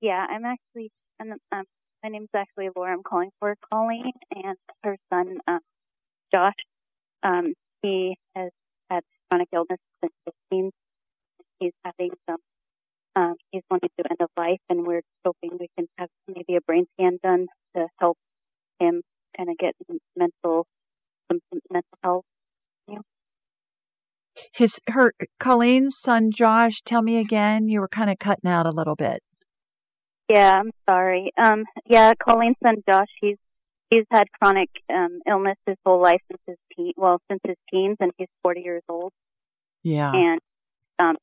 Yeah, 0.05 0.23
I'm 0.29 0.45
actually. 0.45 0.91
I'm, 1.19 1.31
um, 1.51 1.63
my 2.03 2.09
name's 2.09 2.29
actually 2.35 2.69
Laura. 2.75 2.93
I'm 2.93 3.01
calling 3.01 3.31
for 3.39 3.55
Colleen 3.73 4.11
and 4.29 4.55
her 4.83 4.97
son, 5.11 5.39
um, 5.47 5.61
Josh. 6.31 6.53
Um, 7.23 7.55
he 7.81 8.15
has 8.35 8.51
had 8.91 9.01
chronic 9.27 9.47
illness 9.51 9.79
since 10.03 10.13
15. 10.51 10.69
He's 11.59 11.71
having 11.83 12.11
some, 12.29 12.37
um, 13.15 13.33
he's 13.49 13.63
wanting 13.71 13.89
to 13.97 14.05
end 14.07 14.19
of 14.21 14.29
life, 14.37 14.59
and 14.69 14.85
we're 14.85 15.01
hoping 15.25 15.57
we 15.59 15.69
can 15.75 15.87
have 15.97 16.09
maybe 16.27 16.55
a 16.55 16.61
brain 16.61 16.85
scan 16.93 17.17
done 17.23 17.47
to 17.75 17.87
help 17.99 18.19
him 18.79 19.01
kind 19.35 19.49
of 19.49 19.57
get 19.57 19.73
mental, 20.15 20.67
some, 21.31 21.39
mental 21.71 21.97
health. 22.03 22.25
You 22.87 22.95
know? 22.97 23.01
His, 24.53 24.79
her, 24.87 25.13
Colleen's 25.39 25.97
son 25.97 26.29
Josh, 26.29 26.83
tell 26.83 27.01
me 27.01 27.17
again, 27.17 27.67
you 27.69 27.79
were 27.79 27.87
kind 27.87 28.11
of 28.11 28.19
cutting 28.19 28.51
out 28.51 28.67
a 28.67 28.71
little 28.71 28.95
bit. 28.95 29.23
Yeah, 30.29 30.59
I'm 30.59 30.71
sorry. 30.89 31.31
Um, 31.37 31.65
yeah, 31.85 32.13
Colleen's 32.21 32.55
son 32.63 32.83
Josh, 32.87 33.09
he's 33.21 33.37
he's 33.89 34.05
had 34.09 34.25
chronic 34.31 34.69
um, 34.89 35.19
illness 35.27 35.57
his 35.65 35.77
whole 35.85 36.01
life 36.01 36.21
since 36.29 36.41
his 36.47 36.57
teen, 36.75 36.93
well, 36.97 37.21
since 37.29 37.41
his 37.45 37.57
teens, 37.71 37.97
and 37.99 38.11
he's 38.17 38.27
40 38.43 38.61
years 38.61 38.83
old. 38.89 39.11
Yeah. 39.83 40.11
And 40.11 40.41
um, 40.97 41.15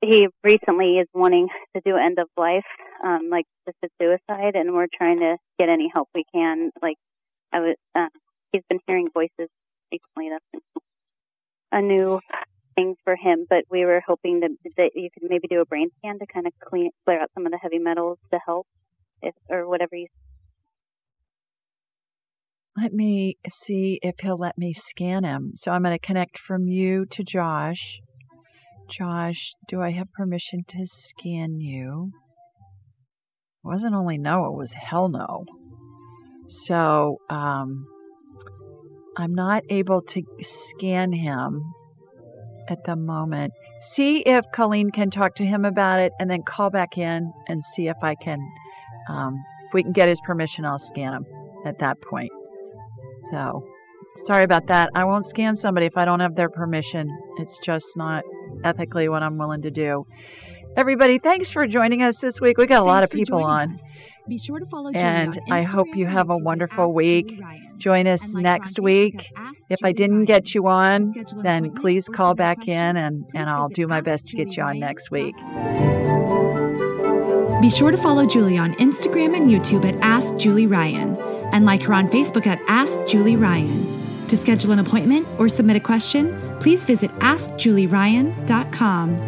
he 0.00 0.28
recently 0.44 0.98
is 0.98 1.08
wanting 1.12 1.48
to 1.74 1.82
do 1.84 1.96
end 1.96 2.18
of 2.18 2.28
life, 2.36 2.64
um, 3.04 3.28
like 3.30 3.46
assisted 3.66 3.90
suicide, 4.00 4.54
and 4.54 4.72
we're 4.72 4.86
trying 4.92 5.18
to 5.20 5.36
get 5.58 5.68
any 5.68 5.90
help 5.92 6.08
we 6.14 6.24
can. 6.32 6.70
Like, 6.80 6.96
I 7.52 7.60
was, 7.60 7.76
uh, 7.94 8.06
he's 8.52 8.62
been 8.68 8.78
hearing 8.86 9.08
voices 9.12 9.48
recently. 9.90 10.30
That's 10.30 10.64
a 11.72 11.82
new 11.82 12.20
thing 12.78 12.94
for 13.04 13.16
him, 13.16 13.46
but 13.48 13.64
we 13.70 13.84
were 13.84 14.02
hoping 14.06 14.40
that, 14.40 14.50
that 14.76 14.90
you 14.94 15.08
could 15.12 15.28
maybe 15.28 15.48
do 15.48 15.60
a 15.60 15.66
brain 15.66 15.90
scan 15.98 16.18
to 16.18 16.26
kind 16.32 16.46
of 16.46 16.52
clean, 16.62 16.90
clear 17.04 17.20
out 17.20 17.30
some 17.34 17.46
of 17.46 17.52
the 17.52 17.58
heavy 17.58 17.78
metals 17.78 18.18
to 18.32 18.38
help, 18.44 18.66
if 19.22 19.34
or 19.48 19.68
whatever 19.68 19.96
you 19.96 20.06
let 22.80 22.92
me 22.92 23.36
see 23.48 23.98
if 24.02 24.14
he'll 24.20 24.38
let 24.38 24.56
me 24.56 24.72
scan 24.72 25.24
him. 25.24 25.50
So 25.56 25.72
I'm 25.72 25.82
going 25.82 25.98
to 25.98 26.06
connect 26.06 26.38
from 26.38 26.68
you 26.68 27.06
to 27.06 27.24
Josh. 27.24 27.98
Josh, 28.88 29.52
do 29.66 29.82
I 29.82 29.90
have 29.90 30.12
permission 30.12 30.62
to 30.68 30.86
scan 30.86 31.58
you? 31.58 32.12
It 33.64 33.66
wasn't 33.66 33.96
only 33.96 34.16
no, 34.16 34.46
it 34.46 34.56
was 34.56 34.72
hell 34.72 35.08
no. 35.08 35.44
So 36.46 37.18
um, 37.28 37.84
I'm 39.16 39.34
not 39.34 39.64
able 39.70 40.02
to 40.02 40.22
scan 40.40 41.10
him 41.12 41.74
at 42.70 42.84
the 42.84 42.96
moment. 42.96 43.52
See 43.80 44.18
if 44.18 44.44
Colleen 44.52 44.90
can 44.90 45.10
talk 45.10 45.36
to 45.36 45.44
him 45.44 45.64
about 45.64 46.00
it 46.00 46.12
and 46.18 46.30
then 46.30 46.42
call 46.42 46.70
back 46.70 46.98
in 46.98 47.32
and 47.48 47.64
see 47.64 47.88
if 47.88 47.96
I 48.02 48.14
can, 48.14 48.40
um, 49.08 49.42
if 49.66 49.74
we 49.74 49.82
can 49.82 49.92
get 49.92 50.08
his 50.08 50.20
permission, 50.20 50.64
I'll 50.64 50.78
scan 50.78 51.14
him 51.14 51.26
at 51.66 51.78
that 51.80 52.00
point. 52.00 52.30
So, 53.30 53.64
sorry 54.26 54.44
about 54.44 54.66
that. 54.68 54.90
I 54.94 55.04
won't 55.04 55.26
scan 55.26 55.56
somebody 55.56 55.86
if 55.86 55.96
I 55.96 56.04
don't 56.04 56.20
have 56.20 56.34
their 56.34 56.48
permission. 56.48 57.08
It's 57.38 57.58
just 57.60 57.96
not 57.96 58.24
ethically 58.64 59.08
what 59.08 59.22
I'm 59.22 59.38
willing 59.38 59.62
to 59.62 59.70
do. 59.70 60.06
Everybody, 60.76 61.18
thanks 61.18 61.50
for 61.50 61.66
joining 61.66 62.02
us 62.02 62.20
this 62.20 62.40
week. 62.40 62.58
We 62.58 62.66
got 62.66 62.76
a 62.76 62.78
thanks 62.78 62.86
lot 62.86 63.02
of 63.04 63.10
people 63.10 63.42
on. 63.42 63.74
Us. 63.74 63.96
Be 64.28 64.38
sure 64.38 64.58
to 64.58 64.66
follow 64.66 64.92
Julie 64.92 65.04
Ryan. 65.04 65.32
and 65.34 65.40
I 65.50 65.62
hope 65.62 65.88
you 65.94 66.06
have 66.06 66.30
a 66.30 66.36
wonderful 66.36 66.94
week. 66.94 67.40
Join 67.78 68.06
us 68.06 68.34
next 68.34 68.78
week. 68.78 69.32
If 69.70 69.80
I 69.82 69.92
didn't 69.92 70.26
get 70.26 70.54
you 70.54 70.66
on, 70.66 71.12
then 71.42 71.74
please 71.74 72.08
call 72.08 72.34
back 72.34 72.68
in 72.68 72.96
and, 72.96 73.24
and 73.34 73.48
I'll 73.48 73.68
do 73.68 73.86
my 73.86 74.00
best 74.00 74.28
to 74.28 74.36
get 74.36 74.56
you 74.56 74.62
on 74.62 74.78
next 74.78 75.10
week. 75.10 75.34
Be 77.60 77.70
sure 77.70 77.90
to 77.90 77.96
follow 77.96 78.26
Julie 78.26 78.58
on 78.58 78.74
Instagram 78.74 79.36
and 79.36 79.50
YouTube 79.50 79.84
at 79.84 79.96
Ask 80.00 80.36
Julie 80.36 80.66
Ryan 80.66 81.16
and 81.52 81.64
like 81.64 81.82
her 81.82 81.94
on 81.94 82.08
Facebook 82.08 82.46
at 82.46 82.60
Ask 82.68 83.00
Julie 83.06 83.36
Ryan. 83.36 84.26
To 84.28 84.36
schedule 84.36 84.72
an 84.72 84.78
appointment 84.78 85.26
or 85.38 85.48
submit 85.48 85.76
a 85.76 85.80
question, 85.80 86.38
please 86.60 86.84
visit 86.84 87.10
AskJulieRyan.com. 87.18 89.27